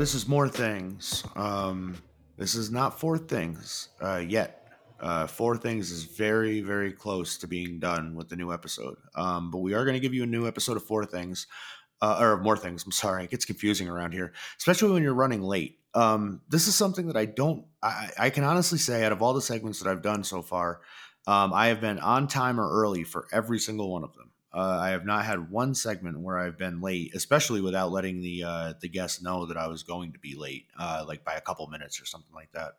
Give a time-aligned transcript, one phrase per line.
[0.00, 1.24] this is more things.
[1.36, 1.94] Um,
[2.38, 4.66] this is not four things uh, yet.
[4.98, 8.96] Uh, four things is very, very close to being done with the new episode.
[9.14, 11.46] Um, but we are going to give you a new episode of four things,
[12.00, 12.82] uh, or more things.
[12.84, 15.78] I'm sorry, it gets confusing around here, especially when you're running late.
[15.92, 17.66] Um, this is something that I don't.
[17.82, 20.80] I, I can honestly say, out of all the segments that I've done so far,
[21.26, 24.29] um, I have been on time or early for every single one of them.
[24.52, 28.42] Uh, I have not had one segment where I've been late, especially without letting the
[28.44, 31.40] uh, the guests know that I was going to be late, uh, like by a
[31.40, 32.72] couple minutes or something like that.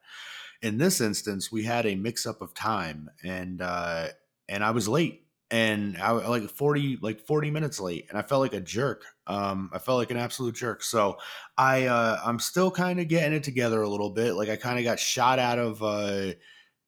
[0.61, 4.09] In this instance, we had a mix up of time, and uh,
[4.49, 8.41] and I was late, and I like forty like forty minutes late, and I felt
[8.41, 9.05] like a jerk.
[9.25, 10.83] Um, I felt like an absolute jerk.
[10.83, 11.19] So
[11.57, 14.33] I uh, I'm still kind of getting it together a little bit.
[14.33, 16.33] Like I kind of got shot out of uh,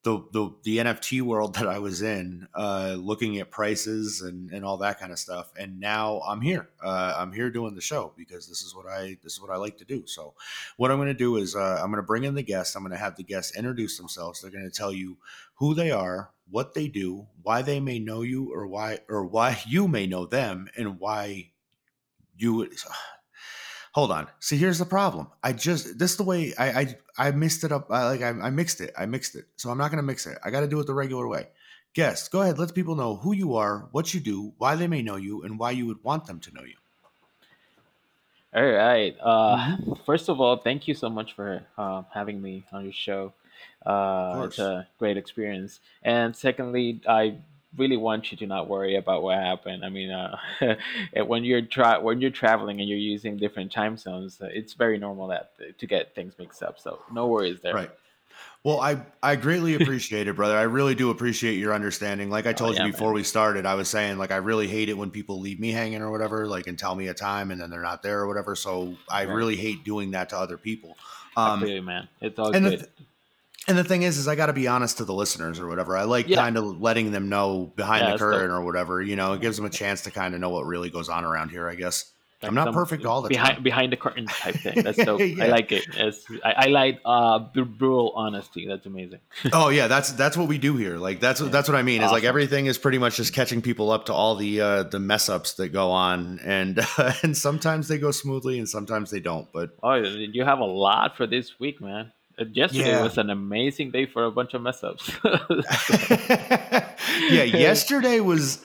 [0.04, 4.66] the, the the NFT world that I was in, uh, looking at prices and, and
[4.66, 5.52] all that kind of stuff.
[5.58, 6.70] And now I'm here.
[6.84, 9.56] Uh, I'm here doing the show because this is what I this is what I
[9.56, 10.06] like to do.
[10.06, 10.34] So,
[10.76, 12.76] what I'm going to do is uh, I'm going to bring in the guests.
[12.76, 14.42] I'm going to have the guests introduce themselves.
[14.42, 15.18] They're going to tell you
[15.56, 19.62] who they are, what they do, why they may know you, or why or why
[19.68, 21.52] you may know them, and why
[22.36, 22.70] you
[23.94, 24.28] hold on.
[24.40, 25.28] See, here's the problem.
[25.42, 27.88] I just this is the way I I, I mixed it up.
[27.90, 28.94] I, like I, I mixed it.
[28.98, 29.46] I mixed it.
[29.56, 30.38] So I'm not gonna mix it.
[30.44, 31.48] I got to do it the regular way.
[31.94, 32.58] Guest, go ahead.
[32.58, 35.60] Let people know who you are, what you do, why they may know you, and
[35.60, 36.76] why you would want them to know you.
[38.56, 39.16] All right.
[39.22, 39.94] Uh, mm-hmm.
[40.06, 43.34] First of all, thank you so much for uh, having me on your show.
[43.86, 45.80] Uh, it's a great experience.
[46.02, 47.38] And secondly, I
[47.78, 49.84] really want you to not worry about what happened.
[49.84, 50.38] I mean, uh,
[51.26, 54.98] when you're tra- when you're traveling and you're using different time zones, uh, it's very
[54.98, 56.80] normal that to get things mixed up.
[56.80, 57.74] So no worries there.
[57.74, 57.92] Right.
[58.64, 60.58] Well, I I greatly appreciate it, brother.
[60.58, 62.30] I really do appreciate your understanding.
[62.30, 63.16] Like I oh, told oh, yeah, you before man.
[63.16, 66.02] we started, I was saying like I really hate it when people leave me hanging
[66.02, 68.56] or whatever, like and tell me a time and then they're not there or whatever.
[68.56, 69.34] So I right.
[69.34, 70.98] really hate doing that to other people.
[71.36, 72.08] Um, you, man.
[72.22, 72.64] It's all good.
[72.64, 72.88] The,
[73.68, 75.98] and the thing is, is I got to be honest to the listeners or whatever.
[75.98, 76.38] I like yeah.
[76.38, 79.02] kind of letting them know behind yeah, the curtain or whatever.
[79.02, 81.24] You know, it gives them a chance to kind of know what really goes on
[81.24, 81.70] around here.
[81.70, 82.14] I guess
[82.44, 83.64] like I'm not perfect all the behind, time.
[83.64, 84.82] Behind the curtain type thing.
[84.84, 85.22] That's dope.
[85.22, 85.46] yeah.
[85.46, 85.86] I like it.
[85.94, 88.68] It's, I, I like uh, brutal honesty.
[88.68, 89.20] That's amazing.
[89.54, 90.98] oh yeah, that's that's what we do here.
[90.98, 92.02] Like that's what that's what I mean.
[92.02, 92.18] Awesome.
[92.18, 95.00] Is like everything is pretty much just catching people up to all the uh, the
[95.00, 99.22] mess ups that go on, and uh, and sometimes they go smoothly, and sometimes they
[99.22, 99.48] don't.
[99.54, 102.12] But oh, you have a lot for this week, man.
[102.40, 103.04] Uh, yesterday yeah.
[103.04, 105.12] was an amazing day for a bunch of mess ups.
[107.30, 108.64] yeah, yesterday was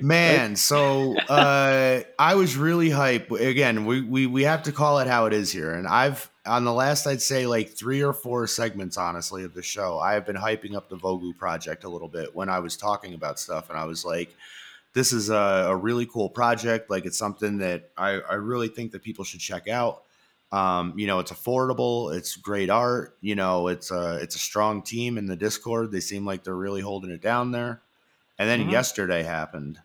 [0.00, 0.56] man.
[0.56, 3.30] So uh, I was really hype.
[3.30, 5.74] Again, we, we we have to call it how it is here.
[5.74, 9.62] And I've on the last, I'd say like three or four segments, honestly, of the
[9.62, 9.98] show.
[9.98, 13.12] I have been hyping up the Vogu project a little bit when I was talking
[13.12, 14.34] about stuff, and I was like.
[14.92, 16.90] This is a, a really cool project.
[16.90, 20.02] Like it's something that I, I really think that people should check out.
[20.52, 22.14] Um, you know, it's affordable.
[22.14, 23.16] It's great art.
[23.20, 25.92] You know, it's a it's a strong team in the Discord.
[25.92, 27.80] They seem like they're really holding it down there.
[28.38, 28.70] And then mm-hmm.
[28.70, 29.78] yesterday happened,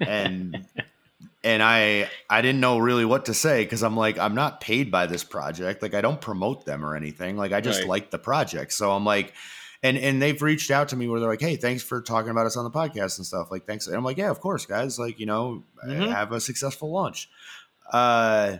[0.00, 0.66] and
[1.44, 4.90] and I I didn't know really what to say because I'm like I'm not paid
[4.90, 5.82] by this project.
[5.82, 7.36] Like I don't promote them or anything.
[7.36, 7.88] Like I just right.
[7.88, 8.72] like the project.
[8.72, 9.32] So I'm like,
[9.82, 12.46] and and they've reached out to me where they're like, hey, thanks for talking about
[12.46, 13.50] us on the podcast and stuff.
[13.50, 13.86] Like thanks.
[13.86, 14.98] And I'm like, yeah, of course, guys.
[14.98, 16.10] Like you know, mm-hmm.
[16.10, 17.30] have a successful launch.
[17.92, 18.58] Uh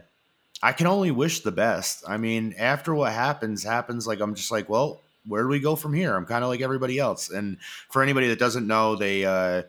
[0.63, 2.05] I can only wish the best.
[2.09, 5.77] I mean, after what happens, happens, like I'm just like, well, where do we go
[5.77, 6.17] from here?
[6.17, 7.31] I'm kind of like everybody else.
[7.31, 7.59] And
[7.91, 9.63] for anybody that doesn't know, they uh,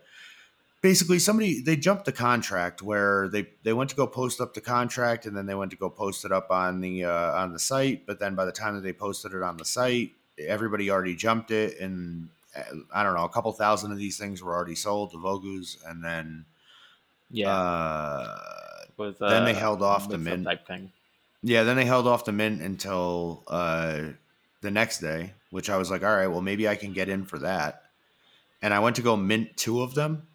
[0.81, 4.61] basically somebody they jumped the contract where they they went to go post up the
[4.61, 7.59] contract and then they went to go post it up on the uh, on the
[7.59, 8.05] site.
[8.05, 11.51] But then by the time that they posted it on the site, everybody already jumped
[11.51, 12.63] it, and uh,
[12.93, 16.03] I don't know, a couple thousand of these things were already sold to Vogus, and
[16.03, 16.45] then
[17.29, 17.49] yeah.
[17.51, 18.37] Uh,
[18.99, 20.91] was then they uh, held off the mint type thing.
[21.41, 24.01] Yeah, then they held off the mint until uh,
[24.61, 27.25] the next day, which I was like, all right, well maybe I can get in
[27.25, 27.83] for that.
[28.61, 30.27] And I went to go mint two of them,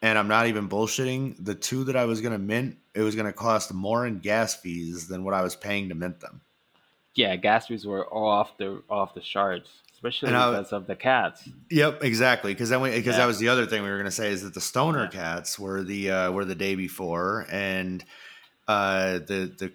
[0.00, 1.44] and I'm not even bullshitting.
[1.44, 5.08] The two that I was gonna mint, it was gonna cost more in gas fees
[5.08, 6.40] than what I was paying to mint them.
[7.14, 11.48] Yeah, gas fees were off the off the charts especially I, because of the cats.
[11.70, 12.54] Yep, exactly.
[12.54, 13.18] Because then because yeah.
[13.18, 15.20] that was the other thing we were going to say is that the stoner yeah.
[15.20, 18.04] cats were the uh, were the day before, and
[18.66, 19.72] uh, the the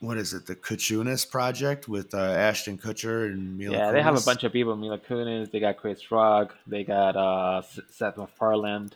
[0.00, 3.76] what is it the Kuchunis project with uh, Ashton Kutcher and Mila.
[3.76, 3.92] Yeah, Kunis.
[3.92, 4.76] they have a bunch of people.
[4.76, 8.90] Mila Kunis, they got Chris Rock, they got uh, Seth MacFarlane.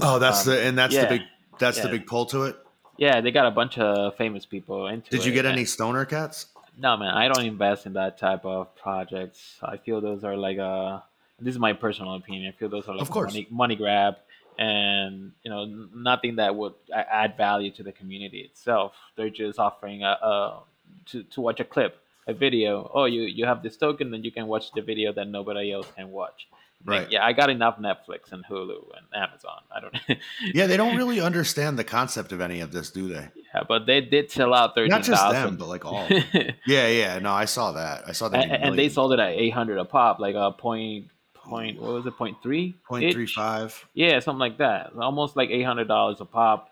[0.00, 1.02] Oh, that's um, the and that's yeah.
[1.02, 1.22] the big
[1.58, 2.56] that's the big pull to it.
[2.96, 6.46] Yeah, they got a bunch of famous people into Did you get any stoner cats?
[6.76, 9.58] No, man, I don't invest in that type of projects.
[9.62, 11.02] I feel those are like a.
[11.40, 12.52] This is my personal opinion.
[12.54, 13.32] I feel those are like of course.
[13.32, 14.16] money, money grab,
[14.58, 18.94] and you know nothing that would add value to the community itself.
[19.16, 20.62] They're just offering a, a
[21.06, 22.90] to, to watch a clip, a video.
[22.92, 25.90] Oh, you you have this token, then you can watch the video that nobody else
[25.96, 26.48] can watch.
[26.86, 27.10] Right.
[27.10, 29.60] yeah, I got enough Netflix and Hulu and Amazon.
[29.74, 30.20] I don't.
[30.54, 33.28] yeah, they don't really understand the concept of any of this, do they?
[33.54, 35.14] Yeah, but they did sell out thirteen thousand.
[35.14, 36.06] Not just them, but like all.
[36.66, 37.18] yeah, yeah.
[37.20, 38.04] No, I saw that.
[38.06, 38.44] I saw that.
[38.44, 41.06] And, and they sold it at eight hundred a pop, like a point
[41.44, 41.80] point.
[41.80, 42.16] What was it?
[42.16, 42.74] Point three.
[42.86, 43.86] Point three five.
[43.94, 44.92] Yeah, something like that.
[44.98, 46.70] Almost like eight hundred dollars a pop.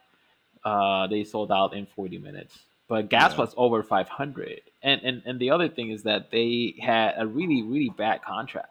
[0.64, 2.58] Uh, they sold out in forty minutes.
[2.88, 3.38] But gas yeah.
[3.38, 4.60] was over five hundred.
[4.82, 8.68] And and and the other thing is that they had a really really bad contract.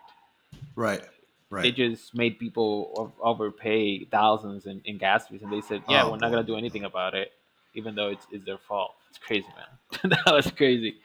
[0.75, 1.01] Right.
[1.51, 1.63] Right.
[1.63, 6.11] They just made people overpay thousands in, in gas fees, and they said, "Yeah, oh,
[6.11, 7.31] we're not gonna do anything about it,
[7.75, 10.11] even though it's, it's their fault." It's crazy, man.
[10.25, 10.95] that was crazy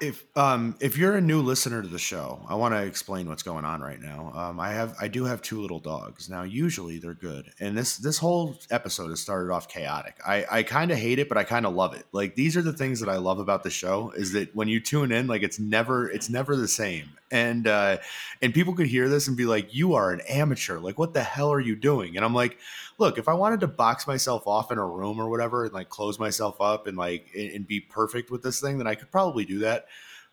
[0.00, 3.42] if um if you're a new listener to the show, I want to explain what's
[3.42, 4.32] going on right now.
[4.34, 6.42] Um, I have I do have two little dogs now.
[6.42, 10.16] Usually they're good, and this this whole episode has started off chaotic.
[10.26, 12.06] I I kind of hate it, but I kind of love it.
[12.12, 14.80] Like these are the things that I love about the show is that when you
[14.80, 17.98] tune in, like it's never it's never the same, and uh,
[18.40, 20.78] and people could hear this and be like, "You are an amateur.
[20.78, 22.58] Like what the hell are you doing?" And I'm like
[22.98, 25.88] look, if I wanted to box myself off in a room or whatever and like
[25.88, 29.44] close myself up and like and be perfect with this thing, then I could probably
[29.44, 29.86] do that.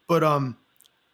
[0.07, 0.57] But um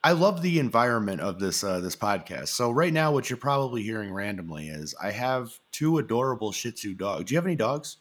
[0.04, 2.48] I love the environment of this uh, this podcast.
[2.48, 6.96] So right now, what you're probably hearing randomly is I have two adorable Shih Tzu
[6.96, 7.26] dogs.
[7.26, 7.98] Do you have any dogs?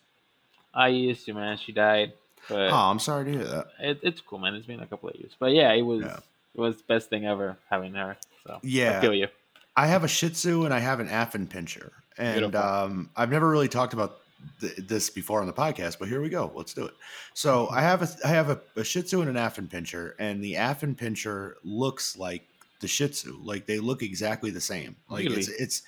[0.73, 1.58] I used to, man.
[1.58, 2.14] She died.
[2.49, 3.67] But oh, I'm sorry to hear that.
[3.81, 4.55] It, it's cool, man.
[4.55, 6.20] It's been a couple of years, but yeah, it was yeah.
[6.55, 8.17] it was the best thing ever having her.
[8.46, 9.29] So yeah, I feel you.
[9.76, 13.69] I have a Shih Tzu and I have an Affenpinscher and um, I've never really
[13.69, 14.19] talked about
[14.61, 16.53] th- this before on the podcast, but here we go.
[16.55, 16.95] Let's do it.
[17.35, 17.69] So.
[17.69, 21.55] I have a I have a, a Shih Tzu and an Affenpinscher, and the Affenpinscher
[21.65, 22.47] looks like
[22.81, 23.39] the Shih Tzu.
[23.43, 24.97] Like they look exactly the same.
[25.09, 25.39] Like really?
[25.39, 25.83] it's it's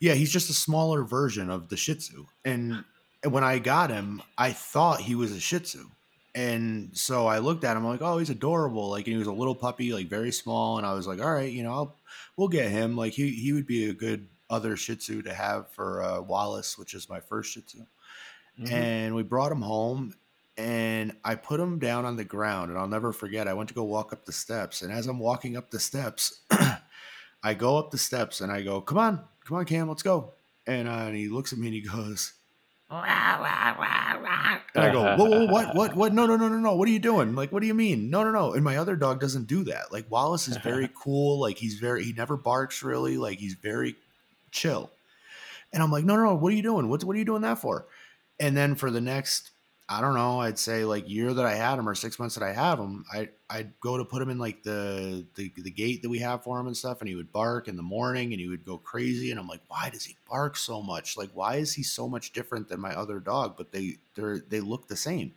[0.00, 2.26] yeah, he's just a smaller version of the Shih Tzu.
[2.44, 2.84] And
[3.24, 5.86] when I got him, I thought he was a Shih Tzu.
[6.34, 8.90] And so I looked at him, I'm like, oh, he's adorable.
[8.90, 10.78] Like, he was a little puppy, like very small.
[10.78, 11.96] And I was like, all right, you know, I'll,
[12.36, 12.96] we'll get him.
[12.96, 16.78] Like, he, he would be a good other Shih Tzu to have for uh, Wallace,
[16.78, 17.78] which is my first Shih Tzu.
[18.60, 18.74] Mm-hmm.
[18.74, 20.14] And we brought him home
[20.58, 22.70] and I put him down on the ground.
[22.70, 24.82] And I'll never forget, I went to go walk up the steps.
[24.82, 26.42] And as I'm walking up the steps,
[27.42, 30.34] I go up the steps and I go, Come on, come on, Cam, let's go.
[30.66, 32.34] And, uh, and he looks at me and he goes,
[34.74, 36.12] and I go, whoa, whoa, what, what, what?
[36.12, 36.76] No, no, no, no, no.
[36.76, 37.34] What are you doing?
[37.34, 38.10] Like, what do you mean?
[38.10, 38.52] No, no, no.
[38.52, 39.90] And my other dog doesn't do that.
[39.90, 41.40] Like Wallace is very cool.
[41.40, 43.16] Like he's very, he never barks really.
[43.16, 43.96] Like he's very
[44.52, 44.90] chill.
[45.72, 46.88] And I'm like, no, no, no, what are you doing?
[46.88, 47.86] What, what are you doing that for?
[48.38, 49.50] And then for the next,
[49.88, 52.44] I don't know, I'd say like year that I had him or six months that
[52.44, 56.02] I have him, I I'd go to put him in like the, the the gate
[56.02, 58.40] that we have for him and stuff, and he would bark in the morning and
[58.40, 59.30] he would go crazy.
[59.30, 61.16] And I'm like, why does he bark so much?
[61.16, 63.56] Like, why is he so much different than my other dog?
[63.56, 65.32] But they they they look the same.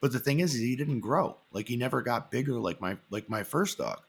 [0.00, 1.38] But the thing is, is he didn't grow.
[1.52, 4.00] Like he never got bigger like my like my first dog.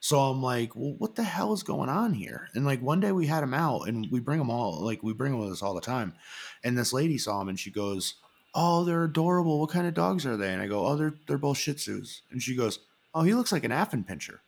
[0.00, 2.48] So I'm like, well, what the hell is going on here?
[2.54, 5.12] And like one day we had him out and we bring them all, like we
[5.12, 6.14] bring them with us all the time.
[6.62, 8.14] And this lady saw him and she goes,
[8.54, 9.60] Oh, they're adorable.
[9.60, 10.52] What kind of dogs are they?
[10.52, 12.20] And I go, Oh, they're they're both Shih Tzus.
[12.30, 12.78] And she goes,
[13.14, 14.38] Oh, he looks like an Affenpinscher.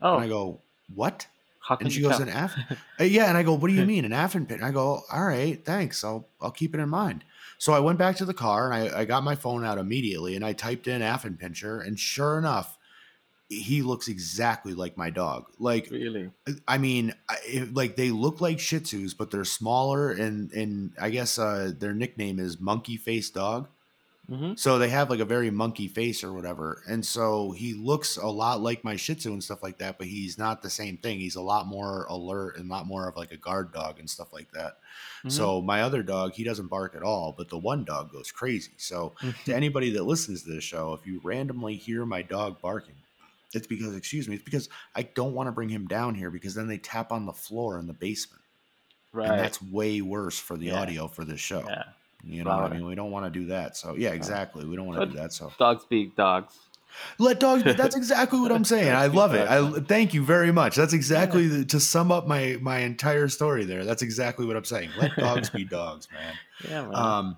[0.00, 0.14] Oh.
[0.14, 0.60] And I go,
[0.94, 1.26] What?
[1.68, 2.22] and she goes, tell?
[2.22, 2.56] An Aff
[2.98, 3.26] uh, Yeah.
[3.28, 4.06] And I go, What do you mean?
[4.06, 4.62] An Affenpinscher?
[4.62, 6.02] I go, All right, thanks.
[6.02, 7.22] I'll I'll keep it in mind.
[7.58, 10.34] So I went back to the car and I, I got my phone out immediately
[10.36, 12.78] and I typed in Affenpinscher, and sure enough,
[13.50, 15.46] he looks exactly like my dog.
[15.58, 16.30] Like really,
[16.68, 21.10] I mean, I, like they look like Shih Tzus, but they're smaller, and and I
[21.10, 23.68] guess uh, their nickname is Monkey Face Dog.
[24.30, 24.52] Mm-hmm.
[24.54, 28.28] So they have like a very monkey face or whatever, and so he looks a
[28.28, 29.98] lot like my Shih Tzu and stuff like that.
[29.98, 31.18] But he's not the same thing.
[31.18, 34.08] He's a lot more alert and a lot more of like a guard dog and
[34.08, 34.76] stuff like that.
[35.20, 35.30] Mm-hmm.
[35.30, 38.74] So my other dog, he doesn't bark at all, but the one dog goes crazy.
[38.76, 39.14] So
[39.46, 42.94] to anybody that listens to this show, if you randomly hear my dog barking,
[43.54, 46.54] it's because, excuse me, it's because I don't want to bring him down here because
[46.54, 48.42] then they tap on the floor in the basement.
[49.12, 49.28] Right.
[49.28, 50.80] And that's way worse for the yeah.
[50.80, 51.64] audio for this show.
[51.66, 51.84] Yeah.
[52.22, 52.86] You know what I mean?
[52.86, 53.76] We don't want to do that.
[53.76, 54.64] So, yeah, exactly.
[54.66, 55.32] We don't want to do that.
[55.32, 56.54] So, dogs speak dogs.
[57.18, 57.62] Let dogs.
[57.64, 58.92] That's exactly what I'm saying.
[58.92, 59.48] I love it.
[59.48, 60.76] I thank you very much.
[60.76, 63.64] That's exactly the, to sum up my my entire story.
[63.64, 63.84] There.
[63.84, 64.90] That's exactly what I'm saying.
[64.98, 66.34] Let dogs be dogs, man.
[66.68, 66.94] Yeah, man.
[66.94, 67.36] Um.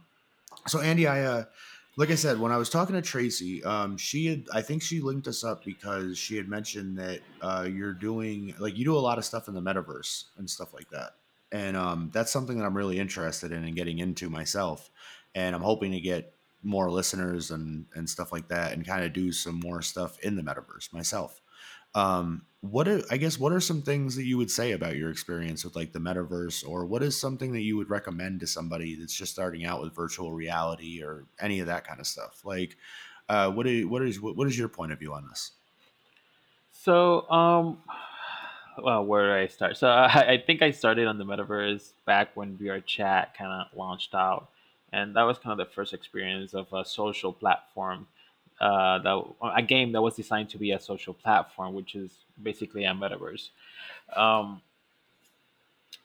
[0.66, 1.45] So Andy, I uh,
[1.97, 5.01] like I said, when I was talking to Tracy, um, she had I think she
[5.01, 8.99] linked us up because she had mentioned that uh, you're doing like you do a
[8.99, 11.17] lot of stuff in the metaverse and stuff like that,
[11.51, 14.91] and um, that's something that I'm really interested in and getting into myself,
[15.35, 19.13] and I'm hoping to get more listeners and and stuff like that, and kind of
[19.13, 21.42] do some more stuff in the metaverse myself.
[21.95, 25.11] Um, what are, I guess what are some things that you would say about your
[25.11, 28.95] experience with like the metaverse, or what is something that you would recommend to somebody
[28.95, 32.41] that's just starting out with virtual reality or any of that kind of stuff?
[32.45, 32.77] Like,
[33.29, 35.53] uh, what is what is what is your point of view on this?
[36.71, 37.79] So, um,
[38.83, 39.77] well, where do I start?
[39.77, 43.77] So, I, I think I started on the metaverse back when VR Chat kind of
[43.77, 44.51] launched out,
[44.93, 48.07] and that was kind of the first experience of a social platform.
[48.61, 49.25] Uh, that
[49.57, 53.49] a game that was designed to be a social platform, which is basically a metaverse.
[54.15, 54.61] Um,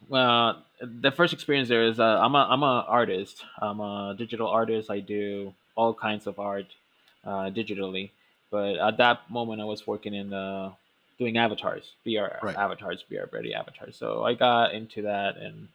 [0.10, 3.44] well, the first experience there is uh, I'm a I'm a artist.
[3.60, 4.89] I'm a digital artist.
[4.89, 6.68] I do all kinds of art
[7.24, 8.10] uh, digitally.
[8.50, 10.72] But at that moment, I was working in uh,
[11.20, 12.56] doing avatars, VR right.
[12.56, 13.96] avatars, VR ready avatars.
[13.96, 15.68] So I got into that and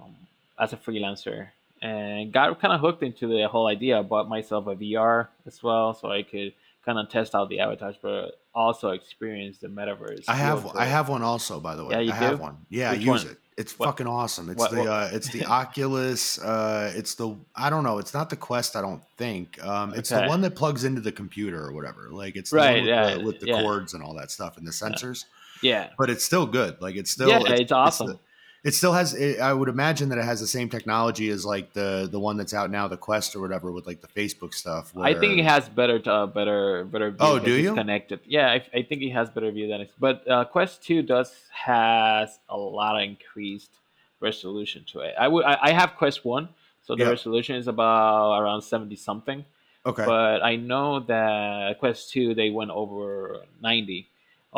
[0.00, 0.14] um,
[0.58, 1.48] as a freelancer
[1.82, 3.98] and got kind of hooked into the whole idea.
[3.98, 6.52] I bought myself a VR as well, so I could
[6.84, 10.24] kind of test out the avatars, but also experience the metaverse.
[10.28, 11.92] I have I have one also, by the way.
[11.92, 12.24] Yeah, you I do?
[12.26, 12.56] have one.
[12.70, 13.32] Yeah, Which I use one?
[13.32, 13.38] it.
[13.58, 13.86] It's what?
[13.86, 14.50] fucking awesome.
[14.50, 14.82] It's what, the?
[14.82, 16.38] Uh, it's the Oculus.
[16.38, 17.98] Uh, it's the I don't know.
[17.98, 18.76] It's not the Quest.
[18.76, 19.62] I don't think.
[19.64, 20.22] Um, it's okay.
[20.22, 22.08] the one that plugs into the computer or whatever.
[22.10, 22.82] Like it's right.
[22.82, 23.62] With, yeah, the, with the yeah.
[23.62, 25.24] cords and all that stuff and the sensors.
[25.62, 25.90] Yeah.
[25.96, 26.80] But it's still good.
[26.80, 28.10] Like it's still yeah, it's, it's awesome.
[28.10, 28.25] It's the,
[28.66, 29.14] it still has.
[29.14, 32.36] It, I would imagine that it has the same technology as like the the one
[32.36, 34.92] that's out now, the Quest or whatever, with like the Facebook stuff.
[34.92, 37.10] Where, I think it has better, uh, better, better.
[37.10, 38.18] View oh, do you connected?
[38.26, 39.92] Yeah, I, I, think it has better view than it.
[40.00, 43.70] But uh, Quest Two does has a lot of increased
[44.18, 45.14] resolution to it.
[45.16, 45.44] I would.
[45.44, 46.48] I, I have Quest One,
[46.82, 47.10] so the yeah.
[47.10, 49.44] resolution is about around seventy something.
[49.86, 50.04] Okay.
[50.04, 54.08] But I know that Quest Two they went over ninety.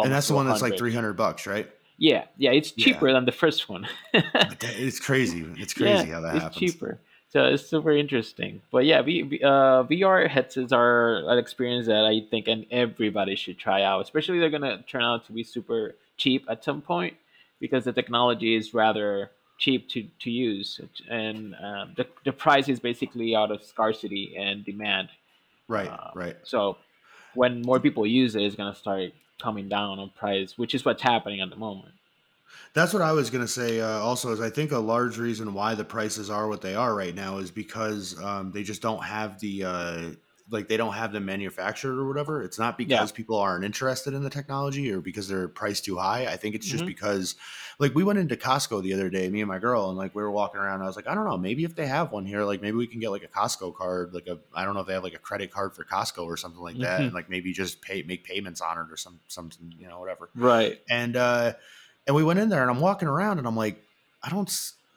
[0.00, 1.68] And that's the one that's like three hundred bucks, right?
[1.98, 3.14] Yeah, yeah, it's cheaper yeah.
[3.14, 3.86] than the first one.
[4.14, 5.44] it's crazy.
[5.56, 6.72] It's crazy yeah, how that it's happens.
[6.72, 6.98] cheaper.
[7.30, 8.62] So it's super interesting.
[8.70, 13.58] But yeah, v, uh, VR headsets are an experience that I think and everybody should
[13.58, 14.00] try out.
[14.00, 17.14] Especially they're gonna turn out to be super cheap at some point
[17.60, 22.78] because the technology is rather cheap to, to use, and um, the the price is
[22.80, 25.08] basically out of scarcity and demand.
[25.66, 25.88] Right.
[25.88, 26.36] Uh, right.
[26.44, 26.78] So
[27.34, 31.02] when more people use it, it's gonna start coming down on price, which is what's
[31.02, 31.94] happening at the moment.
[32.74, 33.80] That's what I was going to say.
[33.80, 36.94] Uh, also, is I think a large reason why the prices are what they are
[36.94, 40.10] right now is because um, they just don't have the uh,
[40.50, 42.42] like they don't have them manufactured or whatever.
[42.42, 43.16] It's not because yeah.
[43.16, 46.26] people aren't interested in the technology or because they're priced too high.
[46.26, 46.88] I think it's just mm-hmm.
[46.88, 47.36] because
[47.78, 50.22] like we went into Costco the other day, me and my girl, and like we
[50.22, 50.82] were walking around.
[50.82, 52.86] I was like, I don't know, maybe if they have one here, like maybe we
[52.86, 55.14] can get like a Costco card, like a I don't know if they have like
[55.14, 57.04] a credit card for Costco or something like that, mm-hmm.
[57.04, 60.30] and like maybe just pay make payments on it or some something, you know, whatever.
[60.34, 60.80] Right.
[60.88, 61.54] And uh
[62.06, 63.82] and we went in there and I'm walking around and I'm like,
[64.22, 64.48] I don't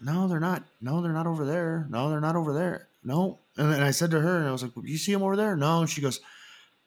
[0.02, 0.64] no, they're not.
[0.82, 1.86] No, they're not over there.
[1.90, 2.88] No, they're not over there.
[3.04, 3.38] No.
[3.62, 5.56] And then I said to her, and I was like, "You see him over there?"
[5.56, 5.82] No.
[5.82, 6.20] And she goes,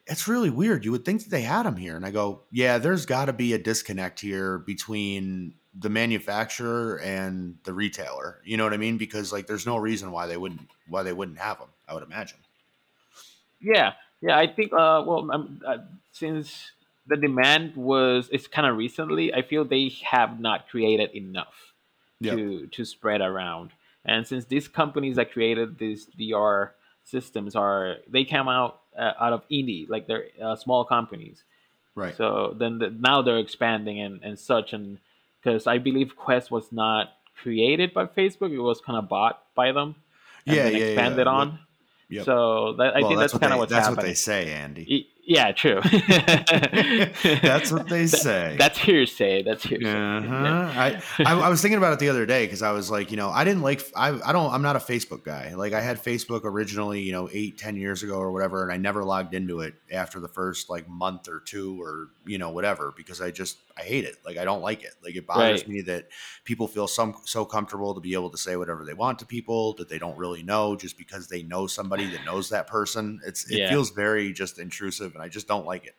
[0.08, 0.84] "It's really weird.
[0.84, 3.32] You would think that they had him here." And I go, "Yeah, there's got to
[3.32, 8.40] be a disconnect here between the manufacturer and the retailer.
[8.44, 8.98] You know what I mean?
[8.98, 11.68] Because like, there's no reason why they wouldn't why they wouldn't have them.
[11.86, 12.38] I would imagine."
[13.60, 14.36] Yeah, yeah.
[14.36, 14.72] I think.
[14.72, 15.78] Uh, well, um, uh,
[16.10, 16.72] since
[17.06, 21.72] the demand was it's kind of recently, I feel they have not created enough
[22.18, 22.34] yep.
[22.34, 23.70] to to spread around.
[24.04, 26.70] And since these companies that created these VR
[27.04, 31.42] systems are they came out uh, out of indie, like they're uh, small companies.
[31.94, 32.16] Right.
[32.16, 34.98] So then the, now they're expanding and, and such, and
[35.42, 39.72] because I believe Quest was not created by Facebook, it was kind of bought by
[39.72, 39.94] them.
[40.46, 41.32] And yeah, yeah, expanded yeah.
[41.32, 41.58] on.
[42.08, 42.24] Yep.
[42.24, 43.96] So that, I well, think that's, that's kind of what's that's happening.
[43.96, 45.08] what they say, Andy.
[45.26, 45.80] Yeah, true.
[46.08, 48.56] That's what they say.
[48.58, 49.42] That's hearsay.
[49.42, 49.90] That's hearsay.
[49.90, 50.28] Uh-huh.
[50.28, 50.72] Yeah.
[50.76, 53.16] I, I, I was thinking about it the other day because I was like, you
[53.16, 55.54] know, I didn't like I I don't I'm not a Facebook guy.
[55.54, 58.76] Like I had Facebook originally, you know, eight ten years ago or whatever, and I
[58.76, 62.92] never logged into it after the first like month or two or you know whatever
[62.94, 64.16] because I just I hate it.
[64.24, 64.94] Like I don't like it.
[65.02, 65.68] Like it bothers right.
[65.68, 66.08] me that
[66.44, 69.74] people feel some so comfortable to be able to say whatever they want to people
[69.74, 73.20] that they don't really know just because they know somebody that knows that person.
[73.26, 73.70] It's it yeah.
[73.70, 75.96] feels very just intrusive, and I just don't like it.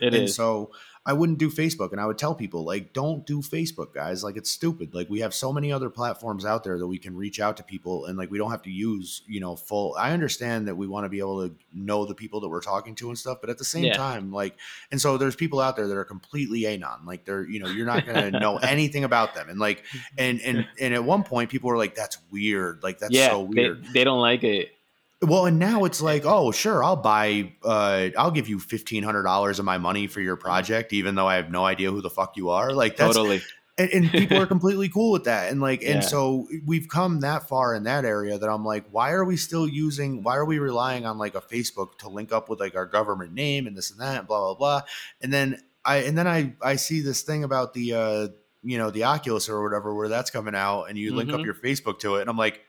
[0.00, 0.34] It and is.
[0.34, 0.70] so
[1.06, 1.92] I wouldn't do Facebook.
[1.92, 4.22] And I would tell people, like, don't do Facebook, guys.
[4.22, 4.94] Like, it's stupid.
[4.94, 7.62] Like, we have so many other platforms out there that we can reach out to
[7.62, 9.94] people and, like, we don't have to use, you know, full.
[9.98, 12.94] I understand that we want to be able to know the people that we're talking
[12.96, 13.94] to and stuff, but at the same yeah.
[13.94, 14.56] time, like,
[14.90, 17.06] and so there's people out there that are completely anon.
[17.06, 19.48] Like, they're, you know, you're not going to know anything about them.
[19.48, 19.84] And, like,
[20.18, 22.82] and, and, and at one point, people were like, that's weird.
[22.82, 23.84] Like, that's yeah, so weird.
[23.84, 24.72] They, they don't like it.
[25.20, 29.24] Well, and now it's like, oh, sure, I'll buy, uh, I'll give you fifteen hundred
[29.24, 32.10] dollars of my money for your project, even though I have no idea who the
[32.10, 32.72] fuck you are.
[32.72, 33.42] Like, that's, totally.
[33.76, 35.94] And, and people are completely cool with that, and like, yeah.
[35.94, 39.36] and so we've come that far in that area that I'm like, why are we
[39.36, 40.22] still using?
[40.22, 43.32] Why are we relying on like a Facebook to link up with like our government
[43.32, 44.82] name and this and that, and blah blah blah,
[45.20, 48.28] and then I and then I I see this thing about the uh,
[48.62, 51.40] you know the Oculus or whatever where that's coming out, and you link mm-hmm.
[51.40, 52.60] up your Facebook to it, and I'm like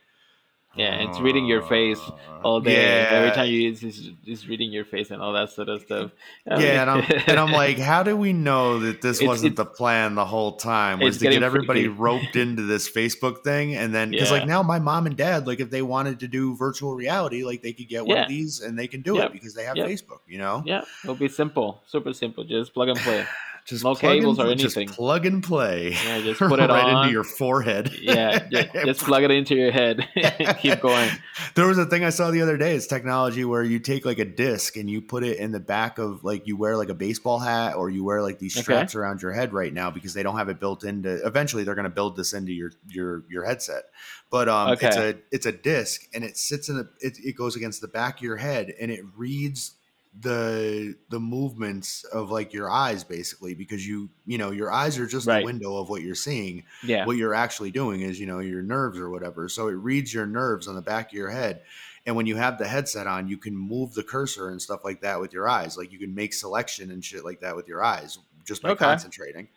[0.75, 2.73] Yeah, it's reading your face uh, all day.
[2.73, 3.09] Yeah.
[3.09, 6.11] Every time you use, it's, it's reading your face and all that sort of stuff.
[6.45, 9.65] yeah, and I'm, and I'm like, how do we know that this it's, wasn't the
[9.65, 10.99] plan the whole time?
[10.99, 11.99] Was to get everybody freaky.
[11.99, 14.37] roped into this Facebook thing, and then because yeah.
[14.37, 17.63] like now my mom and dad, like if they wanted to do virtual reality, like
[17.63, 18.23] they could get one yeah.
[18.23, 19.25] of these and they can do yep.
[19.25, 19.87] it because they have yep.
[19.87, 20.19] Facebook.
[20.27, 20.61] You know?
[20.65, 22.43] Yeah, it'll be simple, super simple.
[22.43, 23.25] Just plug and play.
[23.65, 24.87] Just no cables or anything.
[24.87, 25.91] Just plug and play.
[25.91, 27.03] Yeah, just put it right on.
[27.03, 27.91] into your forehead.
[28.01, 30.07] yeah, just, just plug it into your head.
[30.59, 31.09] Keep going.
[31.55, 32.75] There was a thing I saw the other day.
[32.75, 35.97] It's technology where you take like a disc and you put it in the back
[35.97, 39.01] of like you wear like a baseball hat or you wear like these straps okay.
[39.01, 41.25] around your head right now because they don't have it built into.
[41.25, 43.83] Eventually, they're going to build this into your your your headset.
[44.29, 44.87] But um, okay.
[44.87, 47.87] it's a it's a disc and it sits in the it, it goes against the
[47.87, 49.75] back of your head and it reads
[50.21, 55.05] the the movements of like your eyes basically because you you know your eyes are
[55.05, 55.39] just right.
[55.39, 58.63] the window of what you're seeing yeah what you're actually doing is you know your
[58.63, 61.61] nerves or whatever so it reads your nerves on the back of your head
[62.07, 64.99] and when you have the headset on you can move the cursor and stuff like
[65.01, 67.83] that with your eyes like you can make selection and shit like that with your
[67.83, 68.85] eyes just by okay.
[68.85, 69.47] concentrating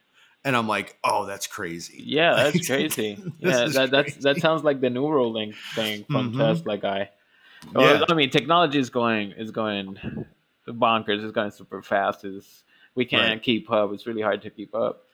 [0.44, 2.02] and I'm like, oh, that's crazy.
[2.04, 3.16] Yeah, that's crazy.
[3.38, 6.40] yeah, that that's that sounds like the Neuralink thing from mm-hmm.
[6.40, 7.10] Tesla guy.
[7.76, 8.02] yeah.
[8.08, 9.98] I mean, technology is going is going
[10.68, 11.22] bonkers.
[11.22, 12.24] It's going super fast.
[12.24, 12.62] Is
[12.94, 13.42] we can't right.
[13.42, 13.92] keep up.
[13.92, 15.04] It's really hard to keep up.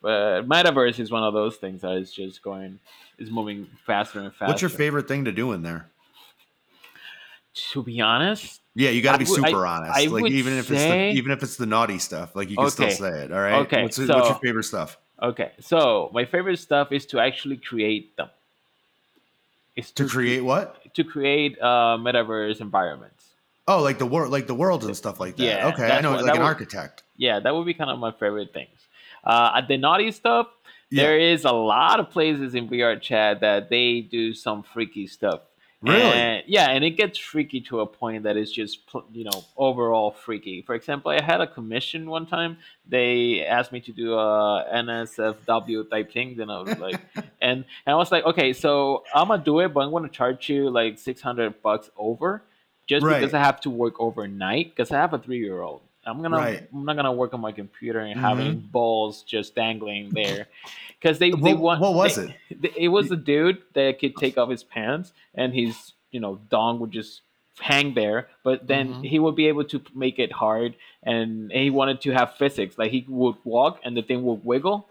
[0.00, 2.78] But metaverse is one of those things that is just going
[3.18, 4.46] is moving faster and faster.
[4.46, 5.88] What's your favorite thing to do in there?
[7.72, 9.92] To be honest, yeah, you got to be super I, honest.
[9.96, 12.56] I like even if say, it's the, even if it's the naughty stuff, like you
[12.56, 13.32] can okay, still say it.
[13.32, 13.60] All right.
[13.66, 13.82] Okay.
[13.84, 14.98] What's, so, what's your favorite stuff?
[15.22, 18.28] Okay, so my favorite stuff is to actually create them.
[19.76, 20.92] Is to, to create what?
[20.94, 23.33] To create uh, metaverse environments.
[23.66, 25.44] Oh, like the world, like the worlds and stuff like that.
[25.44, 27.02] Yeah, okay, I know, what, like an would, architect.
[27.16, 28.88] Yeah, that would be kind of my favorite things.
[29.24, 30.48] Uh, at the naughty stuff,
[30.90, 31.02] yeah.
[31.02, 35.40] there is a lot of places in VR chat that they do some freaky stuff.
[35.80, 36.00] Really?
[36.00, 38.80] And, yeah, and it gets freaky to a point that is just
[39.12, 40.62] you know overall freaky.
[40.62, 42.58] For example, I had a commission one time.
[42.88, 47.00] They asked me to do a NSFW type thing, then I was like,
[47.40, 50.48] and and I was like, okay, so I'm gonna do it, but I'm gonna charge
[50.48, 52.42] you like six hundred bucks over
[52.86, 53.20] just right.
[53.20, 55.82] because I have to work overnight because I have a three year old.
[56.06, 56.68] I'm gonna right.
[56.72, 58.24] I'm not gonna work on my computer and mm-hmm.
[58.24, 60.48] having balls just dangling there
[61.00, 62.72] because they, they what, want what was they, it?
[62.76, 66.78] It was a dude that could take off his pants and his you know dong
[66.80, 67.22] would just
[67.60, 69.02] hang there, but then mm-hmm.
[69.02, 72.90] he would be able to make it hard and he wanted to have physics like
[72.90, 74.88] he would walk and the thing would wiggle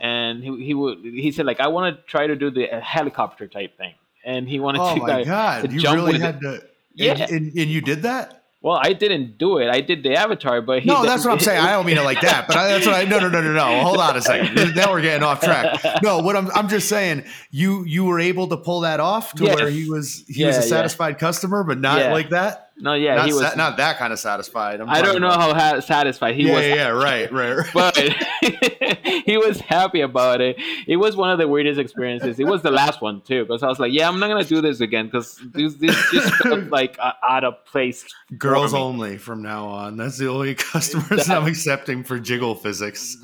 [0.00, 3.46] and he, he would he said like I want to try to do the helicopter
[3.46, 5.72] type thing and he wanted oh to, my God.
[5.72, 7.12] you really had to yeah.
[7.12, 8.40] And, and, and you did that?
[8.64, 9.68] Well, I didn't do it.
[9.68, 11.60] I did the avatar, but he no, that's what I'm saying.
[11.60, 13.04] I don't mean it like that, but I, that's what I.
[13.04, 13.82] No, no, no, no, no.
[13.82, 14.74] Hold on a second.
[14.74, 16.02] Now we're getting off track.
[16.02, 19.44] No, what I'm I'm just saying, you you were able to pull that off to
[19.44, 19.56] yes.
[19.56, 21.18] where he was he yeah, was a satisfied yeah.
[21.18, 22.12] customer, but not yeah.
[22.14, 22.70] like that.
[22.76, 24.80] No, yeah, not he was sa- not that kind of satisfied.
[24.80, 25.56] I'm I do not know about.
[25.56, 26.66] how ha- satisfied he yeah, was.
[26.66, 27.70] Yeah, right, right, right.
[27.72, 27.96] But
[29.24, 30.56] he was happy about it.
[30.88, 32.40] It was one of the weirdest experiences.
[32.40, 34.60] It was the last one too, because I was like, "Yeah, I'm not gonna do
[34.60, 38.04] this again," because this, this just felt like uh, out of place.
[38.36, 39.96] Girls only from now on.
[39.96, 43.16] That's the only customers that, I'm accepting for jiggle physics.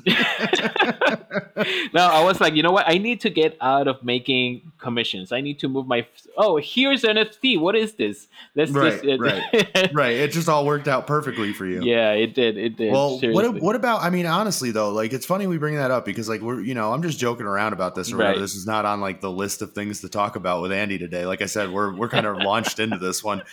[1.93, 2.87] no, I was like, you know what?
[2.87, 5.33] I need to get out of making commissions.
[5.33, 6.07] I need to move my.
[6.37, 7.59] Oh, here's NFT.
[7.59, 8.29] What is this?
[8.55, 9.91] Let's right, just, right right.
[9.93, 10.15] right.
[10.15, 11.83] It just all worked out perfectly for you.
[11.83, 12.57] Yeah, it did.
[12.57, 12.91] It did.
[12.91, 14.01] Well, what what about?
[14.01, 16.73] I mean, honestly though, like it's funny we bring that up because like we're you
[16.73, 18.37] know I'm just joking around about this or right.
[18.37, 21.25] This is not on like the list of things to talk about with Andy today.
[21.25, 23.43] Like I said, we're we're kind of launched into this one.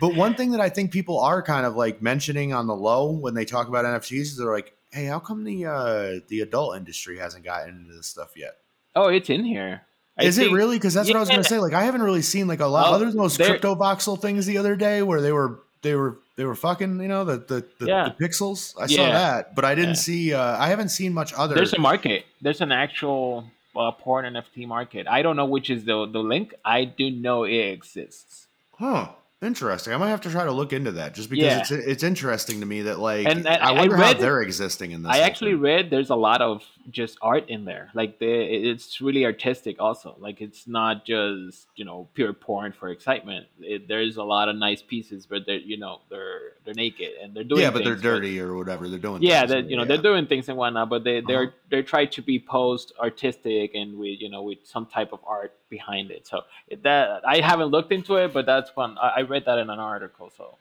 [0.00, 3.10] But one thing that I think people are kind of like mentioning on the low
[3.10, 6.76] when they talk about NFTs is they're like, hey, how come the uh the adult
[6.76, 8.58] industry hasn't gotten into this stuff yet?
[8.94, 9.82] Oh, it's in here.
[10.18, 10.76] I is think, it really?
[10.76, 11.14] Because that's yeah.
[11.14, 11.58] what I was going to say.
[11.58, 12.92] Like, I haven't really seen like a lot.
[12.92, 16.44] Other than those crypto voxel things the other day, where they were they were they
[16.44, 18.08] were fucking you know the the, the, yeah.
[18.08, 18.74] the pixels.
[18.78, 18.96] I yeah.
[18.96, 20.34] saw that, but I didn't see.
[20.34, 21.54] Uh, I haven't seen much other.
[21.54, 22.26] There's a market.
[22.40, 23.44] There's an actual
[23.76, 25.06] uh, porn NFT market.
[25.08, 26.54] I don't know which is the the link.
[26.64, 28.46] I do know it exists.
[28.78, 29.08] Huh.
[29.42, 29.92] Interesting.
[29.92, 31.58] I might have to try to look into that just because yeah.
[31.58, 34.40] it's it's interesting to me that like and, and I wonder I read, how they're
[34.40, 35.10] existing in this.
[35.10, 37.90] I actually read there's a lot of just art in there.
[37.92, 40.14] Like the it's really artistic also.
[40.20, 43.48] Like it's not just you know pure porn for excitement.
[43.58, 47.34] It, there's a lot of nice pieces, but they're you know they're they're naked and
[47.34, 48.88] they're doing yeah, but they're dirty or whatever.
[48.88, 49.88] They're doing yeah, they're, you know yeah.
[49.88, 51.56] they're doing things and whatnot, but they they're uh-huh.
[51.68, 55.52] they try to be posed artistic and with you know with some type of art
[55.72, 56.28] behind it.
[56.28, 56.42] So
[56.82, 58.96] that I haven't looked into it, but that's fun.
[59.02, 60.30] I, I read that in an article.
[60.36, 60.58] So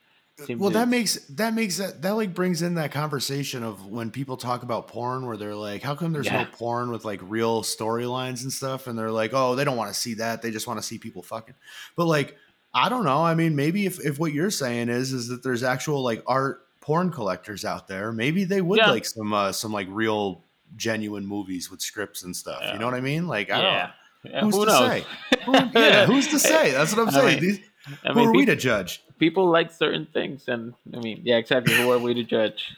[0.58, 4.38] well, that makes that makes that that like brings in that conversation of when people
[4.38, 6.44] talk about porn, where they're like, "How come there's yeah.
[6.44, 9.94] no porn with like real storylines and stuff?" And they're like, "Oh, they don't want
[9.94, 11.56] to see that; they just want to see people fucking."
[11.96, 12.38] But like,
[12.74, 13.24] I don't know.
[13.24, 16.66] I mean, maybe if if what you're saying is is that there's actual like art
[16.80, 18.90] porn collectors out there, maybe they would yeah.
[18.90, 20.44] like some uh, some like real
[20.76, 22.62] genuine movies with scripts and stuff.
[22.62, 22.74] Yeah.
[22.74, 23.28] You know what I mean?
[23.28, 23.92] Like, I yeah.
[24.30, 24.44] Don't.
[24.44, 24.90] Who's Who to knows?
[24.90, 25.06] say?
[25.46, 26.72] Who, yeah, who's to say?
[26.72, 27.38] That's what I'm saying.
[27.38, 29.04] I mean, These, I mean, who are people, we to judge?
[29.20, 31.74] People like certain things, and I mean, yeah, exactly.
[31.76, 32.76] Who are we to judge?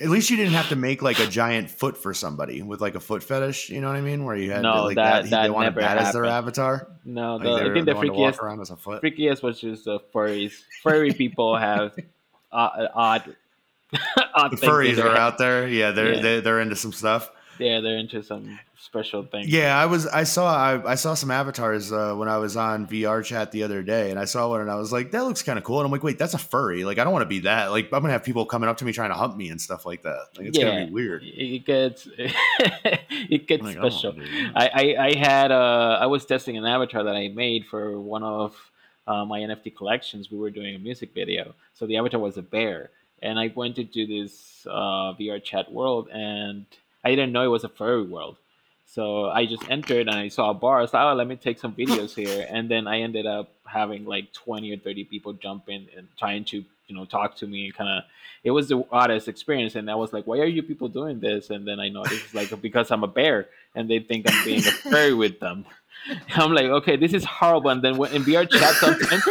[0.00, 2.96] At least you didn't have to make like a giant foot for somebody with like
[2.96, 3.70] a foot fetish.
[3.70, 4.24] You know what I mean?
[4.24, 6.06] Where you had no, like that, that, that they wanted that happened.
[6.06, 6.88] as their avatar.
[7.04, 9.02] No, the, like I think the freakiest, around as a foot.
[9.02, 10.62] freakiest was just the furries.
[10.82, 11.94] Furry people have
[12.52, 13.36] odd, odd,
[14.34, 15.68] odd the furries are out there.
[15.68, 16.22] Yeah, they're yeah.
[16.22, 17.30] They're, they're into some stuff.
[17.58, 19.48] Yeah, they're into some special things.
[19.48, 20.06] Yeah, I was.
[20.06, 20.54] I saw.
[20.54, 24.10] I, I saw some avatars uh, when I was on VR chat the other day,
[24.10, 25.92] and I saw one, and I was like, "That looks kind of cool." And I'm
[25.92, 26.84] like, "Wait, that's a furry.
[26.84, 27.70] Like, I don't want to be that.
[27.70, 29.86] Like, I'm gonna have people coming up to me trying to hunt me and stuff
[29.86, 30.28] like that.
[30.36, 31.22] Like, it's yeah, gonna be weird.
[31.24, 34.14] It gets it gets like, special.
[34.54, 38.22] I, I, I had uh I was testing an avatar that I made for one
[38.22, 38.54] of
[39.06, 40.30] uh, my NFT collections.
[40.30, 42.90] We were doing a music video, so the avatar was a bear,
[43.22, 46.66] and I went into this uh, VR chat world and
[47.04, 48.36] I didn't know it was a furry world.
[48.86, 50.78] So I just entered and I saw a bar.
[50.78, 52.46] I was oh, let me take some videos here.
[52.48, 56.44] And then I ended up having like 20 or 30 people jump in and trying
[56.46, 58.04] to, you know, talk to me and kind of,
[58.44, 59.74] it was the oddest experience.
[59.74, 61.50] And I was like, why are you people doing this?
[61.50, 64.70] And then I is like because I'm a bear and they think I'm being a
[64.70, 65.64] furry with them.
[66.36, 67.70] I'm like, okay, this is horrible.
[67.70, 69.22] And then when in VR chat, sometimes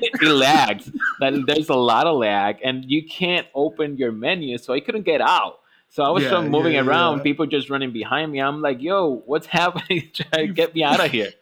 [0.00, 0.90] it lags.
[1.20, 5.02] That there's a lot of lag, and you can't open your menu, so I couldn't
[5.02, 5.58] get out.
[5.90, 7.22] So I was yeah, moving yeah, around, yeah.
[7.22, 8.40] people just running behind me.
[8.40, 10.10] I'm like, yo, what's happening?
[10.14, 11.32] Try to get me out of here.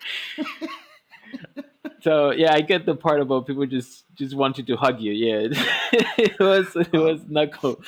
[2.00, 5.12] so yeah, I get the part about people just just wanted to hug you.
[5.12, 5.48] Yeah,
[6.18, 7.82] it was it was not cool.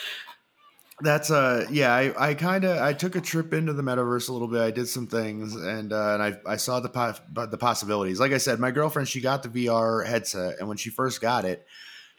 [1.00, 4.32] That's uh yeah I, I kind of I took a trip into the metaverse a
[4.32, 7.56] little bit I did some things and uh, and I I saw the po- the
[7.56, 11.20] possibilities like I said my girlfriend she got the VR headset and when she first
[11.20, 11.64] got it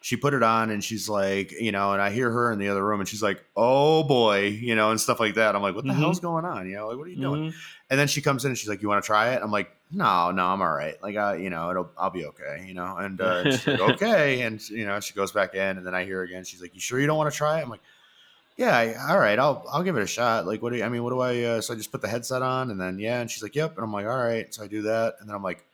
[0.01, 2.69] she put it on and she's like, you know, and I hear her in the
[2.69, 5.55] other room and she's like, oh boy, you know, and stuff like that.
[5.55, 5.99] I'm like, what the mm-hmm.
[5.99, 6.69] hell's going on?
[6.69, 7.49] You know, like, what are you doing?
[7.49, 7.57] Mm-hmm.
[7.89, 9.41] And then she comes in and she's like, you want to try it?
[9.43, 11.01] I'm like, no, no, I'm all right.
[11.03, 14.41] Like, uh, you know, it'll, I'll be okay, you know, and uh, she's like, okay.
[14.41, 16.45] And, you know, she goes back in and then I hear her again.
[16.45, 17.63] She's like, you sure you don't want to try it?
[17.63, 17.81] I'm like,
[18.55, 20.45] yeah, I, all right, I'll, I'll give it a shot.
[20.45, 22.07] Like, what do you, I mean, what do I, uh, so I just put the
[22.07, 23.19] headset on and then, yeah.
[23.19, 23.75] And she's like, yep.
[23.75, 24.53] And I'm like, all right.
[24.53, 25.15] So I do that.
[25.19, 25.65] And then I'm like,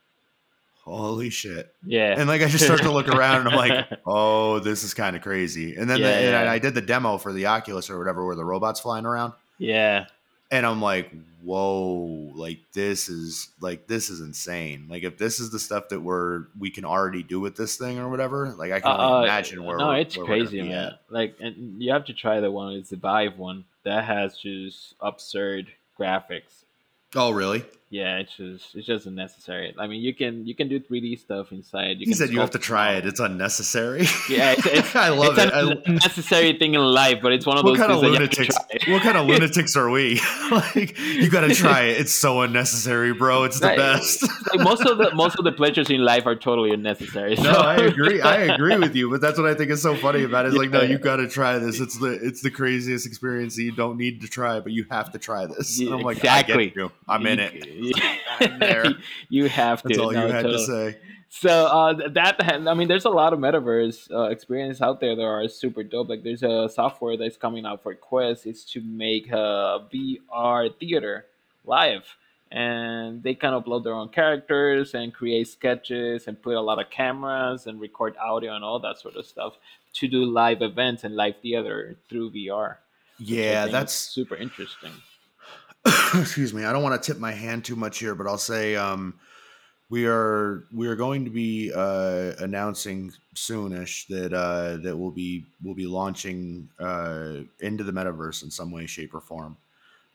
[0.85, 1.73] holy shit.
[1.85, 2.15] Yeah.
[2.17, 5.15] And like I just start to look around and I'm like, oh, this is kind
[5.15, 5.75] of crazy.
[5.75, 6.39] And then yeah, the, yeah.
[6.41, 9.33] And I did the demo for the Oculus or whatever where the robot's flying around.
[9.57, 10.05] Yeah.
[10.51, 11.11] And I'm like,
[11.43, 14.85] whoa, like this is like this is insane.
[14.89, 17.97] Like if this is the stuff that we're we can already do with this thing
[17.97, 19.77] or whatever, like I can uh, imagine where.
[19.77, 20.71] No, it's where crazy, man.
[20.71, 20.99] At.
[21.09, 22.73] Like, and you have to try the one.
[22.73, 25.67] It's the Vive one that has just absurd
[25.99, 26.63] graphics.
[27.15, 27.63] Oh, really?
[27.95, 29.73] Yeah, it's just it's just unnecessary.
[29.79, 32.01] I mean, you can you can do 3D stuff inside.
[32.01, 33.05] You he said you have to try it.
[33.05, 34.01] It's unnecessary.
[34.29, 35.77] Yeah, it's, it's I love it's it.
[35.77, 38.53] It's a necessary thing in life, but it's one of what those kind of lunatics.
[38.87, 40.19] What kind of lunatics are we?
[40.51, 42.01] like you got to try it.
[42.01, 43.45] It's so unnecessary, bro.
[43.45, 43.77] It's the right.
[43.77, 44.23] best.
[44.23, 47.37] like most of the most of the pleasures in life are totally unnecessary.
[47.37, 47.43] So.
[47.43, 48.21] No, I agree.
[48.21, 50.49] I agree with you, but that's what I think is so funny about it.
[50.49, 51.79] Is like, no, you got to try this.
[51.79, 55.13] It's the it's the craziest experience that you don't need to try, but you have
[55.13, 55.79] to try this.
[55.79, 56.73] I'm like, exactly.
[57.07, 57.84] I'm in it.
[58.59, 58.85] there.
[59.29, 59.87] you have to.
[59.87, 60.65] That's all no, you had totally.
[60.65, 60.97] to say.
[61.29, 65.21] So uh, that I mean, there's a lot of metaverse uh, experience out there that
[65.21, 66.07] are super dope.
[66.07, 68.45] Like there's a software that's coming out for Quest.
[68.45, 71.25] It's to make a VR theater
[71.65, 72.15] live,
[72.51, 76.79] and they kind of upload their own characters and create sketches and put a lot
[76.79, 79.55] of cameras and record audio and all that sort of stuff
[79.95, 82.77] to do live events and live theater through VR.
[83.17, 84.91] Yeah, that's super interesting.
[86.15, 88.75] excuse me, I don't want to tip my hand too much here, but I'll say
[88.75, 89.13] um,
[89.89, 95.45] we are we are going to be uh, announcing soonish that uh, that we'll be
[95.63, 99.57] we'll be launching uh, into the metaverse in some way, shape, or form.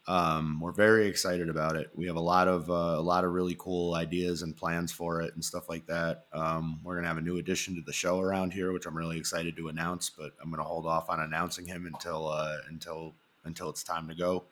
[0.09, 1.91] Um, we're very excited about it.
[1.95, 5.21] We have a lot of uh, a lot of really cool ideas and plans for
[5.21, 6.25] it and stuff like that.
[6.33, 9.19] Um, we're gonna have a new addition to the show around here, which I'm really
[9.19, 10.11] excited to announce.
[10.11, 14.15] But I'm gonna hold off on announcing him until uh, until until it's time to
[14.17, 14.45] go.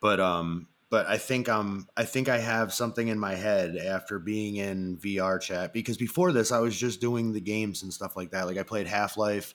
[0.00, 4.18] But um, but I think um I think I have something in my head after
[4.18, 8.16] being in VR chat because before this I was just doing the games and stuff
[8.16, 8.46] like that.
[8.46, 9.54] Like I played Half Life.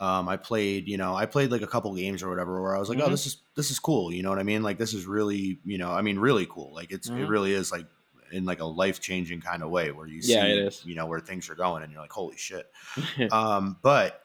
[0.00, 2.78] Um, I played, you know, I played like a couple games or whatever where I
[2.78, 3.08] was like, oh, mm-hmm.
[3.08, 4.12] oh, this is this is cool.
[4.12, 4.62] You know what I mean?
[4.62, 6.72] Like this is really, you know, I mean, really cool.
[6.72, 7.22] Like it's mm-hmm.
[7.22, 7.86] it really is like
[8.30, 11.18] in like a life changing kind of way where you see yeah, you know where
[11.18, 12.70] things are going and you're like holy shit.
[13.32, 14.22] um, but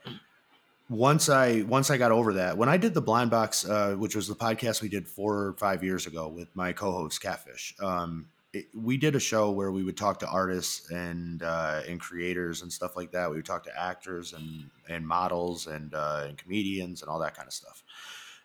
[0.93, 4.15] once I once I got over that, when I did the blind box, uh, which
[4.15, 8.27] was the podcast we did four or five years ago with my co-host Catfish, um,
[8.53, 12.61] it, we did a show where we would talk to artists and uh, and creators
[12.61, 13.29] and stuff like that.
[13.29, 17.35] We would talk to actors and and models and uh, and comedians and all that
[17.35, 17.83] kind of stuff.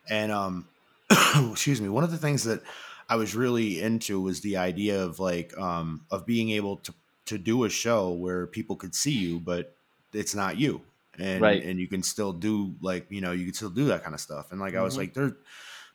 [0.09, 0.67] And um,
[1.53, 2.63] excuse me, one of the things that
[3.11, 6.95] I was really into was the idea of like um, of being able to
[7.27, 9.75] to do a show where people could see you, but
[10.15, 10.81] it's not you
[11.19, 11.63] and right.
[11.65, 14.21] and you can still do like you know you can still do that kind of
[14.21, 14.81] stuff and like mm-hmm.
[14.81, 15.03] i was mm-hmm.
[15.03, 15.37] like there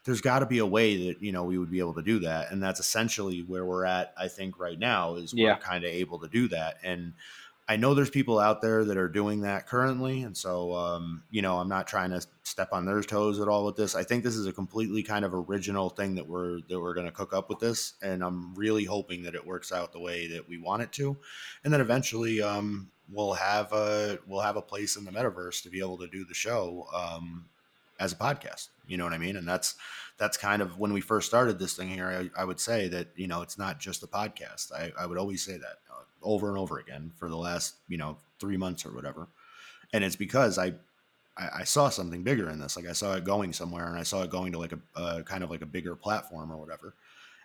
[0.05, 2.19] there's got to be a way that you know we would be able to do
[2.19, 5.89] that and that's essentially where we're at i think right now is we're kind of
[5.89, 7.13] able to do that and
[7.69, 11.41] i know there's people out there that are doing that currently and so um, you
[11.41, 14.23] know i'm not trying to step on their toes at all with this i think
[14.23, 17.33] this is a completely kind of original thing that we're that we're going to cook
[17.33, 20.57] up with this and i'm really hoping that it works out the way that we
[20.57, 21.15] want it to
[21.63, 25.69] and then eventually um, we'll have a we'll have a place in the metaverse to
[25.69, 27.45] be able to do the show um,
[27.99, 28.69] as a podcast.
[28.87, 29.35] You know what I mean?
[29.35, 29.75] And that's
[30.17, 32.29] that's kind of when we first started this thing here.
[32.35, 34.71] I, I would say that you know it's not just a podcast.
[34.71, 37.97] I, I would always say that uh, over and over again for the last you
[37.97, 39.27] know three months or whatever.
[39.93, 40.73] And it's because I,
[41.37, 42.75] I saw something bigger in this.
[42.75, 45.23] Like I saw it going somewhere, and I saw it going to like a, a
[45.23, 46.93] kind of like a bigger platform or whatever.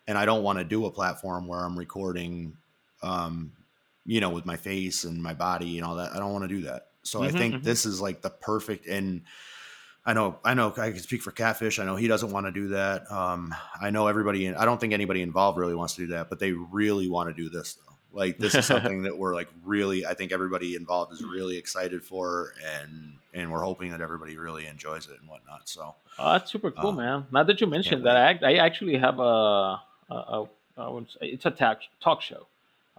[0.07, 2.57] And I don't want to do a platform where I'm recording
[3.03, 3.53] um,
[4.09, 6.13] you know, with my face and my body and all that.
[6.13, 6.87] I don't want to do that.
[7.03, 7.63] So mm-hmm, I think mm-hmm.
[7.63, 9.21] this is like the perfect and
[10.07, 11.79] I know I know I can speak for Catfish.
[11.79, 13.11] I know he doesn't want to do that.
[13.13, 16.39] Um, I know everybody I don't think anybody involved really wants to do that, but
[16.39, 17.93] they really want to do this though.
[18.19, 22.03] Like this is something that we're like really I think everybody involved is really excited
[22.03, 25.69] for and and we're hoping that everybody really enjoys it and whatnot.
[25.69, 27.27] So oh, that's super cool, um, man.
[27.31, 29.79] Now that you mentioned that, I, I actually have a, a,
[30.11, 32.47] a, a it's a talk, talk show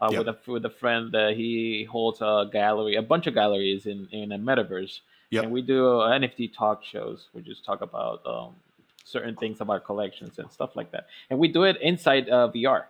[0.01, 0.25] uh, yep.
[0.25, 4.07] with a with a friend that he holds a gallery, a bunch of galleries in
[4.12, 4.99] in a metaverse.
[5.31, 5.43] Yep.
[5.43, 7.27] And we do uh, NFT talk shows.
[7.33, 8.55] We just talk about um,
[9.03, 11.07] certain things about collections and stuff like that.
[11.29, 12.85] And we do it inside uh, VR.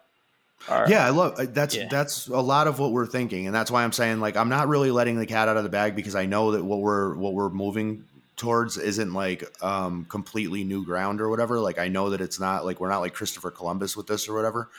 [0.68, 1.88] Our, yeah, I love uh, that's yeah.
[1.90, 4.68] that's a lot of what we're thinking, and that's why I'm saying like I'm not
[4.68, 7.34] really letting the cat out of the bag because I know that what we're what
[7.34, 11.60] we're moving towards isn't like um completely new ground or whatever.
[11.62, 14.36] Like I know that it's not like we're not like Christopher Columbus with this or
[14.36, 14.70] whatever.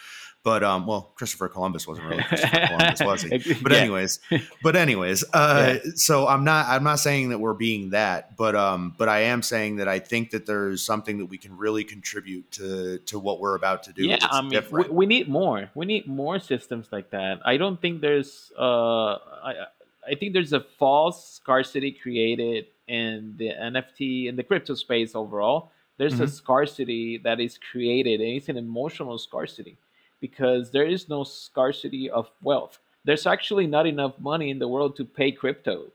[0.43, 3.55] But um, well, Christopher Columbus wasn't really Christopher Columbus, was he?
[3.63, 4.21] But anyways,
[4.63, 5.91] but anyways, uh, yeah.
[5.97, 9.43] so I'm not I'm not saying that we're being that, but um, but I am
[9.43, 13.39] saying that I think that there's something that we can really contribute to to what
[13.39, 14.07] we're about to do.
[14.07, 15.71] Yeah, I mean, we, we, need more.
[15.75, 17.41] We need more systems like that.
[17.45, 19.67] I don't think there's uh, I
[20.11, 25.71] I think there's a false scarcity created in the NFT in the crypto space overall.
[25.99, 26.23] There's mm-hmm.
[26.23, 29.77] a scarcity that is created, and it's an emotional scarcity
[30.21, 32.79] because there is no scarcity of wealth.
[33.05, 35.87] There's actually not enough money in the world to pay crypto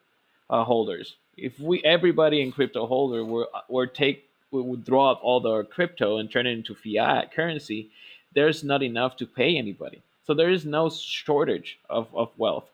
[0.49, 1.15] uh, holders.
[1.37, 6.17] If we everybody in crypto holder were were take would draw up all the crypto
[6.17, 7.89] and turn it into fiat currency,
[8.33, 10.01] there's not enough to pay anybody.
[10.25, 12.65] So there is no shortage of, of wealth.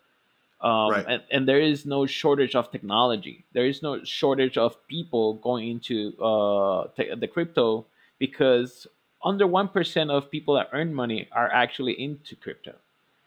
[0.61, 1.05] Um, right.
[1.07, 3.43] and, and there is no shortage of technology.
[3.53, 7.85] There is no shortage of people going into uh, the crypto
[8.19, 8.85] because
[9.23, 12.73] under 1% of people that earn money are actually into crypto.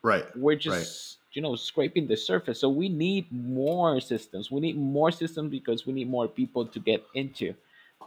[0.03, 0.25] Right.
[0.37, 1.37] We're just, right.
[1.37, 2.61] you know, scraping the surface.
[2.61, 4.51] So we need more systems.
[4.51, 7.55] We need more systems because we need more people to get into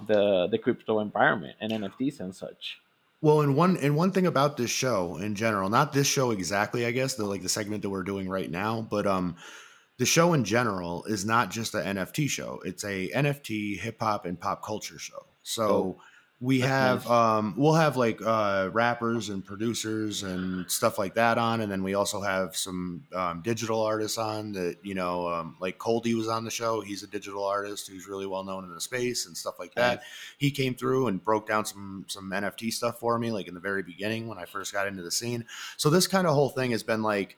[0.07, 2.79] the the crypto environment and NFTs and such.
[3.21, 6.85] Well, and one and one thing about this show in general, not this show exactly,
[6.85, 9.35] I guess, the like the segment that we're doing right now, but um
[9.97, 12.61] the show in general is not just an NFT show.
[12.63, 15.25] It's a NFT, hip hop, and pop culture show.
[15.41, 16.01] So oh
[16.39, 17.09] we That's have nice.
[17.09, 21.81] um we'll have like uh rappers and producers and stuff like that on and then
[21.81, 26.27] we also have some um, digital artists on that you know um, like Coldy was
[26.27, 26.81] on the show.
[26.81, 30.03] He's a digital artist who's really well known in the space and stuff like that.
[30.37, 33.59] He came through and broke down some some NFT stuff for me like in the
[33.59, 35.45] very beginning when I first got into the scene.
[35.77, 37.37] So this kind of whole thing has been like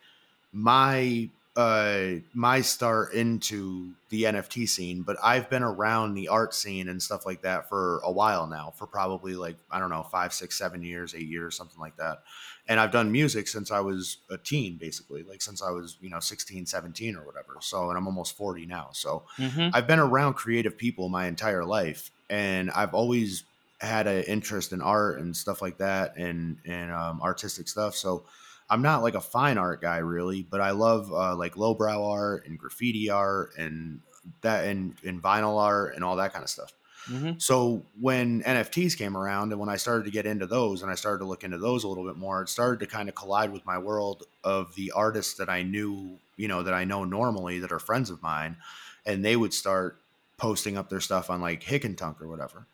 [0.51, 6.87] my uh, my start into the NFT scene, but I've been around the art scene
[6.87, 10.31] and stuff like that for a while now, for probably like, I don't know, five,
[10.33, 12.23] six, seven years, eight years, something like that.
[12.67, 16.09] And I've done music since I was a teen, basically, like since I was, you
[16.09, 17.57] know, 16, 17 or whatever.
[17.61, 18.89] So, and I'm almost 40 now.
[18.91, 19.69] So mm-hmm.
[19.73, 22.11] I've been around creative people my entire life.
[22.29, 23.43] And I've always
[23.81, 27.95] had an interest in art and stuff like that and, and um, artistic stuff.
[27.95, 28.23] So,
[28.69, 32.47] I'm not like a fine art guy really, but I love uh, like lowbrow art
[32.47, 34.01] and graffiti art and
[34.41, 36.73] that and, and vinyl art and all that kind of stuff.
[37.09, 37.39] Mm-hmm.
[37.39, 40.95] So when NFTs came around and when I started to get into those and I
[40.95, 43.51] started to look into those a little bit more, it started to kind of collide
[43.51, 47.59] with my world of the artists that I knew, you know, that I know normally
[47.59, 48.57] that are friends of mine.
[49.05, 49.99] And they would start
[50.37, 52.67] posting up their stuff on like Hic et Nunc or whatever.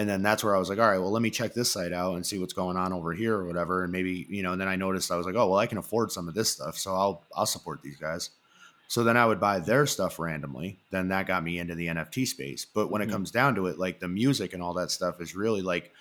[0.00, 1.92] And then that's where I was like, all right, well, let me check this site
[1.92, 3.82] out and see what's going on over here or whatever.
[3.82, 5.76] And maybe, you know, and then I noticed I was like, oh, well, I can
[5.76, 6.78] afford some of this stuff.
[6.78, 8.30] So I'll, I'll support these guys.
[8.88, 10.78] So then I would buy their stuff randomly.
[10.90, 12.64] Then that got me into the NFT space.
[12.64, 13.12] But when it mm-hmm.
[13.12, 15.92] comes down to it, like the music and all that stuff is really like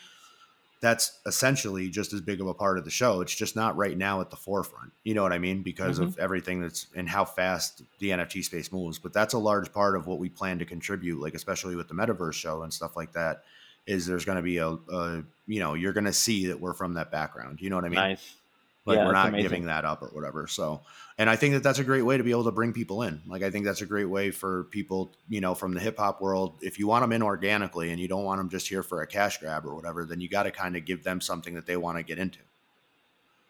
[0.79, 3.19] that's essentially just as big of a part of the show.
[3.19, 4.93] It's just not right now at the forefront.
[5.03, 5.61] You know what I mean?
[5.61, 6.07] Because mm-hmm.
[6.07, 8.97] of everything that's and how fast the NFT space moves.
[8.97, 11.95] But that's a large part of what we plan to contribute, like especially with the
[11.95, 13.43] metaverse show and stuff like that.
[13.85, 16.73] Is there's going to be a, a, you know, you're going to see that we're
[16.73, 17.59] from that background.
[17.61, 17.95] You know what I mean?
[17.95, 18.35] Nice.
[18.85, 19.43] Like yeah, we're not amazing.
[19.43, 20.47] giving that up or whatever.
[20.47, 20.81] So,
[21.17, 23.21] and I think that that's a great way to be able to bring people in.
[23.27, 26.21] Like I think that's a great way for people, you know, from the hip hop
[26.21, 26.55] world.
[26.61, 29.07] If you want them in organically and you don't want them just here for a
[29.07, 31.77] cash grab or whatever, then you got to kind of give them something that they
[31.77, 32.39] want to get into.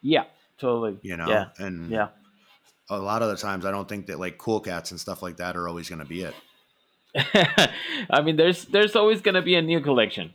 [0.02, 0.24] Yeah,
[0.58, 0.98] totally.
[1.02, 1.46] You know, yeah.
[1.58, 2.08] and yeah,
[2.90, 5.38] a lot of the times I don't think that like cool cats and stuff like
[5.38, 6.34] that are always going to be it.
[8.10, 10.32] I mean, there's there's always going to be a new collection.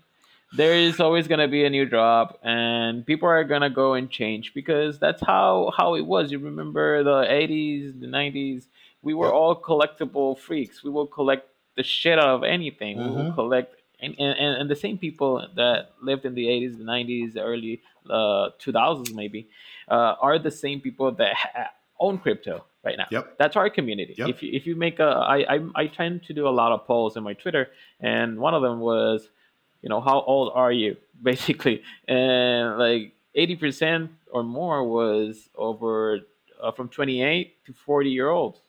[0.56, 3.94] There is always going to be a new drop and people are going to go
[3.94, 6.32] and change because that's how how it was.
[6.32, 8.66] You remember the 80s the 90s
[9.02, 10.84] we were all collectible freaks.
[10.84, 12.98] We will collect the shit out of anything.
[12.98, 13.16] Mm-hmm.
[13.16, 16.84] we will collect and, and, and the same people that lived in the 80s the
[16.84, 19.48] 90s the early uh, 2000s maybe
[19.90, 23.08] uh, are the same people that ha- own crypto right now.
[23.10, 23.38] Yep.
[23.38, 24.16] That's our community.
[24.18, 24.30] Yep.
[24.30, 26.86] If you, if you make a, I, I, I tend to do a lot of
[26.86, 27.70] polls in my Twitter,
[28.00, 29.28] and one of them was,
[29.82, 36.20] you know, how old are you, basically, and like eighty percent or more was over
[36.62, 38.60] uh, from twenty eight to forty year olds.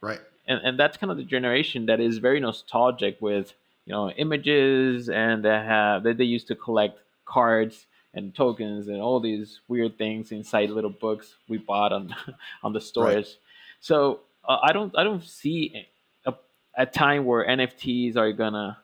[0.00, 0.20] Right.
[0.46, 3.52] And and that's kind of the generation that is very nostalgic with
[3.84, 9.00] you know images and they have that they used to collect cards and tokens and
[9.00, 12.14] all these weird things inside little books we bought on
[12.62, 13.38] on the stores.
[13.80, 15.86] So uh, I don't I don't see
[16.26, 16.34] a,
[16.76, 18.78] a time where NFTs are gonna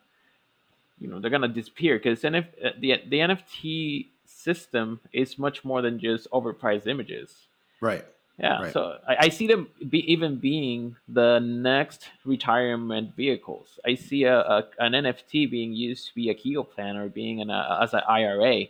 [0.99, 5.81] you know they're gonna disappear because NF- uh, the the NFT system is much more
[5.81, 7.47] than just overpriced images.
[7.81, 8.05] Right.
[8.39, 8.61] Yeah.
[8.61, 8.73] Right.
[8.73, 13.79] So I, I, see them be, even being the next retirement vehicles.
[13.85, 17.39] I see a, a, an NFT being used to be a Keogh plan or being
[17.39, 18.65] an, a, as an IRA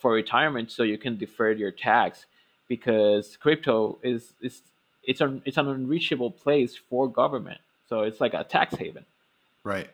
[0.00, 2.24] for retirement, so you can defer your tax
[2.66, 4.62] because crypto is is
[5.06, 7.60] it's an it's an unreachable place for government.
[7.88, 9.04] So it's like a tax haven.
[9.62, 9.88] Right.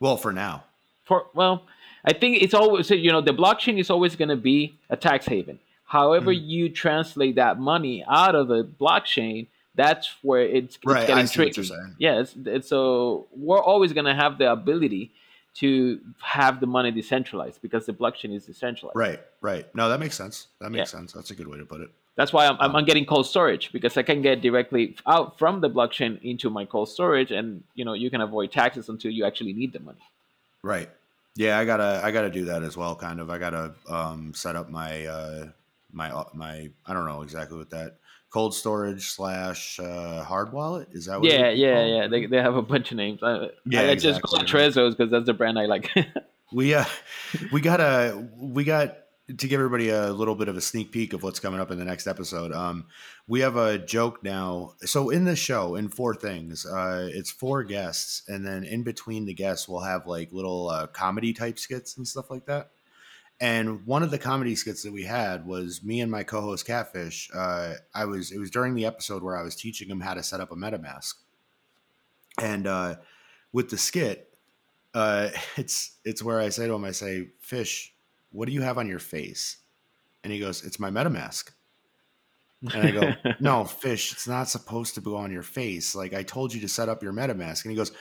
[0.00, 0.64] Well, for now
[1.06, 1.62] for well,
[2.04, 5.24] I think it's always you know the blockchain is always going to be a tax
[5.24, 5.58] haven.
[5.86, 6.46] However, mm.
[6.46, 11.70] you translate that money out of the blockchain, that's where it's, it's right, getting tricky.
[11.96, 15.12] Yeah, it's, it's, so we're always going to have the ability
[15.56, 18.96] to have the money decentralized because the blockchain is decentralized.
[18.96, 19.74] Right, right.
[19.74, 20.48] No, that makes sense.
[20.60, 20.98] That makes yeah.
[20.98, 21.12] sense.
[21.12, 21.90] That's a good way to put it.
[22.16, 25.60] That's why I'm, um, I'm getting cold storage because I can get directly out from
[25.60, 29.24] the blockchain into my cold storage, and you know you can avoid taxes until you
[29.24, 30.00] actually need the money.
[30.62, 30.88] Right.
[31.36, 32.94] Yeah, I gotta I gotta do that as well.
[32.94, 33.28] Kind of.
[33.28, 35.48] I gotta um, set up my uh,
[35.92, 37.96] my uh, my I don't know exactly what that
[38.36, 41.18] cold storage slash uh, hard wallet is that?
[41.22, 41.88] what Yeah, yeah, called?
[41.88, 42.06] yeah.
[42.08, 43.22] They they have a bunch of names.
[43.22, 43.96] I, yeah, I exactly.
[43.96, 45.90] just call it Trezors because that's the brand I like.
[46.52, 46.84] we uh
[47.50, 51.14] we got a we got to give everybody a little bit of a sneak peek
[51.14, 52.86] of what's coming up in the next episode, um,
[53.26, 54.74] we have a joke now.
[54.82, 59.24] So in the show, in four things, uh, it's four guests, and then in between
[59.24, 62.70] the guests, we'll have like little uh, comedy type skits and stuff like that.
[63.38, 67.30] And one of the comedy skits that we had was me and my co-host Catfish.
[67.34, 70.22] Uh, I was it was during the episode where I was teaching him how to
[70.22, 71.14] set up a MetaMask,
[72.40, 72.96] and uh,
[73.52, 74.34] with the skit,
[74.94, 77.94] uh, it's it's where I say to him, I say, "Fish,
[78.36, 79.56] what do you have on your face?
[80.22, 81.50] And he goes, It's my MetaMask.
[82.74, 85.94] And I go, No, fish, it's not supposed to go on your face.
[85.94, 87.64] Like I told you to set up your MetaMask.
[87.64, 87.92] And he goes,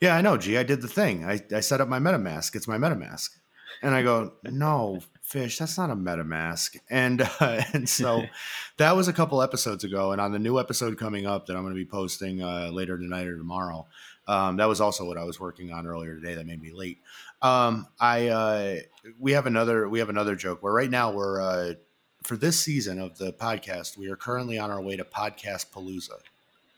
[0.00, 0.56] Yeah, I know, G.
[0.56, 1.24] I did the thing.
[1.24, 2.54] I, I set up my MetaMask.
[2.54, 3.30] It's my MetaMask.
[3.82, 6.76] And I go, No, fish, that's not a MetaMask.
[6.90, 8.24] And uh, and so
[8.76, 10.12] that was a couple episodes ago.
[10.12, 12.98] And on the new episode coming up that I'm going to be posting uh, later
[12.98, 13.86] tonight or tomorrow,
[14.28, 16.34] um, that was also what I was working on earlier today.
[16.34, 16.98] That made me late.
[17.40, 18.76] Um, I uh,
[19.18, 21.74] we have another we have another joke where right now we're uh,
[22.22, 26.20] for this season of the podcast we are currently on our way to podcast palooza.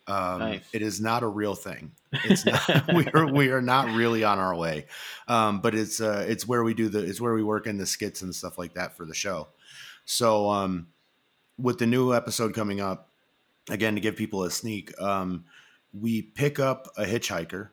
[0.06, 0.64] Um, nice.
[0.72, 1.92] It is not a real thing.
[2.12, 4.86] It's not, we are we are not really on our way,
[5.28, 7.86] um, but it's uh, it's where we do the it's where we work in the
[7.86, 9.48] skits and stuff like that for the show.
[10.04, 10.88] So um,
[11.58, 13.10] with the new episode coming up,
[13.70, 15.44] again to give people a sneak, um,
[15.92, 17.70] we pick up a hitchhiker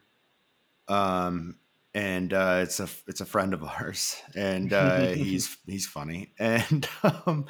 [0.92, 1.56] um,
[1.94, 6.88] and uh, it's a it's a friend of ours, and uh, he's he's funny, and
[7.04, 7.46] um,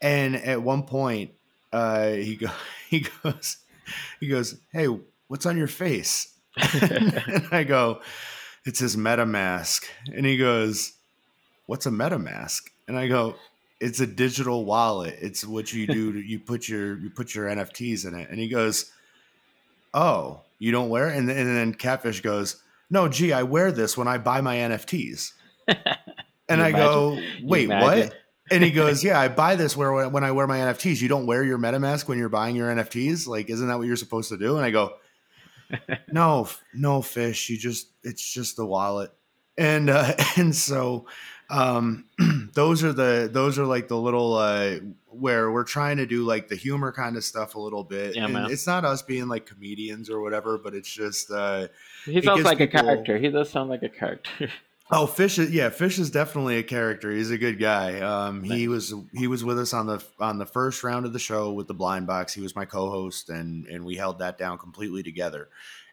[0.00, 1.32] and at one point
[1.72, 2.50] uh, he go
[2.88, 3.58] he goes
[4.20, 4.88] he goes, hey,
[5.28, 6.34] what's on your face?
[6.56, 8.00] and I go,
[8.64, 10.92] it's his MetaMask, and he goes,
[11.66, 12.62] what's a MetaMask?
[12.88, 13.36] And I go,
[13.80, 15.18] it's a digital wallet.
[15.20, 16.12] It's what you do.
[16.12, 18.90] To, you put your you put your NFTs in it, and he goes,
[19.92, 21.16] oh, you don't wear it?
[21.16, 25.32] And, and then Catfish goes no, gee, I wear this when I buy my NFTs.
[26.48, 28.14] And I go, wait, what?
[28.50, 31.00] And he goes, yeah, I buy this where when I wear my NFTs.
[31.00, 33.26] You don't wear your MetaMask when you're buying your NFTs.
[33.26, 34.56] Like, isn't that what you're supposed to do?
[34.56, 34.94] And I go,
[36.12, 37.48] no, no fish.
[37.48, 39.12] You just, it's just the wallet.
[39.56, 41.06] And, uh, and so,
[41.48, 42.04] um,
[42.54, 44.76] those are the, those are like the little, uh,
[45.06, 48.14] where we're trying to do like the humor kind of stuff a little bit.
[48.14, 48.50] Yeah, man.
[48.50, 51.68] It's not us being like comedians or whatever, but it's just, uh,
[52.04, 52.80] he sounds like people...
[52.80, 53.16] a character.
[53.16, 54.50] He does sound like a character.
[54.90, 57.10] oh, Fish is yeah, Fish is definitely a character.
[57.10, 58.00] He's a good guy.
[58.00, 61.18] Um, he was he was with us on the on the first round of the
[61.18, 62.32] show with the blind box.
[62.32, 65.48] He was my co-host, and and we held that down completely together.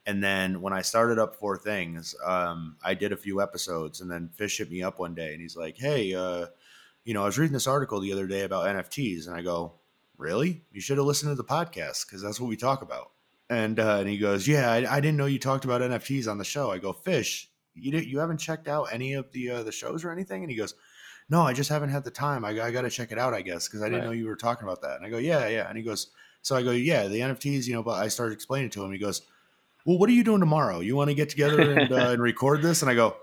[0.05, 4.09] And then when I started up Four Things, um, I did a few episodes, and
[4.09, 6.47] then Fish hit me up one day, and he's like, "Hey, uh,
[7.03, 9.73] you know, I was reading this article the other day about NFTs," and I go,
[10.17, 10.63] "Really?
[10.71, 13.11] You should have listened to the podcast because that's what we talk about."
[13.51, 16.37] And uh, and he goes, yeah, I, I, didn't know you talked about NFTs on
[16.37, 16.71] the show.
[16.71, 20.11] I go, Fish, you you haven't checked out any of the uh, the shows or
[20.11, 20.43] anything?
[20.43, 20.76] And he goes,
[21.30, 22.43] No, I just haven't had the time.
[22.45, 24.07] I, I got to check it out, I guess, because I didn't right.
[24.07, 24.97] know you were talking about that.
[24.97, 25.67] And I go, Yeah, yeah.
[25.67, 26.07] And he goes,
[26.41, 27.84] So I go, Yeah, the NFTs, you know.
[27.84, 28.91] But I started explaining to him.
[28.91, 29.22] He goes,
[29.86, 30.80] Well, what are you doing tomorrow?
[30.80, 32.82] You want to get together and, uh, and record this?
[32.82, 33.15] And I go,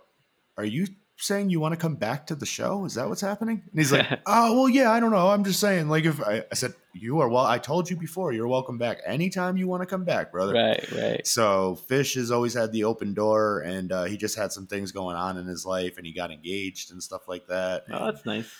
[0.57, 0.86] Are you
[1.18, 2.84] saying you want to come back to the show?
[2.84, 3.62] Is that what's happening?
[3.70, 5.28] And he's like, Oh, well, yeah, I don't know.
[5.28, 8.32] I'm just saying, like, if I, I, said, You are well, I told you before,
[8.32, 10.54] you're welcome back anytime you want to come back, brother.
[10.54, 11.26] Right, right.
[11.26, 14.92] So Fish has always had the open door, and uh, he just had some things
[14.92, 17.84] going on in his life, and he got engaged and stuff like that.
[17.92, 18.50] Oh, that's nice.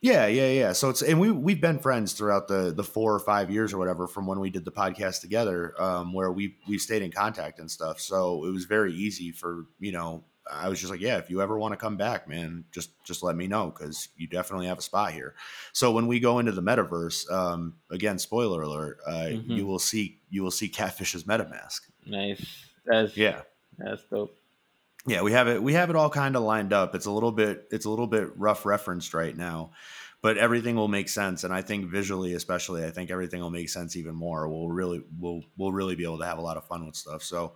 [0.00, 0.72] Yeah, yeah, yeah.
[0.72, 3.78] So it's and we we've been friends throughout the the four or five years or
[3.78, 7.58] whatever from when we did the podcast together, um, where we we stayed in contact
[7.58, 7.98] and stuff.
[8.00, 11.40] So it was very easy for you know I was just like, yeah, if you
[11.40, 14.78] ever want to come back, man, just just let me know because you definitely have
[14.78, 15.34] a spot here.
[15.72, 19.52] So when we go into the metaverse, um, again, spoiler alert, uh, mm-hmm.
[19.52, 21.80] you will see you will see Catfish's MetaMask.
[22.06, 22.44] Nice.
[22.84, 23.42] That's yeah.
[23.78, 24.36] That's dope.
[25.06, 25.62] Yeah, we have it.
[25.62, 26.94] We have it all kind of lined up.
[26.94, 27.68] It's a little bit.
[27.70, 29.72] It's a little bit rough referenced right now,
[30.22, 31.44] but everything will make sense.
[31.44, 34.48] And I think visually, especially, I think everything will make sense even more.
[34.48, 37.22] We'll really, we'll, we'll really be able to have a lot of fun with stuff.
[37.22, 37.54] So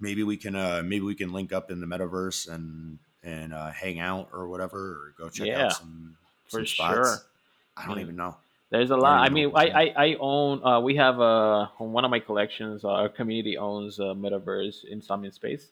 [0.00, 3.70] maybe we can uh, maybe we can link up in the metaverse and and uh,
[3.70, 6.16] hang out or whatever, or go check yeah, out some,
[6.48, 6.94] some for spots.
[6.94, 7.16] Sure.
[7.76, 8.36] I don't even know.
[8.70, 9.22] There's a lot.
[9.22, 10.64] I, I mean, I, I, I own.
[10.64, 12.84] Uh, we have a one of my collections.
[12.84, 15.68] Our community owns a metaverse in Somnium Space,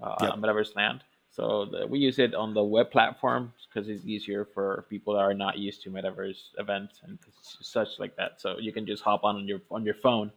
[0.00, 0.34] uh, yep.
[0.34, 1.02] Metaverse Land.
[1.32, 5.20] So the, we use it on the web platform because it's easier for people that
[5.20, 8.40] are not used to metaverse events and such like that.
[8.40, 10.30] So you can just hop on, on your on your phone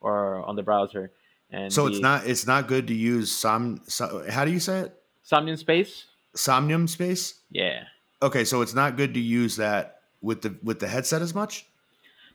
[0.00, 1.12] or on the browser
[1.52, 4.80] and so it's not it's not good to use som, som how do you say
[4.80, 4.94] it?
[5.22, 6.06] Somnium space.
[6.34, 7.34] Somnium space.
[7.50, 7.84] Yeah.
[8.22, 11.66] Okay, so it's not good to use that with the with the headset as much.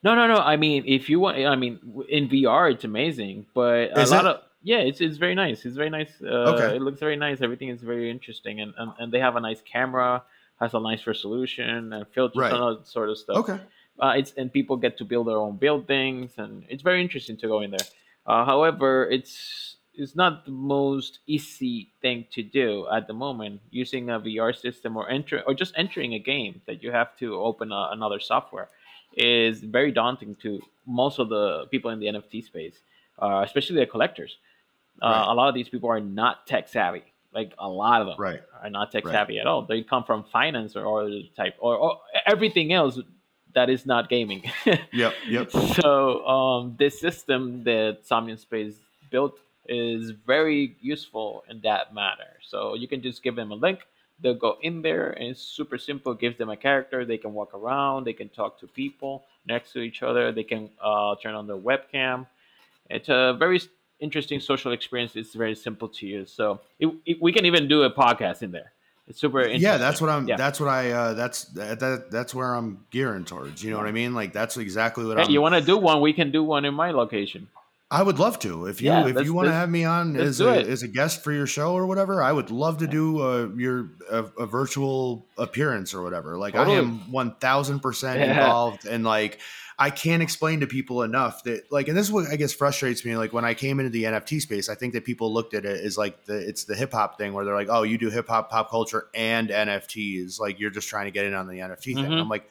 [0.03, 0.37] No, no, no.
[0.37, 4.41] I mean, if you want, I mean, in VR, it's amazing, but a lot of
[4.61, 5.65] yeah, it's it's very nice.
[5.65, 6.11] It's very nice.
[6.21, 6.75] Uh, okay.
[6.75, 7.41] It looks very nice.
[7.41, 10.23] Everything is very interesting, and, and and they have a nice camera,
[10.59, 12.51] has a nice resolution, and filters right.
[12.51, 13.37] and all that sort of stuff.
[13.37, 13.59] Okay.
[13.99, 17.47] Uh, it's and people get to build their own buildings, and it's very interesting to
[17.47, 17.87] go in there.
[18.27, 24.11] Uh, however, it's it's not the most easy thing to do at the moment using
[24.11, 27.71] a VR system or enter or just entering a game that you have to open
[27.71, 28.69] a, another software
[29.15, 32.79] is very daunting to most of the people in the NFT space,
[33.19, 34.37] uh, especially the collectors.
[35.01, 35.31] Uh, right.
[35.31, 37.03] A lot of these people are not tech savvy.
[37.33, 38.41] Like a lot of them right.
[38.61, 39.13] are not tech right.
[39.13, 39.63] savvy at all.
[39.63, 42.99] They come from finance or, or type or, or everything else
[43.57, 44.43] that is not gaming.
[44.93, 45.49] yep, yep.
[45.51, 48.75] So um, this system that Somnium Space
[49.09, 52.31] built is very useful in that matter.
[52.47, 53.79] So you can just give them a link.
[54.21, 56.11] They'll go in there, and it's super simple.
[56.11, 57.03] It gives them a character.
[57.03, 58.05] They can walk around.
[58.05, 60.31] They can talk to people next to each other.
[60.31, 62.27] They can uh, turn on their webcam.
[62.91, 63.59] It's a very
[63.99, 65.15] interesting social experience.
[65.15, 66.31] It's very simple to use.
[66.31, 68.71] So it, it, we can even do a podcast in there.
[69.07, 69.47] It's super.
[69.47, 70.27] Yeah, that's what I'm.
[70.27, 70.35] Yeah.
[70.35, 70.91] That's what I.
[70.91, 73.63] Uh, that's that, That's where I'm gearing towards.
[73.63, 74.13] You know what I mean?
[74.13, 75.17] Like that's exactly what.
[75.17, 76.01] Hey, I'm, you want to do one?
[76.01, 77.47] We can do one in my location.
[77.89, 78.65] I would love to.
[78.65, 81.23] If you yeah, if you want to have me on as a, as a guest
[81.23, 85.25] for your show or whatever, I would love to do uh, your a, a, virtual
[85.37, 86.37] appearance or whatever.
[86.37, 86.75] Like totally.
[86.75, 89.39] I am one thousand percent involved and like
[89.79, 93.05] I can't explain to people enough that like, and this is what I guess frustrates
[93.05, 93.15] me.
[93.15, 95.85] Like when I came into the NFT space, I think that people looked at it
[95.85, 98.27] as like the it's the hip hop thing where they're like, oh, you do hip
[98.27, 100.39] hop, pop culture, and NFTs.
[100.39, 102.03] Like you're just trying to get in on the NFT mm-hmm.
[102.03, 102.13] thing.
[102.13, 102.49] I'm like,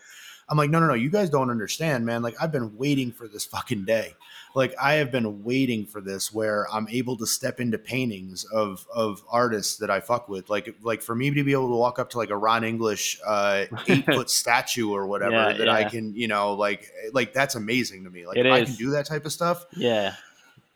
[0.48, 2.22] I'm like, no, no, no, you guys don't understand, man.
[2.22, 4.14] Like I've been waiting for this fucking day
[4.56, 8.86] like I have been waiting for this where I'm able to step into paintings of
[8.92, 10.48] of artists that I fuck with.
[10.48, 13.20] Like like for me to be able to walk up to like a Ron English
[13.24, 15.72] uh, eight foot statue or whatever yeah, that yeah.
[15.74, 18.26] I can, you know, like like that's amazing to me.
[18.26, 18.62] Like it if is.
[18.62, 19.66] I can do that type of stuff.
[19.76, 20.14] Yeah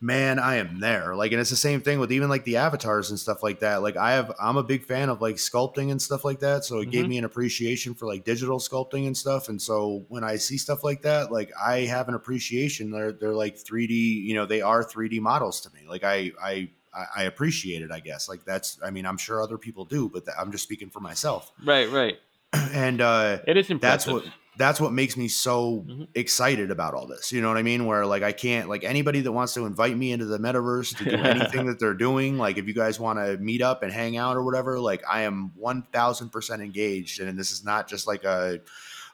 [0.01, 1.15] man, I am there.
[1.15, 3.83] Like, and it's the same thing with even like the avatars and stuff like that.
[3.83, 6.65] Like, I have, I'm a big fan of like sculpting and stuff like that.
[6.65, 6.91] So it mm-hmm.
[6.91, 9.49] gave me an appreciation for like digital sculpting and stuff.
[9.49, 12.91] And so when I see stuff like that, like I have an appreciation.
[12.91, 14.25] They're they're like 3D.
[14.25, 15.81] You know, they are 3D models to me.
[15.89, 16.71] Like I I.
[17.17, 18.29] I appreciate it, I guess.
[18.29, 21.53] Like that's, I mean, I'm sure other people do, but I'm just speaking for myself.
[21.65, 22.19] Right, right.
[22.73, 24.13] And uh, it is impressive.
[24.13, 26.05] That's what that's what makes me so mm-hmm.
[26.15, 27.33] excited about all this.
[27.33, 27.87] You know what I mean?
[27.87, 31.05] Where like I can't like anybody that wants to invite me into the metaverse to
[31.05, 32.39] do anything that they're doing.
[32.39, 35.23] Like if you guys want to meet up and hang out or whatever, like I
[35.23, 37.21] am one thousand percent engaged.
[37.21, 38.61] And this is not just like a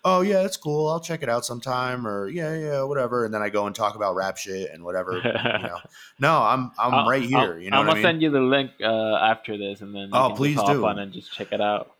[0.04, 0.88] oh yeah, it's cool.
[0.88, 3.24] I'll check it out sometime or yeah, yeah, whatever.
[3.24, 5.18] And then I go and talk about rap shit and whatever.
[5.18, 5.78] you know.
[6.18, 7.38] No, I'm I'm I'll, right here.
[7.38, 8.02] I'll, you know, I'm gonna I mean?
[8.04, 11.32] send you the link uh, after this, and then oh please do on and just
[11.32, 11.90] check it out.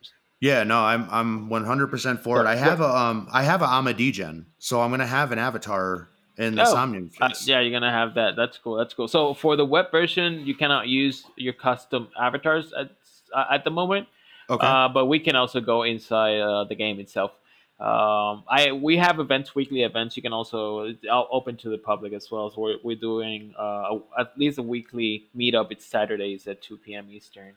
[0.41, 2.47] Yeah, no, I'm I'm 100% for it.
[2.47, 6.55] I have a um I have a Amadegen, so I'm gonna have an avatar in
[6.55, 8.37] the oh, Somnium uh, yeah, you're gonna have that.
[8.37, 8.77] That's cool.
[8.77, 9.09] That's cool.
[9.09, 12.91] So for the web version, you cannot use your custom avatars at
[13.35, 14.09] uh, at the moment.
[14.51, 14.67] Okay.
[14.67, 17.33] Uh, but we can also go inside uh, the game itself.
[17.81, 20.17] Um, I we have events, weekly events.
[20.17, 22.51] You can also open to the public as well.
[22.51, 25.73] So we're, we're doing uh, at least a weekly meetup.
[25.73, 27.09] It's Saturdays at 2 p.m.
[27.11, 27.55] Eastern,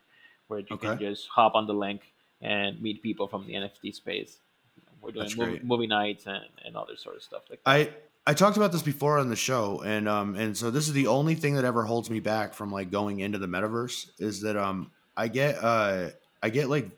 [0.48, 0.88] where you okay.
[0.88, 2.02] can just hop on the link
[2.42, 4.38] and meet people from the NFT space.
[5.02, 7.70] We're doing movie, movie, nights and, and other sort of stuff like that.
[7.70, 7.90] I
[8.28, 11.08] I talked about this before on the show, and um and so this is the
[11.08, 14.58] only thing that ever holds me back from like going into the metaverse is that
[14.58, 16.10] um I get uh
[16.44, 16.90] I get like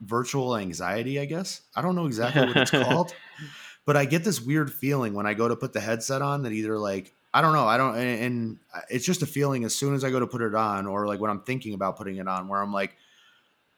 [0.00, 1.20] virtual anxiety.
[1.20, 3.14] I guess I don't know exactly what it's called,
[3.86, 6.52] but I get this weird feeling when I go to put the headset on that
[6.52, 7.66] either like I don't know.
[7.66, 10.40] I don't, and, and, it's just a feeling as soon as I go to put
[10.40, 12.96] it on, or like when I'm thinking about putting it on, where I'm like,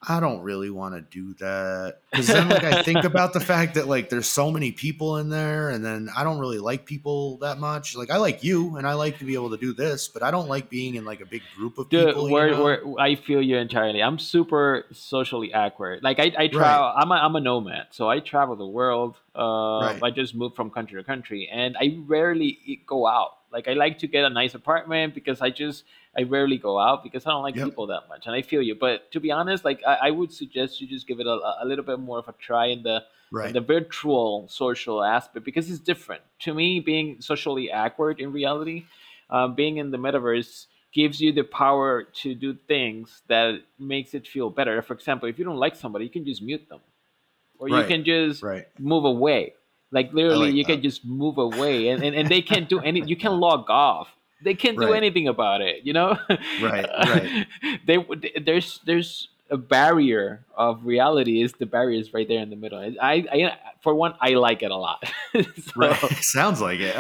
[0.03, 3.75] I don't really want to do that because then like I think about the fact
[3.75, 7.39] that like there's so many people in there, and then I don't really like people
[7.39, 7.97] that much.
[7.97, 10.31] Like I like you, and I like to be able to do this, but I
[10.31, 12.31] don't like being in like a big group of Dude, people.
[12.31, 12.63] Where, you know?
[12.63, 14.03] where I feel you entirely.
[14.03, 16.03] I'm super socially awkward.
[16.03, 16.87] Like I, I travel.
[16.87, 16.95] Right.
[16.99, 19.17] I'm a, I'm a nomad, so I travel the world.
[19.35, 20.01] Uh, right.
[20.03, 23.39] I just move from country to country, and I rarely go out.
[23.51, 25.85] Like I like to get a nice apartment because I just
[26.19, 27.67] I rarely go out because I don't like yep.
[27.67, 28.75] people that much, and I feel you.
[28.75, 31.65] But to be honest, like I, I would suggest you just give it a, a,
[31.65, 33.49] little bit more of a try in the right.
[33.49, 36.23] in the virtual social aspect because it's different.
[36.41, 38.85] To me, being socially awkward in reality,
[39.29, 44.27] um, being in the metaverse gives you the power to do things that makes it
[44.27, 44.81] feel better.
[44.81, 46.81] For example, if you don't like somebody, you can just mute them,
[47.59, 47.83] or right.
[47.83, 48.67] you can just right.
[48.79, 49.53] move away.
[49.93, 50.73] Like literally, like you that.
[50.73, 53.03] can just move away, and, and, and they can't do any.
[53.05, 54.09] You can log off
[54.43, 54.87] they can't right.
[54.87, 56.19] do anything about it you know?
[56.61, 57.47] Right uh, right.
[57.87, 58.05] they
[58.41, 62.81] there's there's a barrier of reality is the barrier is right there in the middle.
[62.81, 65.05] I, I for one i like it a lot.
[65.35, 66.95] So, right sounds like it.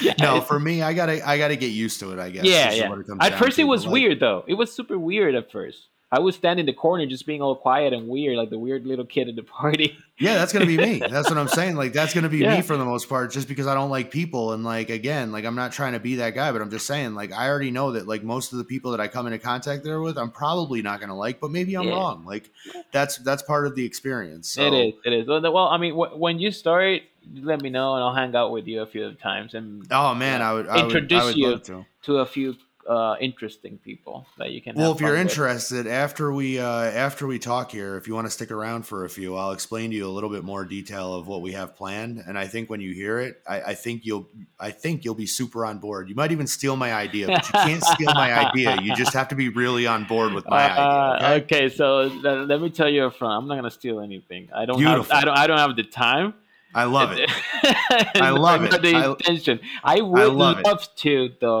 [0.00, 2.70] Yeah, no for me i gotta i gotta get used to it i guess yeah
[2.72, 2.94] yeah.
[3.20, 4.44] at first it was like, weird though.
[4.46, 7.56] It was super weird at first I would stand in the corner just being all
[7.56, 9.98] quiet and weird, like the weird little kid at the party.
[10.16, 10.98] Yeah, that's gonna be me.
[11.10, 11.74] That's what I'm saying.
[11.74, 12.54] Like that's gonna be yeah.
[12.54, 14.52] me for the most part, just because I don't like people.
[14.52, 17.16] And like again, like I'm not trying to be that guy, but I'm just saying,
[17.16, 19.82] like I already know that like most of the people that I come into contact
[19.82, 21.94] there with, I'm probably not gonna like, but maybe I'm yeah.
[21.94, 22.24] wrong.
[22.24, 22.48] Like
[22.92, 24.52] that's that's part of the experience.
[24.52, 24.62] So.
[24.62, 24.94] It is.
[25.04, 25.26] It is.
[25.26, 27.02] Well, I mean, when you start,
[27.34, 29.84] let me know, and I'll hang out with you a few times and.
[29.90, 31.86] Oh man, I would I introduce would, I would you to.
[32.02, 32.54] to a few
[32.88, 34.74] uh, interesting people that you can.
[34.76, 38.30] Well, if you're interested, after we uh, after we talk here, if you want to
[38.30, 41.26] stick around for a few, I'll explain to you a little bit more detail of
[41.26, 42.22] what we have planned.
[42.26, 44.28] And I think when you hear it, I, I think you'll
[44.58, 46.08] I think you'll be super on board.
[46.08, 48.80] You might even steal my idea, but you can't steal my idea.
[48.80, 51.28] You just have to be really on board with my uh, idea.
[51.28, 51.64] Okay?
[51.66, 54.48] okay, so let me tell you up front, I'm not gonna steal anything.
[54.54, 54.80] I don't.
[54.82, 55.38] Have, I don't.
[55.38, 56.34] I don't have the time.
[56.74, 57.30] I love it.
[58.20, 58.82] I love it.
[58.82, 59.60] The I, intention.
[59.84, 61.60] I would I love, love to though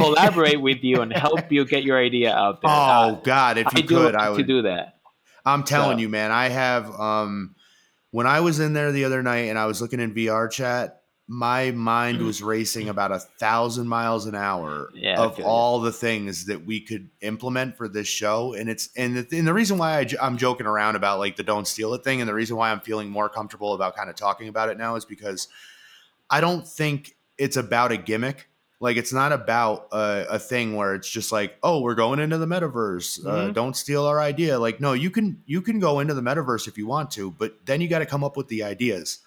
[0.00, 2.70] collaborate with you and help you get your idea out there.
[2.70, 4.96] Oh uh, God, if you I could, I would to do that.
[5.44, 6.02] I'm telling so.
[6.02, 6.30] you, man.
[6.30, 7.54] I have um,
[8.10, 11.00] when I was in there the other night and I was looking in VR chat,
[11.32, 12.26] my mind mm.
[12.26, 16.80] was racing about a thousand miles an hour yeah, of all the things that we
[16.80, 18.52] could implement for this show.
[18.54, 21.44] And it's and the, and the reason why I, I'm joking around about like the
[21.44, 24.16] don't steal it thing, and the reason why I'm feeling more comfortable about kind of
[24.16, 25.46] talking about it now is because
[26.28, 28.49] I don't think it's about a gimmick.
[28.80, 32.38] Like it's not about a, a thing where it's just like, oh, we're going into
[32.38, 33.24] the metaverse.
[33.24, 33.50] Uh, mm-hmm.
[33.50, 34.58] Uh, don't steal our idea.
[34.58, 37.54] Like, no, you can you can go into the metaverse if you want to, but
[37.66, 39.18] then you got to come up with the ideas.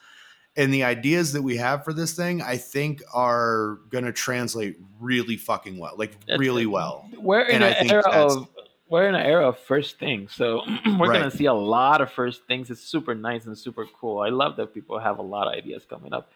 [0.56, 4.78] And the ideas that we have for this thing, I think, are going to translate
[5.00, 7.08] really fucking well, like that's really well.
[7.18, 8.48] We're in and an era of
[8.90, 10.62] we're in an era of first things, so
[11.00, 11.20] we're right.
[11.20, 12.70] gonna see a lot of first things.
[12.72, 14.20] It's super nice and super cool.
[14.20, 16.32] I love that people have a lot of ideas coming up.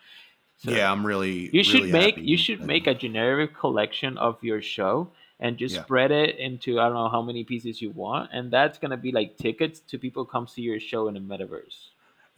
[0.57, 1.49] So yeah, I'm really.
[1.53, 5.75] You should really make you should make a generic collection of your show and just
[5.75, 5.83] yeah.
[5.83, 9.11] spread it into I don't know how many pieces you want, and that's gonna be
[9.11, 11.89] like tickets to people come see your show in the metaverse.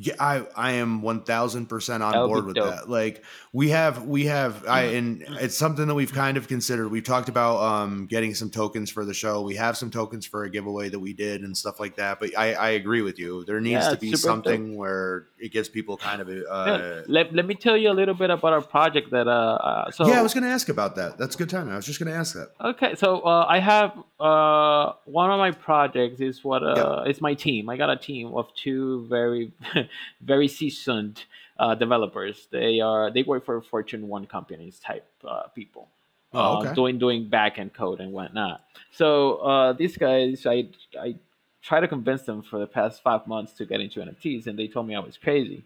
[0.01, 2.73] Yeah, I I am one thousand percent on board with dope.
[2.73, 2.89] that.
[2.89, 3.21] Like
[3.51, 6.87] we have we have I and it's something that we've kind of considered.
[6.87, 9.41] We've talked about um getting some tokens for the show.
[9.41, 12.21] We have some tokens for a giveaway that we did and stuff like that.
[12.21, 13.43] But I I agree with you.
[13.43, 14.77] There needs yeah, to be something dope.
[14.77, 16.29] where it gives people kind of.
[16.29, 17.01] Uh, yeah.
[17.07, 20.07] let, let me tell you a little bit about our project that uh, uh so
[20.07, 21.17] yeah I was going to ask about that.
[21.17, 21.69] That's a good time.
[21.69, 22.51] I was just going to ask that.
[22.61, 27.07] Okay, so uh, I have uh one of my projects is what uh yep.
[27.09, 27.67] it's my team.
[27.69, 29.51] I got a team of two very
[30.21, 31.23] very seasoned
[31.59, 32.47] uh, developers.
[32.51, 35.89] They are they work for Fortune one companies type uh, people.
[36.33, 36.73] Oh, uh, okay.
[36.75, 38.63] doing doing back end code and whatnot.
[38.91, 40.69] So uh, these guys, I
[40.99, 41.15] I
[41.61, 44.67] try to convince them for the past five months to get into NFTs, and they
[44.67, 45.63] told me I was crazy,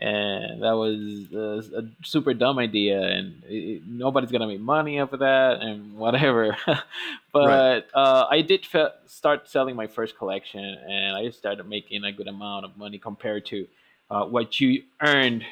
[0.00, 5.12] and that was a, a super dumb idea, and it, nobody's gonna make money off
[5.12, 6.56] of that, and whatever.
[7.32, 7.84] but right.
[7.94, 12.28] uh, I did fe- start selling my first collection, and I started making a good
[12.28, 13.66] amount of money compared to
[14.10, 15.44] uh, what you earned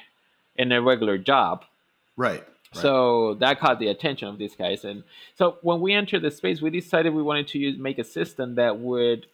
[0.55, 1.65] in a regular job.
[2.17, 2.45] Right.
[2.75, 2.83] Right.
[2.83, 5.03] So that caught the attention of these guys, and
[5.35, 8.55] so when we entered the space, we decided we wanted to use make a system
[8.57, 9.27] that would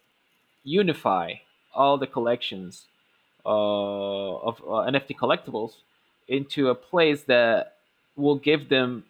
[0.63, 1.33] unify
[1.73, 2.85] all the collections
[3.45, 5.73] of uh, NFT collectibles
[6.27, 7.75] into a place that
[8.15, 9.03] will give them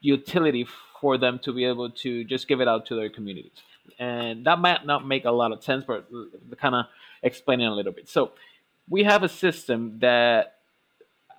[0.00, 0.66] utility
[1.00, 3.52] for them to be able to just give it out to their communities.
[3.98, 6.08] And that might not make a lot of sense, but
[6.60, 6.86] kind of
[7.22, 8.08] explaining a little bit.
[8.08, 8.32] So
[8.88, 10.56] we have a system that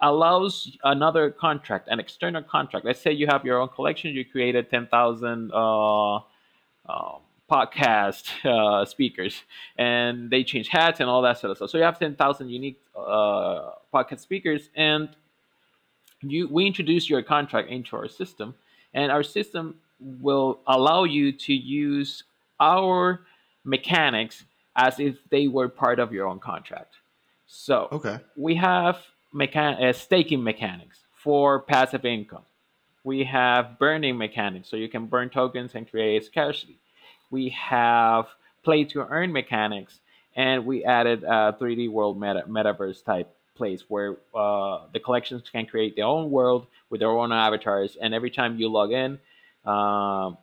[0.02, 2.86] allows another contract, an external contract.
[2.86, 6.20] Let's say you have your own collection, you created 10,000 uh, uh,
[7.50, 9.42] podcast uh, speakers,
[9.78, 11.70] and they change hats and all that sort of stuff.
[11.70, 15.10] So you have 10,000 unique uh, podcast speakers, and
[16.22, 18.56] you we introduce your contract into our system,
[18.94, 22.24] and our system will allow you to use
[22.60, 23.22] our
[23.64, 24.46] mechanics
[24.76, 26.94] as if they were part of your own contract.
[27.48, 29.00] So okay, we have
[29.34, 32.44] mechan- uh, staking mechanics for passive income.
[33.04, 36.80] We have burning mechanics, so you can burn tokens and create scarcity.
[37.32, 38.28] We have
[38.64, 40.00] play to earn mechanics,
[40.36, 45.66] and we added a 3D world meta- metaverse type place where uh, the collections can
[45.66, 49.20] create their own world with their own avatars, and every time you log in,
[49.66, 50.38] um,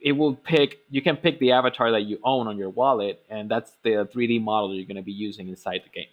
[0.00, 0.80] it will pick.
[0.90, 4.42] You can pick the avatar that you own on your wallet, and that's the 3D
[4.42, 6.08] model you're going to be using inside the game.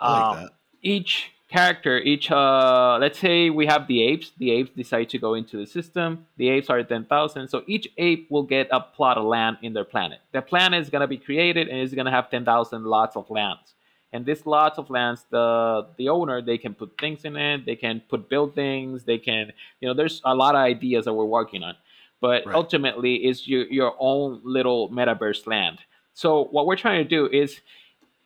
[0.00, 0.48] Like um,
[0.82, 4.32] each character, each uh, let's say we have the apes.
[4.38, 6.26] The apes decide to go into the system.
[6.36, 9.72] The apes are ten thousand, so each ape will get a plot of land in
[9.72, 10.20] their planet.
[10.32, 13.74] The planet is gonna be created and it's gonna have ten thousand lots of lands.
[14.12, 17.66] And this lots of lands, the the owner they can put things in it.
[17.66, 19.04] They can put buildings.
[19.04, 21.74] They can, you know, there's a lot of ideas that we're working on.
[22.20, 22.54] But right.
[22.54, 25.78] ultimately, it's your your own little metaverse land.
[26.14, 27.60] So what we're trying to do is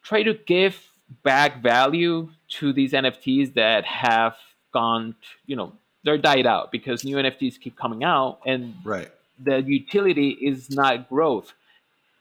[0.02, 0.74] try to give
[1.22, 4.36] back value to these NFTs that have
[4.72, 5.14] gone,
[5.46, 5.72] you know,
[6.04, 9.10] they're died out because new NFTs keep coming out and right.
[9.42, 11.52] the utility is not growth.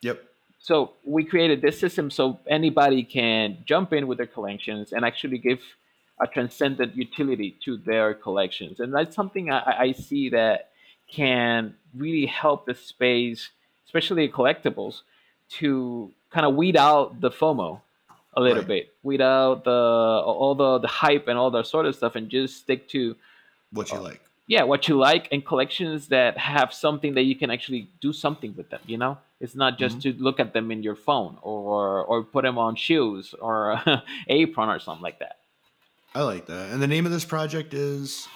[0.02, 0.24] Yep.
[0.60, 5.38] So we created this system so anybody can jump in with their collections and actually
[5.38, 5.62] give
[6.22, 8.80] a transcendent utility to their collections.
[8.80, 10.70] And that's something I, I see that
[11.12, 13.50] can really help the space,
[13.86, 15.02] especially collectibles,
[15.58, 17.82] to kind of weed out the FOMO
[18.36, 18.68] a little right.
[18.68, 22.58] bit without the all the the hype and all that sort of stuff and just
[22.58, 23.16] stick to
[23.72, 27.36] what you uh, like yeah what you like and collections that have something that you
[27.36, 30.18] can actually do something with them you know it's not just mm-hmm.
[30.18, 33.82] to look at them in your phone or or put them on shoes or
[34.28, 35.38] apron or something like that
[36.16, 38.28] i like that and the name of this project is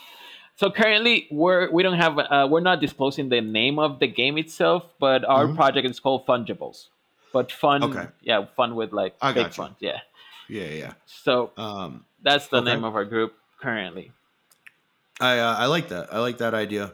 [0.56, 4.38] so currently we're we don't have uh, we're not disclosing the name of the game
[4.38, 5.56] itself but our mm-hmm.
[5.56, 6.88] project is called fungibles
[7.34, 7.84] but fun.
[7.84, 8.08] Okay.
[8.22, 9.76] Yeah, fun with like I big fun.
[9.80, 10.00] Yeah.
[10.50, 10.94] Yeah, yeah.
[11.06, 12.74] So um, that's the okay.
[12.74, 14.12] name of our group currently.
[15.20, 16.14] I uh, I like that.
[16.14, 16.94] I like that idea.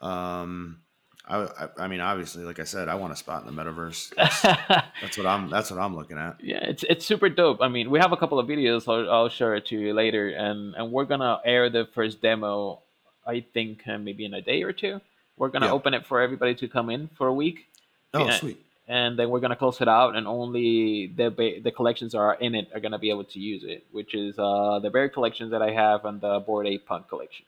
[0.00, 0.80] Um,
[1.28, 4.14] I, I, I mean, obviously, like I said, I want a spot in the metaverse.
[4.14, 4.42] That's,
[5.02, 5.50] that's, what I'm.
[5.50, 6.36] That's what I'm looking at.
[6.42, 7.58] Yeah, it's it's super dope.
[7.60, 8.86] I mean, we have a couple of videos.
[8.88, 12.82] I'll, I'll share it to you later, and and we're gonna air the first demo.
[13.26, 15.00] I think uh, maybe in a day or two.
[15.36, 15.72] We're gonna yeah.
[15.72, 17.66] open it for everybody to come in for a week.
[18.14, 18.38] Oh, yeah.
[18.38, 18.64] sweet.
[18.88, 22.68] And then we're gonna close it out, and only the the collections are in it
[22.72, 25.72] are gonna be able to use it, which is uh, the bear collections that I
[25.72, 27.46] have and the Bored Ape Punk collection.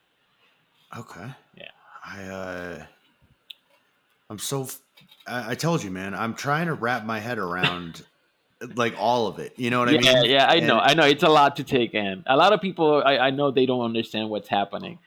[0.97, 1.29] Okay.
[1.57, 1.71] Yeah.
[2.05, 2.87] I uh
[4.31, 4.69] I'm so.
[5.27, 6.15] I, I told you, man.
[6.15, 8.05] I'm trying to wrap my head around
[8.75, 9.55] like all of it.
[9.57, 10.31] You know what yeah, I mean?
[10.31, 10.79] Yeah, I and, know.
[10.79, 11.05] I know.
[11.05, 12.25] It's a lot to take in.
[12.27, 14.99] A lot of people, I, I know they don't understand what's happening.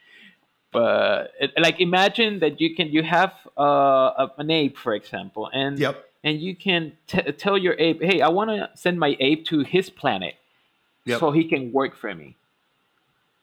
[0.71, 5.77] But it, like, imagine that you can you have uh, an ape, for example, and
[5.77, 6.07] yep.
[6.23, 9.59] And you can t- tell your ape, hey, I want to send my ape to
[9.59, 10.35] his planet,
[11.05, 11.19] yep.
[11.19, 12.35] so he can work for me.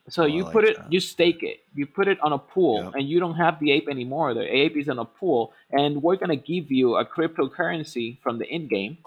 [0.08, 0.92] So oh, you like put it, that.
[0.92, 2.94] you stake it, you put it on a pool, yep.
[2.94, 4.32] and you don't have the ape anymore.
[4.32, 8.46] The ape is on a pool, and we're gonna give you a cryptocurrency from the
[8.46, 8.98] in game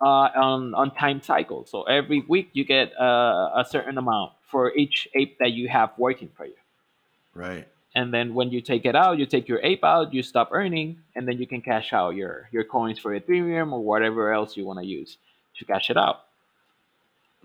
[0.00, 1.66] uh, on on time cycle.
[1.66, 5.90] So every week you get uh, a certain amount for each ape that you have
[5.98, 6.54] working for you.
[7.34, 7.68] Right.
[7.96, 10.98] And then when you take it out, you take your ape out, you stop earning,
[11.14, 14.66] and then you can cash out your your coins for Ethereum or whatever else you
[14.66, 15.16] want to use
[15.58, 16.26] to cash it out.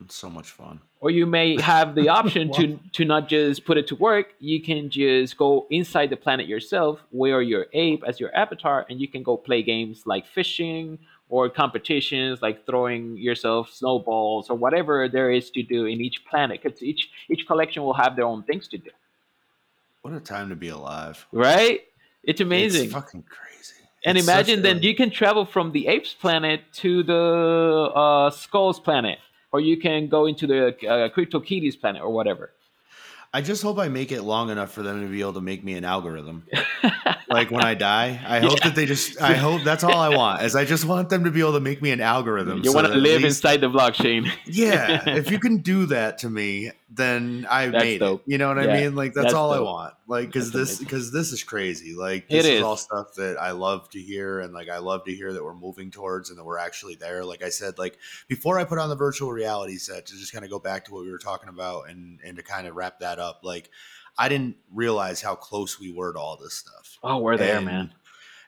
[0.03, 0.81] It's so much fun.
[0.99, 4.27] Or you may have the option to to not just put it to work.
[4.41, 8.99] You can just go inside the planet yourself, wear your ape as your avatar, and
[8.99, 10.99] you can go play games like fishing
[11.29, 16.61] or competitions like throwing yourself snowballs or whatever there is to do in each planet.
[16.61, 18.91] Because each each collection will have their own things to do.
[20.01, 21.25] What a time to be alive!
[21.31, 21.81] Right?
[22.23, 22.85] It's amazing.
[22.85, 23.73] It's fucking crazy.
[24.03, 24.81] And it's imagine then a...
[24.81, 29.19] you can travel from the apes planet to the uh, skulls planet
[29.51, 32.51] or you can go into the uh, CryptoKitties planet or whatever.
[33.33, 35.63] I just hope I make it long enough for them to be able to make
[35.63, 36.45] me an algorithm.
[37.31, 38.49] like when I die, I yeah.
[38.49, 39.21] hope that they just.
[39.21, 40.43] I hope that's all I want.
[40.43, 42.59] Is I just want them to be able to make me an algorithm.
[42.59, 44.29] You so want to live least, inside the blockchain.
[44.45, 48.21] yeah, if you can do that to me, then I that's made dope.
[48.21, 48.31] it.
[48.31, 48.71] You know what yeah.
[48.71, 48.95] I mean?
[48.95, 49.59] Like that's, that's all dope.
[49.59, 49.93] I want.
[50.07, 51.95] Like because this because this is crazy.
[51.95, 52.57] Like this is.
[52.57, 55.43] is all stuff that I love to hear, and like I love to hear that
[55.43, 57.23] we're moving towards and that we're actually there.
[57.23, 60.43] Like I said, like before I put on the virtual reality set to just kind
[60.43, 62.99] of go back to what we were talking about and and to kind of wrap
[62.99, 63.69] that up, like.
[64.21, 66.99] I didn't realize how close we were to all this stuff.
[67.03, 67.93] Oh, we're there, and, man.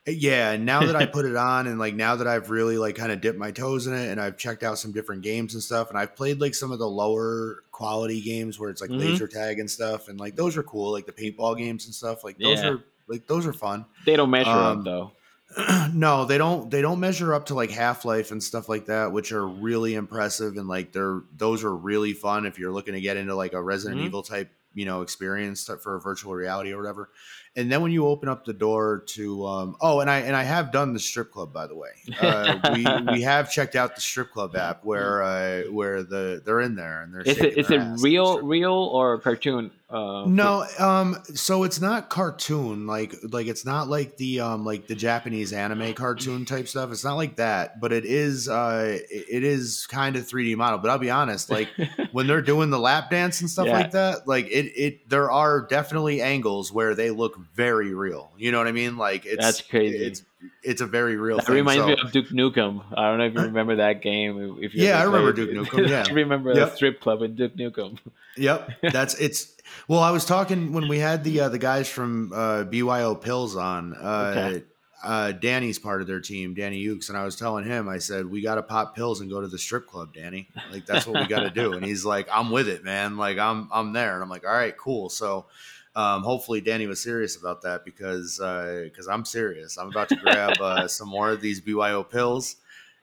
[0.05, 2.95] Yeah, and now that I put it on and like now that I've really like
[2.95, 5.63] kind of dipped my toes in it and I've checked out some different games and
[5.63, 8.99] stuff and I've played like some of the lower quality games where it's like mm-hmm.
[8.99, 12.24] laser tag and stuff and like those are cool like the paintball games and stuff
[12.24, 12.71] like those yeah.
[12.71, 13.86] are like those are fun.
[14.05, 15.11] They don't measure um, up though.
[15.93, 19.32] no, they don't they don't measure up to like Half-Life and stuff like that, which
[19.32, 23.17] are really impressive and like they're those are really fun if you're looking to get
[23.17, 24.07] into like a Resident mm-hmm.
[24.07, 27.09] Evil type you know experience uh, for virtual reality or whatever
[27.56, 30.43] and then when you open up the door to um, oh and i and i
[30.43, 31.89] have done the strip club by the way.
[32.20, 36.62] Uh, we we have checked out the strip club app where uh, where the they're
[36.62, 41.16] in there and they're is it is it real real or cartoon uh, no um
[41.36, 45.93] so it's not cartoon like like it's not like the um like the japanese anime
[45.93, 46.91] cartoon type stuff.
[46.91, 50.80] It's not like that but it is uh it is kind of 3d model.
[50.80, 51.70] But i'll be honest like
[52.12, 53.74] when they're doing the lap dance and stuff yeah.
[53.74, 58.32] like that like it it there are definitely angles where they look very real.
[58.38, 58.98] You know what I mean?
[58.98, 59.98] Like it's that's crazy.
[59.98, 60.24] It's
[60.62, 61.38] it's a very real.
[61.38, 61.88] That thing, reminds so.
[61.88, 62.84] me of Duke Nukem.
[62.96, 64.58] I don't know if you remember that game.
[64.62, 65.88] If you yeah, I remember Duke Nukem.
[65.88, 66.74] Yeah, I remember yep.
[66.74, 68.00] a strip club in Duke Nukem.
[68.38, 69.54] Yep, that's it's.
[69.88, 73.56] Well, I was talking when we had the uh, the guys from uh, BYO Pills
[73.56, 73.94] on.
[73.94, 74.64] Uh, okay.
[75.04, 78.26] Uh, Danny's part of their team, Danny Ukes, and I was telling him, I said,
[78.26, 80.48] "We got to pop pills and go to the strip club, Danny.
[80.72, 83.18] Like that's what we got to do." And he's like, "I'm with it, man.
[83.18, 85.48] Like I'm I'm there." And I'm like, "All right, cool." So
[85.96, 89.78] um, hopefully, Danny was serious about that because because uh, I'm serious.
[89.78, 92.56] I'm about to grab uh, some more of these BYO pills,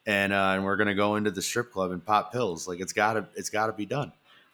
[0.06, 2.66] and uh, and we're gonna go into the strip club and pop pills.
[2.66, 4.12] Like it's gotta it's gotta be done.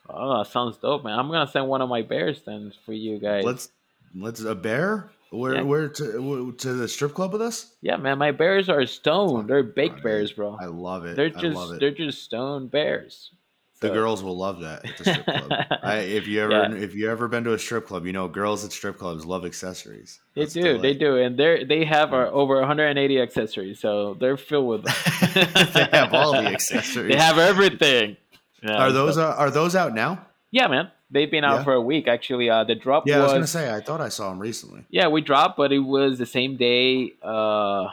[0.09, 1.19] Oh, sounds dope, man.
[1.19, 3.45] I'm gonna send one of my bears then for you guys.
[3.45, 3.71] Let's
[4.15, 5.11] let's a bear.
[5.31, 5.63] Where yeah.
[5.63, 7.75] where to to the strip club with us?
[7.81, 8.19] Yeah, man.
[8.19, 9.49] My bears are stoned.
[9.49, 10.57] They're baked bears, bro.
[10.61, 11.17] I love it.
[11.17, 13.33] They're just they're just stone bears.
[13.81, 15.53] The girls will love that at the strip club.
[15.83, 16.75] I, if you ever yeah.
[16.75, 19.45] if you ever been to a strip club, you know girls at strip clubs love
[19.45, 20.21] accessories.
[20.35, 24.39] That's they do, they do, and they they have uh, over 180 accessories, so they're
[24.39, 24.85] filled with.
[25.75, 27.13] they have all the accessories.
[27.13, 28.17] they have everything.
[28.63, 30.27] Yeah, are those uh, are those out now?
[30.51, 30.91] Yeah, man.
[31.11, 31.65] They've been out yeah.
[31.65, 32.49] for a week actually.
[32.49, 33.07] Uh, the drop.
[33.07, 34.87] Yeah, was, I was gonna say I thought I saw them recently.
[34.89, 37.13] Yeah, we dropped, but it was the same day.
[37.23, 37.89] Uh,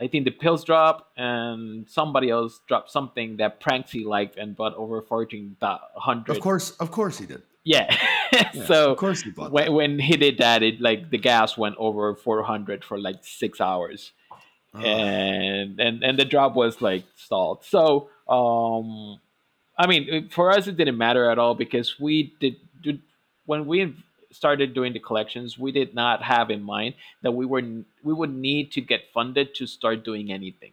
[0.00, 4.74] I think the pills drop and somebody else dropped something that Pranksy liked and bought
[4.74, 6.36] over fourteen hundred.
[6.36, 7.42] Of course, of course he did.
[7.64, 7.94] Yeah.
[8.32, 11.58] yeah so of course he bought when, when he did that, it like the gas
[11.58, 14.12] went over 400 for like six hours,
[14.74, 14.80] oh.
[14.80, 17.64] and and and the drop was like stalled.
[17.64, 19.20] So um,
[19.76, 23.00] I mean, for us it didn't matter at all because we did, did
[23.46, 23.94] when we
[24.38, 27.64] started doing the collections, we did not have in mind that we were
[28.08, 30.72] we would need to get funded to start doing anything,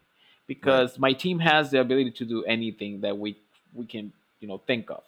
[0.54, 1.06] because right.
[1.08, 3.30] my team has the ability to do anything that we
[3.80, 4.06] we can
[4.42, 5.04] you know think of.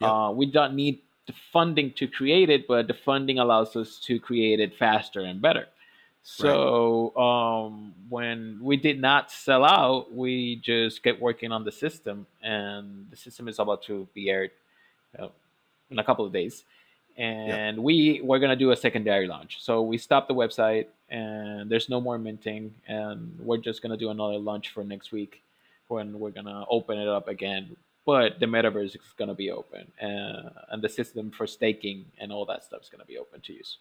[0.00, 0.10] Yep.
[0.10, 0.96] Uh, we don't need
[1.26, 5.42] the funding to create it, but the funding allows us to create it faster and
[5.48, 5.66] better.
[6.22, 6.52] So
[7.16, 7.24] right.
[7.26, 12.84] um, when we did not sell out, we just kept working on the system, and
[13.10, 14.52] the system is about to be aired
[15.18, 15.28] uh,
[15.90, 16.64] in a couple of days
[17.18, 17.84] and yep.
[17.84, 19.58] we we're gonna do a secondary launch.
[19.60, 24.10] So we stopped the website, and there's no more minting, and we're just gonna do
[24.10, 25.42] another launch for next week,
[25.88, 27.76] when we're gonna open it up again.
[28.06, 32.46] But the metaverse is gonna be open, uh, and the system for staking and all
[32.46, 33.78] that stuff is gonna be open to use.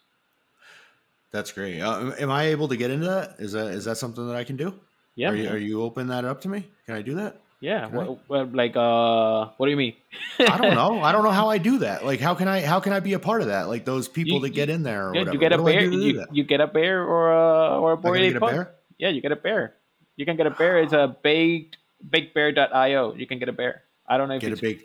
[1.31, 1.79] That's great.
[1.79, 3.35] Uh, am I able to get into that?
[3.37, 4.73] Is that is that something that I can do?
[5.15, 5.29] Yeah.
[5.29, 6.67] Are you, are you open that up to me?
[6.85, 7.41] Can I do that?
[7.59, 7.87] Yeah.
[7.87, 9.95] What, what, like, uh, what do you mean?
[10.39, 11.01] I don't know.
[11.01, 12.05] I don't know how I do that.
[12.05, 13.67] Like, how can I, how can I be a part of that?
[13.67, 15.81] Like those people you, that get in there or yeah, You get a bear.
[15.81, 18.75] You, you, get a bear or a, or a a bear?
[18.97, 19.73] Yeah, you get a bear.
[20.15, 20.79] You can get a bear.
[20.79, 21.77] It's a baked,
[22.07, 23.15] bakebear.io.
[23.15, 23.83] You can get a bear.
[24.07, 24.83] I don't know if get a big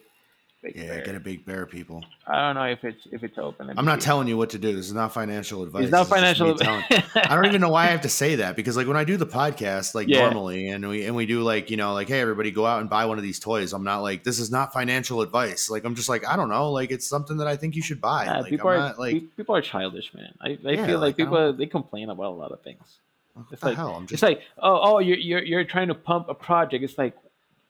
[0.63, 1.05] Big yeah, bear.
[1.05, 2.05] get a big bear, people.
[2.25, 3.75] I don't know if it's if it's open.
[3.77, 4.73] I'm not telling you what to do.
[4.73, 5.83] This is not financial advice.
[5.83, 6.85] It's not financial advice.
[7.17, 9.17] I don't even know why I have to say that because like when I do
[9.17, 10.21] the podcast, like yeah.
[10.21, 12.89] normally, and we and we do like you know like hey everybody go out and
[12.89, 13.73] buy one of these toys.
[13.73, 15.69] I'm not like this is not financial advice.
[15.69, 16.71] Like I'm just like I don't know.
[16.71, 18.27] Like it's something that I think you should buy.
[18.27, 20.33] Yeah, like, people I'm are not, like people are childish, man.
[20.41, 22.99] I, I yeah, feel like, like people they complain about a lot of things.
[23.35, 24.13] What it's like just...
[24.13, 26.85] it's like oh oh you're, you're you're trying to pump a project.
[26.85, 27.17] It's like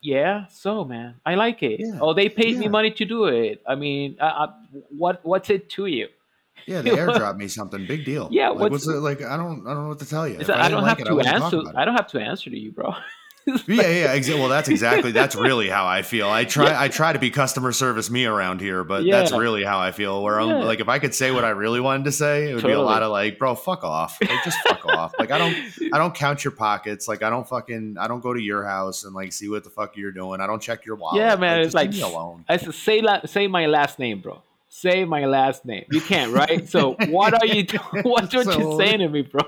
[0.02, 1.78] yeah, so man, I like it.
[1.78, 1.98] Yeah.
[2.00, 2.60] Oh, they paid yeah.
[2.60, 3.62] me money to do it.
[3.66, 4.48] I mean, I, I,
[4.90, 6.08] what what's it to you?
[6.66, 7.86] Yeah, they airdropped me something.
[7.86, 8.28] Big deal.
[8.30, 9.22] Yeah, like, what's, what's it like?
[9.22, 10.38] I don't I don't know what to tell you.
[10.40, 11.62] I, I, don't have like to it, answer.
[11.74, 12.92] I, I don't have to answer to you, bro.
[13.66, 14.40] yeah, yeah, exactly.
[14.40, 16.28] Well, that's exactly that's really how I feel.
[16.28, 16.80] I try yeah.
[16.80, 19.18] I try to be customer service me around here, but yeah.
[19.18, 20.22] that's really how I feel.
[20.22, 22.62] Where I'm like, if I could say what I really wanted to say, it would
[22.62, 22.74] totally.
[22.74, 25.12] be a lot of like, bro, fuck off, like, just fuck off.
[25.18, 25.56] Like I don't
[25.92, 27.08] I don't count your pockets.
[27.08, 29.70] Like I don't fucking I don't go to your house and like see what the
[29.70, 30.40] fuck you're doing.
[30.40, 31.20] I don't check your wallet.
[31.20, 32.44] Yeah, man, like, it's like alone.
[32.48, 34.42] I say la- say my last name, bro
[34.74, 35.84] say my last name.
[35.90, 36.66] You can't, right?
[36.66, 37.66] So what are you?
[38.02, 39.42] What are so, you saying to me, bro?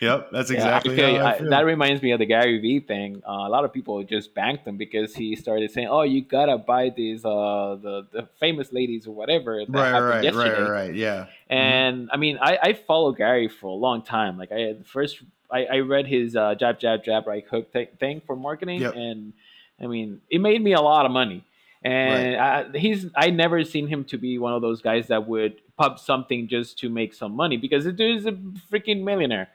[0.00, 0.96] Yep, that's exactly.
[0.96, 3.22] Yeah, I, that reminds me of the Gary Vee thing.
[3.26, 6.58] Uh, a lot of people just banked him because he started saying, "Oh, you gotta
[6.58, 10.60] buy these uh, the the famous ladies or whatever." right, right, yesterday.
[10.60, 11.26] right, right, yeah.
[11.48, 12.12] And mm-hmm.
[12.12, 14.36] I mean, I I follow Gary for a long time.
[14.36, 15.22] Like I had first.
[15.50, 18.94] I, I read his uh, jab jab jab right hook t- thing for marketing, yep.
[18.94, 19.32] and
[19.80, 21.42] I mean, it made me a lot of money
[21.82, 22.66] and right.
[22.74, 25.98] I, he's I never seen him to be one of those guys that would pub
[25.98, 29.48] something just to make some money because the dude is a freaking millionaire.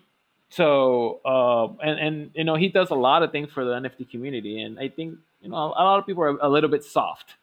[0.50, 4.10] so uh, and and you know he does a lot of things for the NFT
[4.10, 7.36] community, and I think you know a lot of people are a little bit soft.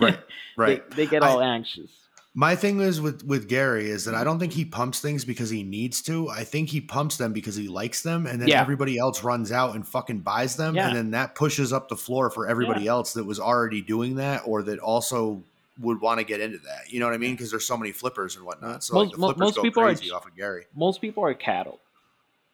[0.00, 0.18] Right,
[0.56, 0.90] right.
[0.90, 1.90] they, they, get all I, anxious.
[2.34, 5.50] My thing is with with Gary is that I don't think he pumps things because
[5.50, 6.30] he needs to.
[6.30, 8.60] I think he pumps them because he likes them, and then yeah.
[8.60, 10.88] everybody else runs out and fucking buys them, yeah.
[10.88, 12.92] and then that pushes up the floor for everybody yeah.
[12.92, 15.42] else that was already doing that or that also
[15.80, 16.90] would want to get into that.
[16.90, 17.32] You know what I mean?
[17.32, 18.82] Because there's so many flippers and whatnot.
[18.82, 20.64] So most, like most people are off of Gary.
[20.74, 21.80] Most people are cattle.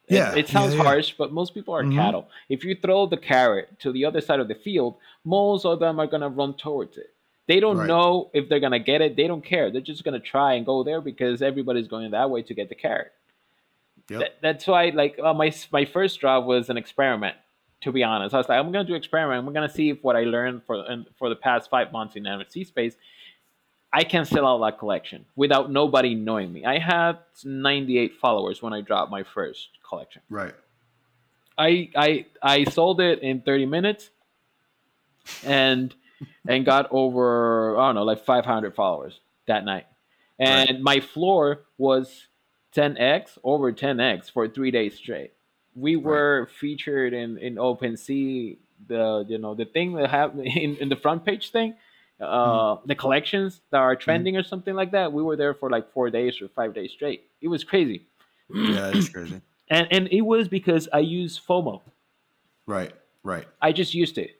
[0.08, 1.98] Yeah, it, it sounds harsh, but most people are mm-hmm.
[1.98, 2.28] cattle.
[2.48, 6.00] If you throw the carrot to the other side of the field, most of them
[6.00, 7.14] are gonna run towards it.
[7.48, 7.86] They don't right.
[7.86, 9.16] know if they're gonna get it.
[9.16, 9.70] They don't care.
[9.72, 12.74] They're just gonna try and go there because everybody's going that way to get the
[12.74, 13.10] carrot.
[14.10, 14.20] Yep.
[14.20, 17.36] Th- that's why, like, uh, my my first job was an experiment.
[17.82, 19.46] To be honest, I was like, I'm gonna do an experiment.
[19.46, 20.84] We're gonna see if what I learned for
[21.18, 22.96] for the past five months in NFT space,
[23.92, 26.66] I can sell out that collection without nobody knowing me.
[26.66, 30.20] I had 98 followers when I dropped my first collection.
[30.28, 30.54] Right.
[31.56, 34.10] I I I sold it in 30 minutes,
[35.44, 35.94] and
[36.48, 39.86] and got over I don't know like 500 followers that night,
[40.38, 40.80] and right.
[40.80, 42.28] my floor was
[42.74, 45.32] 10x over 10x for three days straight.
[45.74, 46.50] We were right.
[46.50, 48.56] featured in in OpenSea,
[48.86, 51.74] the you know the thing that happened in, in the front page thing,
[52.20, 52.88] uh, mm-hmm.
[52.88, 54.40] the collections that are trending mm-hmm.
[54.40, 55.12] or something like that.
[55.12, 57.24] We were there for like four days or five days straight.
[57.40, 58.06] It was crazy.
[58.52, 59.40] Yeah, it's crazy.
[59.70, 61.80] and and it was because I used FOMO.
[62.66, 62.92] Right,
[63.22, 63.46] right.
[63.62, 64.37] I just used it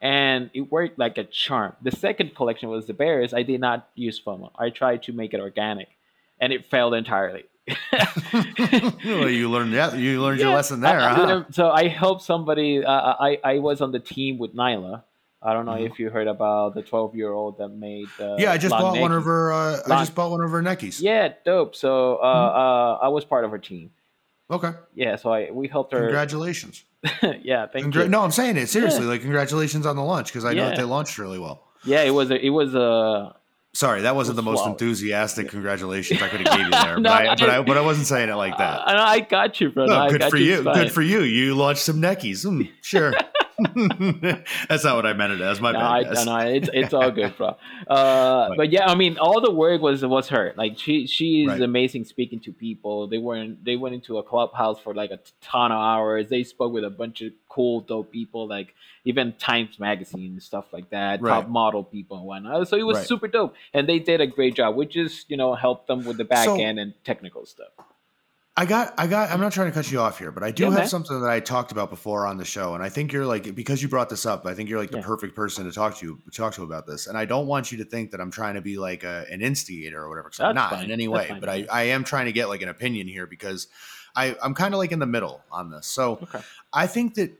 [0.00, 1.74] and it worked like a charm.
[1.82, 3.34] The second collection was the bears.
[3.34, 4.50] I did not use FOMO.
[4.58, 5.88] I tried to make it organic,
[6.40, 7.44] and it failed entirely.
[7.92, 9.98] well, you learned that.
[9.98, 11.00] You learned yeah, your lesson there.
[11.00, 11.44] I, huh?
[11.50, 12.84] so I helped somebody.
[12.84, 15.02] Uh, I I was on the team with Nyla,
[15.40, 15.92] I don't know mm-hmm.
[15.92, 18.08] if you heard about the 12 year old that made.
[18.18, 19.52] Uh, yeah, I just bought one of her.
[19.52, 21.00] Uh, I just bought one of her neckies.
[21.00, 21.76] Yeah, dope.
[21.76, 22.58] So uh, mm-hmm.
[22.58, 23.90] uh, I was part of her team.
[24.50, 24.72] Okay.
[24.94, 26.00] Yeah, so I we helped her.
[26.00, 26.84] Congratulations.
[27.42, 28.08] yeah, thank Congra- you.
[28.08, 29.04] No, I'm saying it seriously.
[29.04, 29.10] Yeah.
[29.10, 30.62] Like, congratulations on the launch because I yeah.
[30.62, 31.64] know that they launched really well.
[31.84, 32.30] Yeah, it was.
[32.30, 33.36] A, it was a.
[33.74, 35.50] Sorry, that wasn't was the most enthusiastic yeah.
[35.50, 38.06] congratulations I could have gave you there, no, but, I, but, I, but I wasn't
[38.06, 38.80] saying it like that.
[38.80, 39.84] Uh, I got you, bro.
[39.84, 40.62] No, good for you.
[40.62, 41.20] Good for you.
[41.20, 42.44] You launched some neckies.
[42.46, 43.12] Mm, sure.
[44.68, 45.60] That's not what I meant it as.
[45.60, 46.16] My no, bad.
[46.16, 47.56] I, no, it's it's all good, bro.
[47.88, 50.52] Uh, but yeah, I mean, all the work was was her.
[50.56, 51.60] Like she she's right.
[51.60, 53.06] amazing speaking to people.
[53.08, 56.28] They went they went into a clubhouse for like a ton of hours.
[56.28, 60.66] They spoke with a bunch of cool, dope people, like even Times Magazine and stuff
[60.72, 61.30] like that, right.
[61.30, 62.68] top model people and whatnot.
[62.68, 63.06] So it was right.
[63.06, 64.76] super dope, and they did a great job.
[64.76, 67.72] which just you know helped them with the back so, end and technical stuff.
[68.58, 69.30] I got, I got.
[69.30, 70.88] I'm not trying to cut you off here, but I do yeah, have man.
[70.88, 73.80] something that I talked about before on the show, and I think you're like because
[73.80, 74.46] you brought this up.
[74.46, 75.04] I think you're like the yeah.
[75.04, 77.06] perfect person to talk to you, talk to about this.
[77.06, 79.42] And I don't want you to think that I'm trying to be like a, an
[79.42, 80.32] instigator or whatever.
[80.40, 80.86] I'm not fine.
[80.86, 83.68] in any way, but I, I am trying to get like an opinion here because
[84.16, 85.86] I, I'm kind of like in the middle on this.
[85.86, 86.40] So okay.
[86.72, 87.30] I think that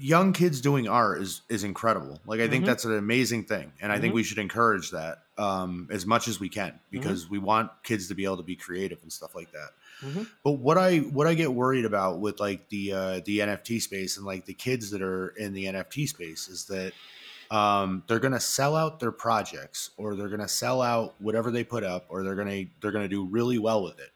[0.00, 2.18] young kids doing art is is incredible.
[2.24, 2.52] Like I mm-hmm.
[2.52, 4.02] think that's an amazing thing, and I mm-hmm.
[4.02, 6.78] think we should encourage that um, as much as we can mm-hmm.
[6.92, 7.32] because mm-hmm.
[7.34, 9.70] we want kids to be able to be creative and stuff like that.
[10.02, 10.22] Mm-hmm.
[10.44, 14.16] But what I what I get worried about with like the uh, the NFT space
[14.16, 16.92] and like the kids that are in the NFT space is that
[17.50, 21.84] um, they're gonna sell out their projects or they're gonna sell out whatever they put
[21.84, 24.10] up or they're gonna they're gonna do really well with it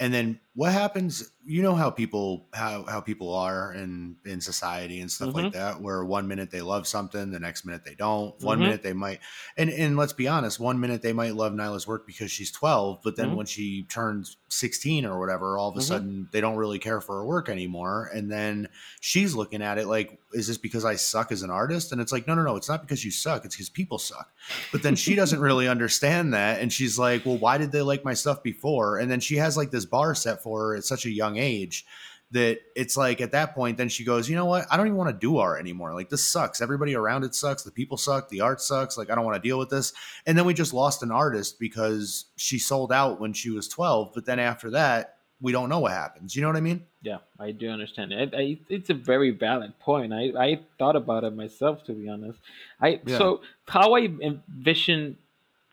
[0.00, 5.00] and then what happens you know how people how, how people are in in society
[5.00, 5.44] and stuff mm-hmm.
[5.44, 8.46] like that where one minute they love something the next minute they don't mm-hmm.
[8.46, 9.20] one minute they might
[9.56, 12.98] and and let's be honest one minute they might love nyla's work because she's 12
[13.04, 13.36] but then mm-hmm.
[13.36, 15.86] when she turns 16 or whatever all of a mm-hmm.
[15.86, 18.68] sudden they don't really care for her work anymore and then
[19.00, 22.10] she's looking at it like is this because i suck as an artist and it's
[22.10, 24.32] like no no no it's not because you suck it's because people suck
[24.72, 28.04] but then she doesn't really understand that and she's like well why did they like
[28.04, 31.06] my stuff before and then she has like this bar set for her at such
[31.06, 31.86] a young age
[32.30, 34.66] that it's like at that point then she goes you know what?
[34.70, 35.94] I don't even want to do art anymore.
[35.94, 36.60] Like this sucks.
[36.60, 37.62] Everybody around it sucks.
[37.62, 38.28] The people suck.
[38.28, 38.98] The art sucks.
[38.98, 39.92] Like i don't want to deal with this.
[40.26, 44.12] And then we just lost an artist because she sold out when she was 12
[44.14, 46.34] but then after that we don't know what happens.
[46.34, 46.84] You know what i mean?
[47.02, 48.12] Yeah i do understand.
[48.12, 50.12] It I, it's a very valid point.
[50.12, 52.38] I i thought about it myself to be honest.
[52.80, 53.16] I yeah.
[53.16, 55.16] so how i envision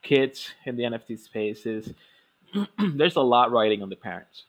[0.04, 1.92] kids in the nft space is
[2.94, 4.44] there's a lot riding on the parents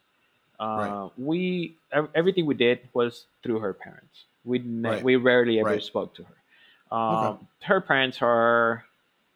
[0.60, 0.88] right.
[0.88, 1.76] Uh, we
[2.14, 4.24] everything we did was through her parents.
[4.44, 5.02] We right.
[5.02, 5.82] we rarely ever right.
[5.82, 6.96] spoke to her.
[6.96, 7.44] Um, okay.
[7.62, 8.84] Her parents are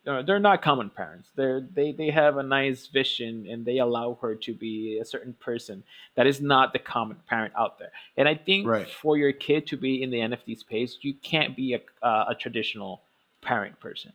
[0.05, 1.31] they're not common parents.
[1.35, 5.35] They're they they have a nice vision and they allow her to be a certain
[5.35, 5.83] person
[6.15, 7.93] that is not the common parent out there.
[8.17, 11.75] And I think for your kid to be in the NFT space, you can't be
[11.75, 13.03] a uh, a traditional
[13.43, 14.13] parent person.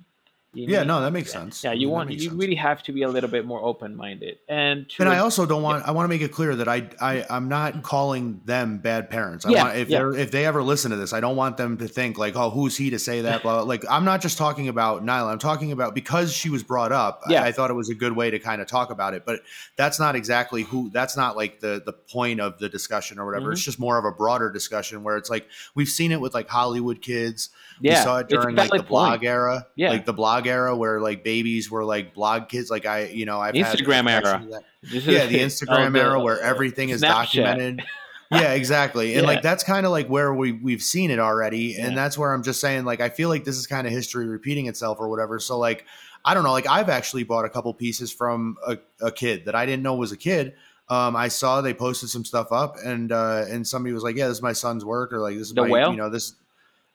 [0.55, 1.41] You yeah, need, no, that makes yeah.
[1.41, 1.63] sense.
[1.63, 2.33] Yeah, you want you sense.
[2.33, 5.61] really have to be a little bit more open minded, and and I also don't
[5.61, 5.89] want yeah.
[5.89, 9.45] I want to make it clear that I I I'm not calling them bad parents.
[9.45, 10.09] I yeah, want if yeah.
[10.13, 12.49] they if they ever listen to this, I don't want them to think like, oh,
[12.49, 13.43] who's he to say that?
[13.43, 15.31] Blah, Like I'm not just talking about Nyla.
[15.31, 17.23] I'm talking about because she was brought up.
[17.29, 17.43] Yeah.
[17.43, 19.41] I, I thought it was a good way to kind of talk about it, but
[19.75, 20.89] that's not exactly who.
[20.89, 23.45] That's not like the the point of the discussion or whatever.
[23.45, 23.53] Mm-hmm.
[23.53, 26.47] It's just more of a broader discussion where it's like we've seen it with like
[26.47, 27.49] Hollywood kids.
[27.81, 28.87] Yeah, we saw it during like the point.
[28.87, 29.67] blog era.
[29.75, 32.69] Yeah, like the blog era where like babies were like blog kids.
[32.69, 34.45] Like I, you know, I've Instagram era.
[34.87, 37.09] Yeah, the Instagram oh, era where everything is Snapchat.
[37.09, 37.83] documented.
[38.31, 39.15] yeah, exactly.
[39.15, 39.27] And yeah.
[39.27, 41.95] like that's kind of like where we we've seen it already, and yeah.
[41.95, 44.67] that's where I'm just saying like I feel like this is kind of history repeating
[44.67, 45.39] itself or whatever.
[45.39, 45.85] So like
[46.23, 49.55] I don't know, like I've actually bought a couple pieces from a, a kid that
[49.55, 50.53] I didn't know was a kid.
[50.87, 54.27] Um, I saw they posted some stuff up, and uh, and somebody was like, "Yeah,
[54.27, 56.33] this is my son's work," or like, "This is the my, whale?" you know, this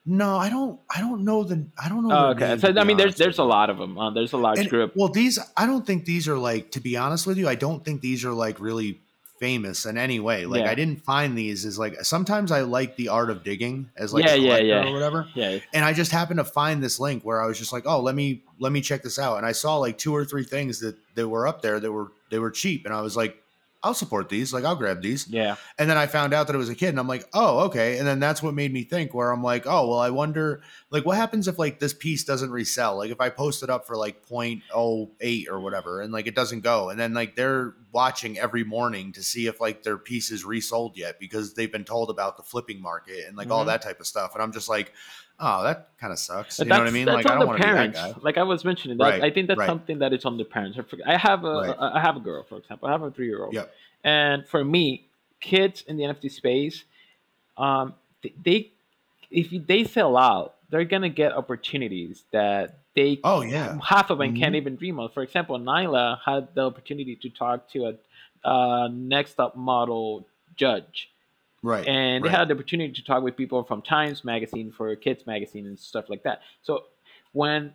[0.05, 0.79] no, I don't.
[0.93, 1.65] I don't know the.
[1.81, 2.15] I don't know.
[2.15, 3.97] Oh, okay, so I mean, there's there's a lot of them.
[3.97, 4.93] Uh, there's a large and, group.
[4.95, 6.71] Well, these I don't think these are like.
[6.71, 8.99] To be honest with you, I don't think these are like really
[9.41, 10.45] famous in any way.
[10.45, 10.71] Like yeah.
[10.71, 14.23] I didn't find these as like sometimes I like the art of digging as like
[14.23, 14.87] yeah, yeah, yeah.
[14.87, 15.27] or whatever.
[15.33, 15.57] Yeah.
[15.73, 18.15] And I just happened to find this link where I was just like, oh, let
[18.15, 19.37] me let me check this out.
[19.37, 22.11] And I saw like two or three things that that were up there that were
[22.29, 23.40] they were cheap, and I was like,
[23.83, 24.53] I'll support these.
[24.53, 25.27] Like I'll grab these.
[25.27, 25.55] Yeah.
[25.79, 27.97] And then I found out that it was a kid, and I'm like, oh, okay.
[27.97, 29.13] And then that's what made me think.
[29.13, 30.61] Where I'm like, oh, well, I wonder,
[30.91, 32.97] like, what happens if like this piece doesn't resell?
[32.97, 36.61] Like if I post it up for like 0.08 or whatever, and like it doesn't
[36.61, 40.45] go, and then like they're watching every morning to see if like their piece is
[40.45, 43.53] resold yet because they've been told about the flipping market and like mm-hmm.
[43.53, 44.33] all that type of stuff.
[44.33, 44.93] And I'm just like,
[45.41, 46.57] oh, that kind of sucks.
[46.57, 47.07] But you know what I mean?
[47.07, 48.13] like I don't want to be that guy.
[48.21, 49.67] Like I was mentioning, that, right, I think that's right.
[49.67, 50.77] something that is on the parents.
[51.05, 51.75] I have a right.
[51.79, 52.87] I have a girl, for example.
[52.87, 53.53] I have a three year old.
[53.53, 53.73] Yep.
[54.03, 55.07] And for me,
[55.39, 56.83] kids in the NFT space,
[57.57, 57.95] um,
[58.43, 58.71] they
[59.29, 64.29] if they sell out, they're gonna get opportunities that they oh yeah half of them
[64.29, 64.37] mm-hmm.
[64.37, 65.13] can't even dream of.
[65.13, 71.09] For example, Nyla had the opportunity to talk to a uh, next up model judge.
[71.63, 71.87] Right.
[71.87, 72.31] And right.
[72.31, 75.77] they had the opportunity to talk with people from Times Magazine for Kids Magazine and
[75.77, 76.41] stuff like that.
[76.63, 76.85] So
[77.33, 77.73] when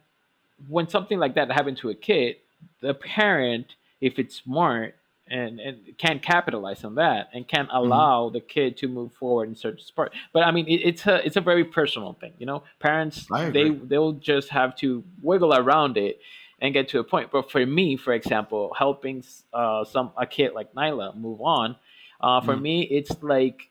[0.68, 2.36] when something like that happened to a kid,
[2.80, 4.94] the parent, if it's smart
[5.28, 7.76] and, and can capitalize on that and can mm-hmm.
[7.76, 8.34] allow mm-hmm.
[8.34, 10.10] the kid to move forward and start to.
[10.32, 12.62] But I mean, it, it's a it's a very personal thing, you know.
[12.80, 16.20] Parents they they'll just have to wiggle around it
[16.60, 17.30] and get to a point.
[17.30, 21.76] But for me, for example, helping uh, some a kid like Nyla move on,
[22.20, 22.62] uh, for mm-hmm.
[22.62, 23.70] me, it's like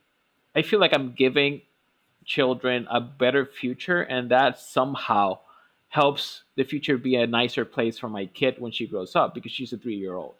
[0.55, 1.61] I feel like I'm giving
[2.25, 5.39] children a better future, and that somehow
[5.89, 9.51] helps the future be a nicer place for my kid when she grows up because
[9.51, 10.35] she's a three year old.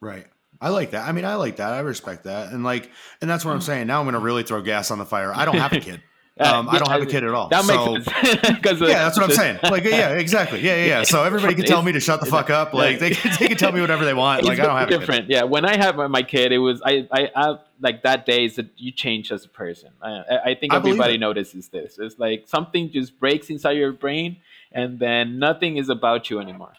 [0.00, 0.26] Right.
[0.60, 1.08] I like that.
[1.08, 1.72] I mean, I like that.
[1.72, 2.52] I respect that.
[2.52, 2.90] And like,
[3.20, 3.64] and that's what I'm mm.
[3.64, 3.86] saying.
[3.86, 5.32] Now I'm going to really throw gas on the fire.
[5.34, 6.02] I don't have a kid.
[6.40, 7.48] Um, I don't have a kid at all.
[7.48, 8.64] That so, makes sense.
[8.80, 9.58] yeah, that's what I'm saying.
[9.62, 10.60] Like, yeah, exactly.
[10.60, 11.02] Yeah, yeah, yeah.
[11.02, 12.72] So everybody can tell me to shut the fuck up.
[12.72, 14.44] Like, they can, they can tell me whatever they want.
[14.44, 15.28] Like, I don't have different.
[15.28, 18.56] Yeah, when I have my kid, it was I, I, I like that day is
[18.56, 19.90] that you change as a person.
[20.00, 21.98] I, I think everybody notices this.
[21.98, 24.38] It's like something just breaks inside your brain,
[24.72, 26.72] and then nothing is about you anymore.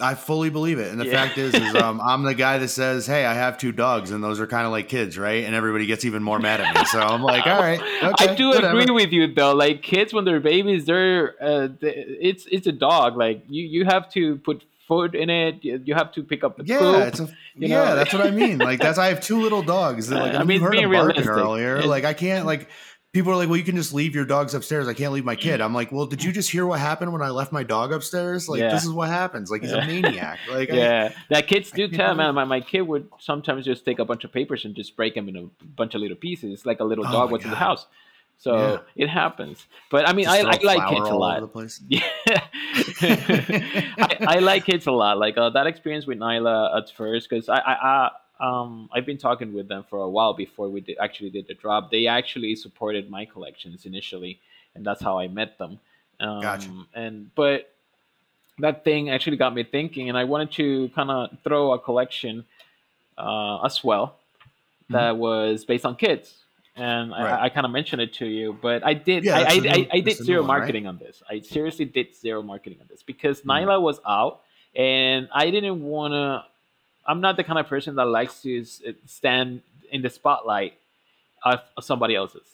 [0.00, 0.90] I fully believe it.
[0.90, 1.12] And the yeah.
[1.12, 4.24] fact is, is um, I'm the guy that says, "Hey, I have two dogs, and
[4.24, 6.84] those are kind of like kids, right?" And everybody gets even more mad at me.
[6.86, 8.80] So I'm like, "All right, okay, I do whatever.
[8.80, 9.54] agree with you, though.
[9.54, 13.16] Like kids, when they're babies, they're uh, it's it's a dog.
[13.16, 15.62] Like you you have to put food in it.
[15.62, 16.96] You have to pick up the yeah, poop.
[17.06, 17.96] It's a, yeah, know?
[17.96, 18.58] that's what I mean.
[18.58, 20.08] Like that's I have two little dogs.
[20.08, 21.82] That, like I, mean, heard them barking earlier.
[21.82, 22.68] Like I can't like
[23.14, 24.88] people are like, well, you can just leave your dogs upstairs.
[24.88, 25.60] I can't leave my kid.
[25.60, 28.48] I'm like, well, did you just hear what happened when I left my dog upstairs?
[28.48, 28.70] Like, yeah.
[28.70, 29.50] this is what happens.
[29.50, 30.40] Like, he's a maniac.
[30.50, 32.34] Like, yeah, I, that kids do I tell, man.
[32.34, 35.28] My, my kid would sometimes just take a bunch of papers and just break them
[35.28, 37.50] in a bunch of little pieces, It's like a little oh dog oh was in
[37.50, 37.86] the house.
[38.36, 39.04] So yeah.
[39.04, 39.66] it happens.
[39.90, 41.42] But I mean, I, I, like kids a lot.
[41.88, 42.02] Yeah.
[44.00, 45.18] I, I, like kids a lot.
[45.18, 48.10] Like uh, that experience with Nyla at first, because I, I,
[48.44, 51.54] um, I've been talking with them for a while before we did, actually did the
[51.54, 51.90] drop.
[51.90, 54.40] They actually supported my collections initially,
[54.74, 55.80] and that's how I met them.
[56.20, 56.70] Um, gotcha.
[56.94, 57.72] And but
[58.58, 62.44] that thing actually got me thinking, and I wanted to kind of throw a collection
[63.16, 64.16] uh, as well
[64.90, 65.20] that mm-hmm.
[65.20, 66.34] was based on kids.
[66.76, 67.32] And right.
[67.32, 69.24] I, I kind of mentioned it to you, but I did.
[69.24, 70.90] Yeah, I, I, new, I, I, did zero one, marketing right?
[70.90, 71.22] on this.
[71.30, 73.46] I seriously did zero marketing on this because mm.
[73.46, 74.40] Nyla was out,
[74.74, 76.44] and I didn't want to
[77.06, 78.64] I'm not the kind of person that likes to
[79.06, 80.74] stand in the spotlight
[81.44, 82.48] of somebody else's.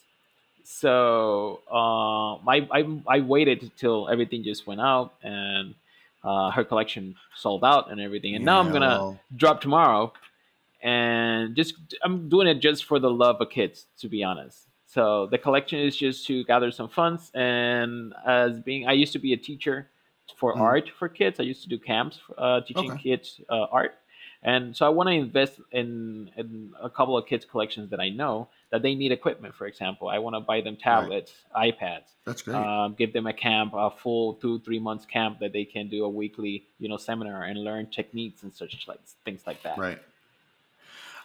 [0.64, 5.74] So uh, I, I, I waited till everything just went out and
[6.22, 8.34] uh, her collection sold out and everything.
[8.34, 10.12] And yeah, now I'm gonna drop tomorrow,
[10.82, 14.66] and just I'm doing it just for the love of kids, to be honest.
[14.86, 17.30] So the collection is just to gather some funds.
[17.34, 19.88] And as being, I used to be a teacher
[20.36, 20.60] for mm.
[20.60, 21.38] art for kids.
[21.40, 23.02] I used to do camps uh, teaching okay.
[23.02, 23.94] kids uh, art.
[24.42, 28.08] And so I want to invest in, in a couple of kids' collections that I
[28.08, 29.54] know that they need equipment.
[29.54, 31.78] For example, I want to buy them tablets, right.
[31.78, 32.04] iPads.
[32.24, 32.56] That's great.
[32.56, 36.04] Um, give them a camp, a full two three months camp that they can do
[36.04, 39.76] a weekly you know seminar and learn techniques and such like things like that.
[39.76, 39.98] Right.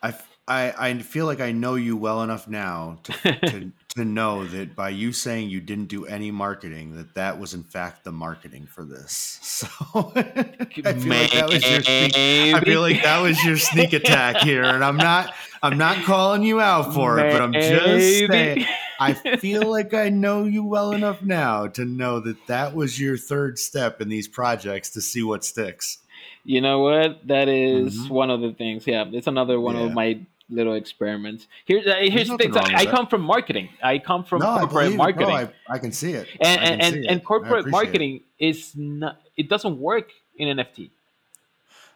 [0.04, 0.14] I,
[0.48, 4.76] I, I feel like I know you well enough now to, to, to know that
[4.76, 8.68] by you saying you didn't do any marketing, that that was in fact the marketing
[8.68, 9.40] for this.
[9.56, 9.68] So
[10.16, 12.16] I feel like that was your sneak,
[12.54, 15.34] I feel like that was your sneak attack here, and I'm not
[15.64, 18.66] I'm not calling you out for it, but I'm just saying.
[19.00, 23.18] I feel like I know you well enough now to know that that was your
[23.18, 26.00] third step in these projects to see what sticks.
[26.44, 27.28] You know what?
[27.28, 28.14] That is mm-hmm.
[28.14, 28.86] one of the things.
[28.86, 29.84] Yeah, it's another one yeah.
[29.84, 30.20] of my
[30.50, 31.48] little experiments.
[31.66, 32.56] Here, uh, here's the things.
[32.56, 33.70] I, I come from marketing.
[33.82, 35.28] I come from no, corporate marketing.
[35.28, 36.28] No, I, I, can see it.
[36.40, 37.06] And and, and, it.
[37.08, 38.50] and, corporate marketing it.
[38.50, 39.22] is not.
[39.38, 40.90] It doesn't work in NFT.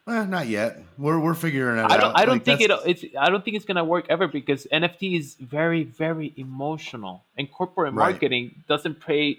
[0.06, 0.82] Well, not yet.
[0.98, 2.20] We're we're figuring it I don't, out.
[2.20, 2.72] I don't like think it.
[2.86, 3.06] It's.
[3.20, 7.94] I don't think it's gonna work ever because NFT is very very emotional, and corporate
[7.94, 8.12] right.
[8.12, 9.38] marketing doesn't prey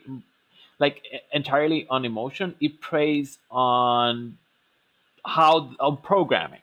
[0.78, 1.02] like
[1.32, 2.54] entirely on emotion.
[2.60, 4.38] It preys on
[5.26, 6.60] how on programming.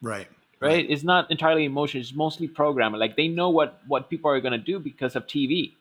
[0.00, 0.28] Right
[0.60, 0.86] right?
[0.88, 3.00] It's not entirely emotion; it's mostly programming.
[3.00, 5.72] Like they know what what people are gonna do because of TV.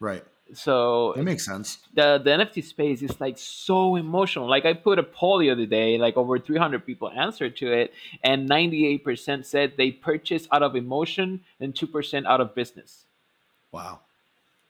[0.00, 0.24] Right.
[0.54, 1.78] So it makes sense.
[1.94, 4.48] The the NFT space is like so emotional.
[4.48, 7.92] Like I put a poll the other day, like over 300 people answered to it,
[8.22, 13.04] and 98% said they purchased out of emotion and 2% out of business.
[13.70, 14.00] Wow.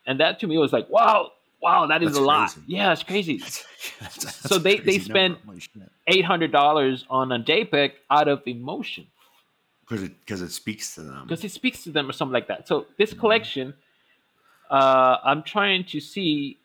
[0.07, 2.57] And that to me was like, wow, wow, that is that's a lot.
[2.67, 3.39] Yeah, it's crazy.
[4.01, 9.07] that's, that's so they they hundred dollars on a JPEG out of emotion
[9.83, 12.49] because it because it speaks to them because it speaks to them or something like
[12.49, 13.21] that so this mm-hmm.
[13.21, 13.75] collection
[14.71, 16.59] uh i'm trying to see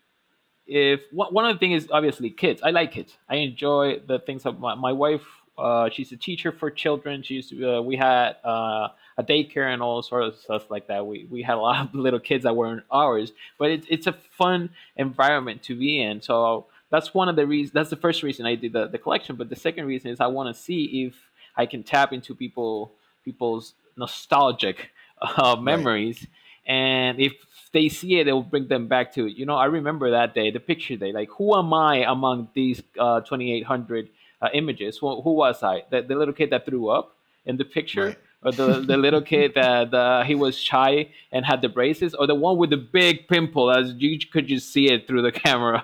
[0.67, 2.61] if one of the things is obviously kids.
[2.61, 3.17] I like kids.
[3.29, 5.23] I enjoy the things of my, my wife.
[5.57, 7.23] Uh, she's a teacher for children.
[7.23, 11.07] She's uh, we had uh, a daycare and all sorts of stuff like that.
[11.07, 14.13] We we had a lot of little kids that weren't ours, but it's it's a
[14.13, 16.21] fun environment to be in.
[16.21, 17.73] So that's one of the reasons.
[17.73, 19.35] That's the first reason I did the, the collection.
[19.35, 21.15] But the second reason is I want to see if
[21.55, 22.91] I can tap into people
[23.27, 23.65] people's
[24.03, 24.77] nostalgic
[25.21, 26.73] uh, memories, right.
[26.73, 27.33] and if
[27.73, 29.33] they see it, it will bring them back to it.
[29.39, 31.11] You know, I remember that day, the picture day.
[31.11, 34.09] Like, who am I among these uh, 2,800
[34.41, 34.97] uh, images?
[34.97, 35.83] Who, who, was I?
[35.91, 38.07] The, the, little kid that threw up in the picture.
[38.07, 38.17] Right.
[38.43, 42.27] Or the, the little kid that uh, he was shy and had the braces, or
[42.27, 45.83] the one with the big pimple, as you could just see it through the camera.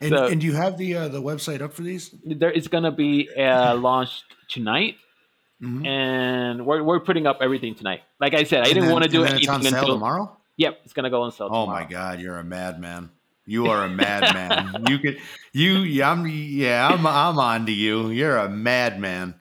[0.00, 2.14] And, so, and do you have the uh, the website up for these?
[2.24, 4.96] There, it's gonna be uh, launched tonight,
[5.62, 5.84] mm-hmm.
[5.84, 8.02] and we're, we're putting up everything tonight.
[8.20, 10.36] Like I said, I and didn't want to do anything until tomorrow.
[10.56, 11.48] Yep, it's gonna go on sale.
[11.50, 11.82] Oh tomorrow.
[11.82, 13.10] my god, you're a madman.
[13.46, 14.84] You are a madman.
[14.88, 15.18] you could
[15.52, 18.10] you yeah, I'm yeah, I'm I'm on to you.
[18.10, 19.34] You're a madman.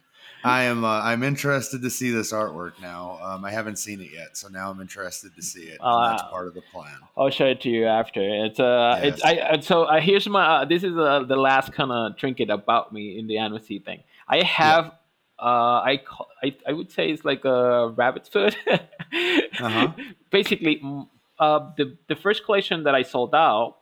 [0.44, 0.86] I am.
[0.86, 3.20] Uh, I'm interested to see this artwork now.
[3.22, 5.78] Um, I haven't seen it yet, so now I'm interested to see it.
[5.82, 6.96] Uh, that's part of the plan.
[7.18, 8.22] I'll show it to you after.
[8.22, 9.16] It's uh, yes.
[9.16, 9.60] it's I.
[9.60, 10.62] So uh, here's my.
[10.62, 14.04] Uh, this is uh, the last kind of trinket about me in the NFT thing.
[14.28, 14.86] I have.
[14.86, 14.92] Yeah.
[15.40, 18.58] Uh, I, call, I I would say it's like a rabbit's foot.
[18.68, 19.94] uh-huh.
[20.32, 20.82] Basically,
[21.40, 23.78] uh, the the first collection that I sold out,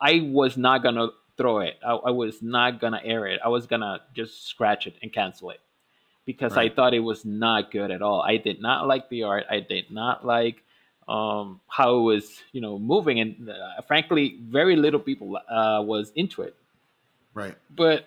[0.00, 1.78] I was not gonna throw it.
[1.84, 3.40] I, I was not gonna air it.
[3.44, 5.60] I was gonna just scratch it and cancel it
[6.26, 6.70] because right.
[6.70, 8.20] I thought it was not good at all.
[8.20, 9.46] I did not like the art.
[9.50, 10.62] I did not like
[11.08, 16.12] um, how it was, you know, moving, and uh, frankly, very little people uh, was
[16.14, 16.54] into it.
[17.32, 17.54] Right.
[17.74, 18.04] But,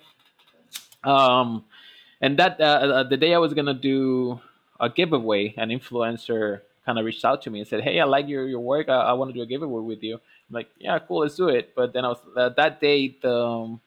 [1.03, 1.65] um,
[2.22, 4.39] and that uh, uh the day I was gonna do
[4.80, 8.27] a giveaway, an influencer kind of reached out to me and said, "Hey, I like
[8.27, 8.89] your your work.
[8.89, 11.49] I, I want to do a giveaway with you." I'm like, "Yeah, cool, let's do
[11.49, 13.81] it." But then I was uh, that day the um,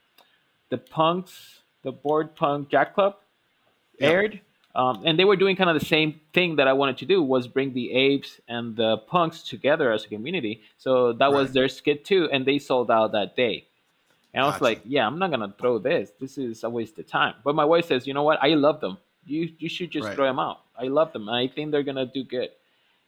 [0.70, 3.16] the punks, the Bored Punk Yacht Club
[3.98, 4.10] yep.
[4.10, 4.40] aired.
[4.76, 7.22] Um, and they were doing kind of the same thing that I wanted to do
[7.22, 10.62] was bring the apes and the punks together as a community.
[10.78, 11.32] So that right.
[11.32, 13.66] was their skit too, and they sold out that day.
[14.34, 14.64] And I was gotcha.
[14.64, 16.10] like, yeah, I'm not gonna throw this.
[16.20, 17.34] This is a waste of time.
[17.44, 18.42] But my wife says, you know what?
[18.42, 18.98] I love them.
[19.24, 20.14] You you should just right.
[20.14, 20.60] throw them out.
[20.76, 22.50] I love them, I think they're gonna do good.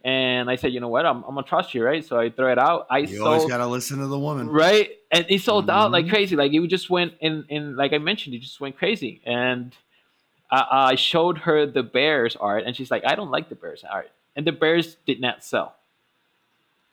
[0.05, 1.05] And I said, you know what?
[1.05, 2.05] I'm, I'm gonna trust you, right?
[2.05, 2.87] So I throw it out.
[2.89, 4.91] I you sold, always gotta listen to the woman, right?
[5.11, 5.71] And it sold mm-hmm.
[5.71, 6.15] out like mm-hmm.
[6.15, 6.37] crazy.
[6.37, 9.21] Like it just went in, in like I mentioned, it just went crazy.
[9.27, 9.75] And
[10.51, 13.85] I, I showed her the bears art, and she's like, "I don't like the bears
[13.89, 15.75] art," and the bears did not sell.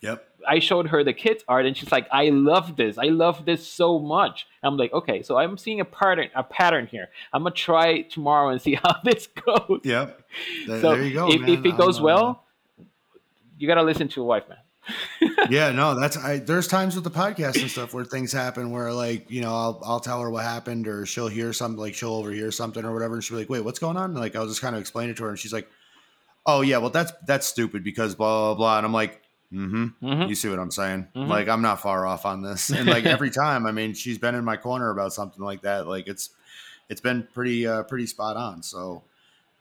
[0.04, 0.30] Yep.
[0.48, 2.98] I showed her the kids art, and she's like, "I love this.
[2.98, 6.88] I love this so much." I'm like, "Okay, so I'm seeing a pattern, a pattern
[6.88, 7.10] here.
[7.32, 10.22] I'm gonna try tomorrow and see how this goes." Yep.
[10.66, 11.30] so there you go.
[11.30, 12.44] If, if it goes uh, well,
[13.58, 14.58] you gotta listen to a wife, man
[15.50, 16.40] yeah, no, that's I.
[16.40, 19.82] There's times with the podcast and stuff where things happen where like you know I'll
[19.86, 23.14] I'll tell her what happened or she'll hear something like she'll overhear something or whatever
[23.16, 24.12] and she'll be like, wait, what's going on?
[24.12, 25.70] And like I'll just kind of explain it to her and she's like,
[26.46, 28.78] oh yeah, well that's that's stupid because blah blah blah.
[28.78, 29.22] And I'm like,
[29.54, 30.06] mm-hmm.
[30.06, 30.30] mm-hmm.
[30.30, 31.08] You see what I'm saying?
[31.16, 31.30] Mm-hmm.
[31.30, 32.70] Like I'm not far off on this.
[32.70, 35.88] And like every time, I mean, she's been in my corner about something like that.
[35.88, 36.32] Like it's
[36.90, 38.64] it's been pretty uh, pretty spot on.
[38.64, 39.04] So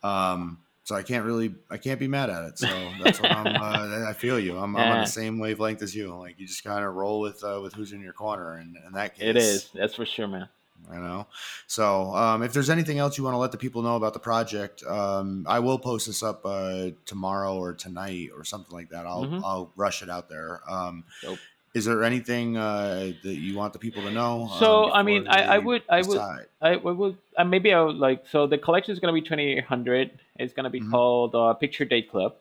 [0.03, 2.59] um so I can't really I can't be mad at it.
[2.59, 2.67] So
[3.03, 3.47] that's what I'm.
[3.47, 4.59] Uh, I feel you.
[4.59, 4.83] I'm, yeah.
[4.83, 6.15] I'm, on the same wavelength as you.
[6.15, 8.93] Like you just kind of roll with uh, with who's in your corner, and in
[8.95, 9.71] that case, it is.
[9.75, 10.49] That's for sure, man.
[10.91, 11.27] I know.
[11.67, 14.21] So um, if there's anything else you want to let the people know about the
[14.21, 19.07] project, um, I will post this up uh, tomorrow or tonight or something like that.
[19.07, 19.45] I'll mm-hmm.
[19.45, 20.61] I'll rush it out there.
[20.69, 21.39] Um, nope.
[21.75, 24.51] Is there anything uh, that you want the people to know?
[24.59, 26.19] So um, I mean, I, I, would, I would,
[26.61, 28.27] I would, uh, maybe I would like.
[28.29, 30.11] So the collection is going to be twenty eight hundred.
[30.37, 30.91] It's going to be mm-hmm.
[30.91, 32.35] called uh, Picture Day Club.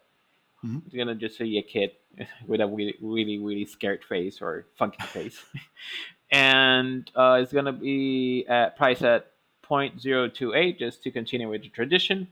[0.65, 0.79] Mm-hmm.
[0.85, 1.91] It's going to just see a kid
[2.47, 5.41] with a really, really, really scared face or funky face,
[6.31, 9.31] and uh, it's going to be at price at
[9.69, 12.27] 0.028 just to continue with the tradition.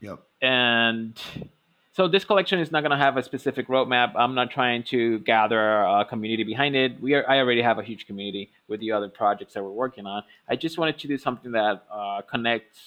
[0.00, 0.20] Yep.
[0.40, 1.20] And
[1.92, 4.12] so this collection is not going to have a specific roadmap.
[4.14, 7.00] I'm not trying to gather a community behind it.
[7.00, 10.06] We are, I already have a huge community with the other projects that we're working
[10.06, 10.22] on.
[10.48, 12.78] I just wanted to do something that uh, connects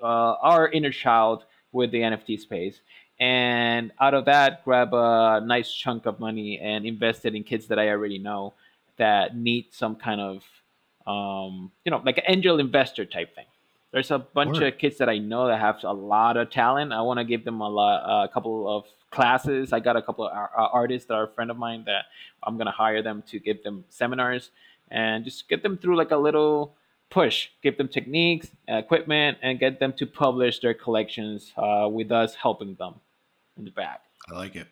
[0.00, 2.80] uh, our inner child with the NFT space.
[3.18, 7.66] And out of that, grab a nice chunk of money and invest it in kids
[7.68, 8.54] that I already know
[8.98, 10.42] that need some kind of,
[11.06, 13.46] um, you know, like an angel investor type thing.
[13.92, 16.92] There's a bunch of kids that I know that have a lot of talent.
[16.92, 19.72] I want to give them a lot, a couple of classes.
[19.72, 22.06] I got a couple of artists that are a friend of mine that
[22.42, 24.50] I'm gonna hire them to give them seminars
[24.90, 26.74] and just get them through like a little
[27.08, 27.48] push.
[27.62, 32.74] Give them techniques, equipment, and get them to publish their collections uh, with us helping
[32.74, 32.96] them
[33.56, 34.02] in the back.
[34.30, 34.66] I like it.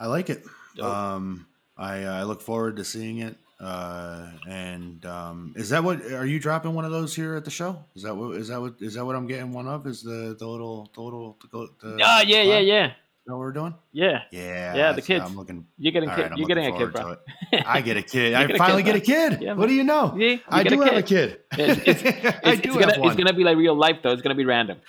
[0.00, 0.42] I like it.
[0.80, 1.46] Um,
[1.82, 3.36] I, uh, I look forward to seeing it.
[3.60, 7.50] Uh, and um, is that what are you dropping one of those here at the
[7.50, 7.78] show?
[7.94, 9.86] Is that what is that what is that what I'm getting one of?
[9.86, 12.92] Is the the little the little the, the Ah, yeah, yeah, yeah.
[13.24, 13.74] Know what we're doing?
[13.92, 14.92] Yeah, yeah, yeah.
[14.92, 15.24] The kids.
[15.24, 15.64] I'm looking.
[15.78, 16.22] You're getting kid.
[16.22, 17.16] Right, you're getting a kid, bro.
[17.64, 18.34] I get a kid.
[18.34, 19.40] I finally get a kid.
[19.40, 20.16] Yeah, what do you know?
[20.16, 21.38] Yeah, you I do a have a kid.
[21.52, 23.10] It's, it's, it's, I do it's gonna, one.
[23.10, 24.10] It's gonna be like real life though.
[24.10, 24.80] It's gonna be random.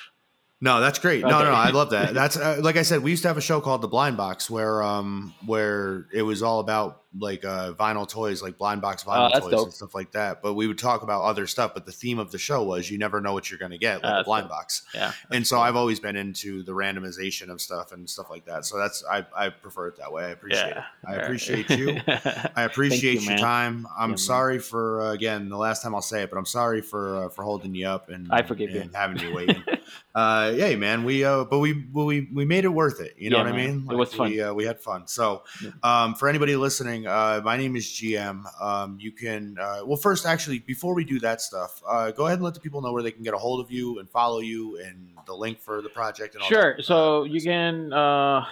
[0.64, 1.24] No, that's great.
[1.24, 2.14] No, no, no, I love that.
[2.20, 4.50] That's uh, like I said, we used to have a show called The Blind Box
[4.50, 9.32] where um where it was all about like uh, vinyl toys, like blind box vinyl
[9.34, 9.66] oh, toys dope.
[9.66, 10.42] and stuff like that.
[10.42, 11.74] But we would talk about other stuff.
[11.74, 14.04] But the theme of the show was you never know what you're going to get,
[14.04, 14.52] like a blind dope.
[14.52, 14.84] box.
[14.94, 15.12] Yeah.
[15.32, 15.64] And so cool.
[15.64, 18.66] I've always been into the randomization of stuff and stuff like that.
[18.66, 20.26] So that's I, I prefer it that way.
[20.26, 20.86] I appreciate yeah.
[21.04, 21.08] it.
[21.08, 22.00] I appreciate you.
[22.56, 23.88] I appreciate you, your time.
[23.98, 26.82] I'm yeah, sorry for uh, again the last time I'll say it, but I'm sorry
[26.82, 29.64] for uh, for holding you up and I forgive and you having you waiting.
[30.16, 31.04] uh, yeah, man.
[31.04, 33.16] We uh, but we we we made it worth it.
[33.18, 33.60] You know yeah, what man.
[33.60, 33.86] I mean?
[33.86, 34.30] Like, it was fun.
[34.32, 35.08] We, uh, we had fun.
[35.08, 35.44] So
[35.82, 38.44] um, for anybody listening, uh, my name is GM.
[38.62, 42.38] Um, you can, uh, well, first, actually, before we do that stuff, uh, go ahead
[42.38, 44.40] and let the people know where they can get a hold of you and follow
[44.40, 46.36] you and the link for the project.
[46.36, 46.78] And sure.
[46.82, 48.46] So you can uh,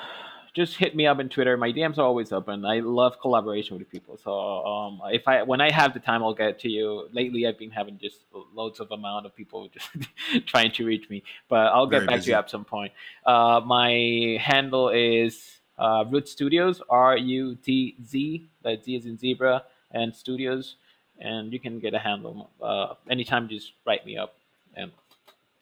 [0.54, 1.56] just hit me up on Twitter.
[1.56, 2.66] My DMs are always open.
[2.66, 4.18] I love collaboration with people.
[4.18, 4.34] So
[4.66, 7.08] um, if I when I have the time, I'll get to you.
[7.14, 8.20] Lately, I've been having just
[8.54, 12.16] loads of amount of people just trying to reach me, but I'll get Very back
[12.18, 12.26] busy.
[12.26, 12.92] to you at some point.
[13.26, 19.18] Uh, my handle is uh, Rutz Studios, R U T Z, that Z is in
[19.18, 20.76] zebra, and studios.
[21.20, 23.48] And you can get a handle uh, anytime.
[23.48, 24.34] Just write me up,
[24.76, 24.92] and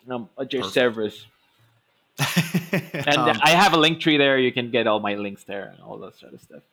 [0.10, 1.26] um, at your service.
[2.94, 4.38] and um, I have a link tree there.
[4.38, 6.64] You can get all my links there and all that sort of stuff.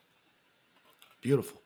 [1.20, 1.60] Beautiful.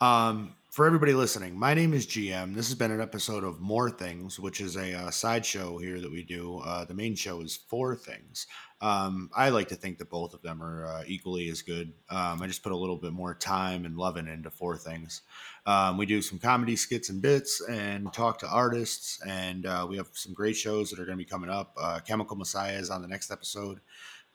[0.00, 2.54] Um, for everybody listening, my name is GM.
[2.54, 5.98] This has been an episode of More Things, which is a uh, side show here
[6.02, 6.58] that we do.
[6.58, 8.46] Uh, the main show is Four Things.
[8.82, 11.94] Um, I like to think that both of them are uh, equally as good.
[12.10, 15.22] Um, I just put a little bit more time and loving into Four Things.
[15.64, 19.96] Um, we do some comedy skits and bits and talk to artists, and uh, we
[19.96, 21.72] have some great shows that are going to be coming up.
[21.80, 23.80] Uh, Chemical Messiah is on the next episode.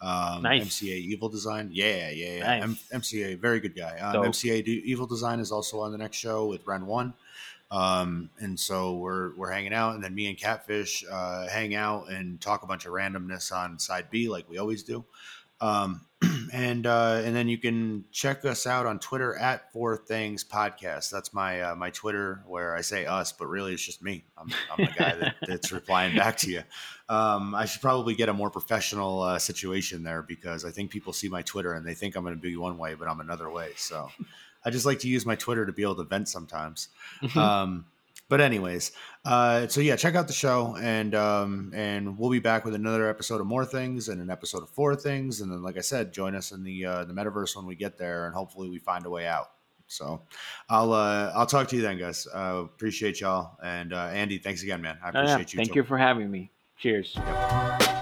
[0.01, 0.63] Um, nice.
[0.63, 1.69] MCA Evil Design.
[1.71, 2.59] Yeah, yeah, yeah.
[2.59, 2.63] Nice.
[2.63, 3.99] M- MCA, very good guy.
[3.99, 7.13] Um, MCA Evil Design is also on the next show with Ren One.
[7.69, 12.09] Um, and so we're we're hanging out, and then me and Catfish uh, hang out
[12.11, 15.05] and talk a bunch of randomness on side B, like we always do.
[15.61, 16.05] Um,
[16.53, 21.09] and uh, and then you can check us out on Twitter at Four Things Podcast.
[21.09, 24.25] That's my uh, my Twitter where I say us, but really it's just me.
[24.37, 26.63] I'm, I'm the guy that, that's replying back to you.
[27.09, 31.13] Um, I should probably get a more professional uh, situation there because I think people
[31.13, 33.49] see my Twitter and they think I'm going to be one way, but I'm another
[33.49, 33.69] way.
[33.77, 34.09] So
[34.63, 36.89] I just like to use my Twitter to be able to vent sometimes.
[37.23, 37.39] Mm-hmm.
[37.39, 37.85] Um,
[38.31, 38.93] but anyways,
[39.25, 43.09] uh, so yeah, check out the show, and um, and we'll be back with another
[43.09, 46.13] episode of more things and an episode of four things, and then like I said,
[46.13, 49.05] join us in the uh, the metaverse when we get there, and hopefully we find
[49.05, 49.47] a way out.
[49.87, 50.21] So
[50.69, 52.25] I'll uh, I'll talk to you then, guys.
[52.33, 54.97] Uh, appreciate y'all, and uh, Andy, thanks again, man.
[55.03, 55.57] I appreciate you.
[55.57, 55.79] Thank too.
[55.79, 56.51] you for having me.
[56.77, 57.13] Cheers.
[57.17, 57.97] Yep.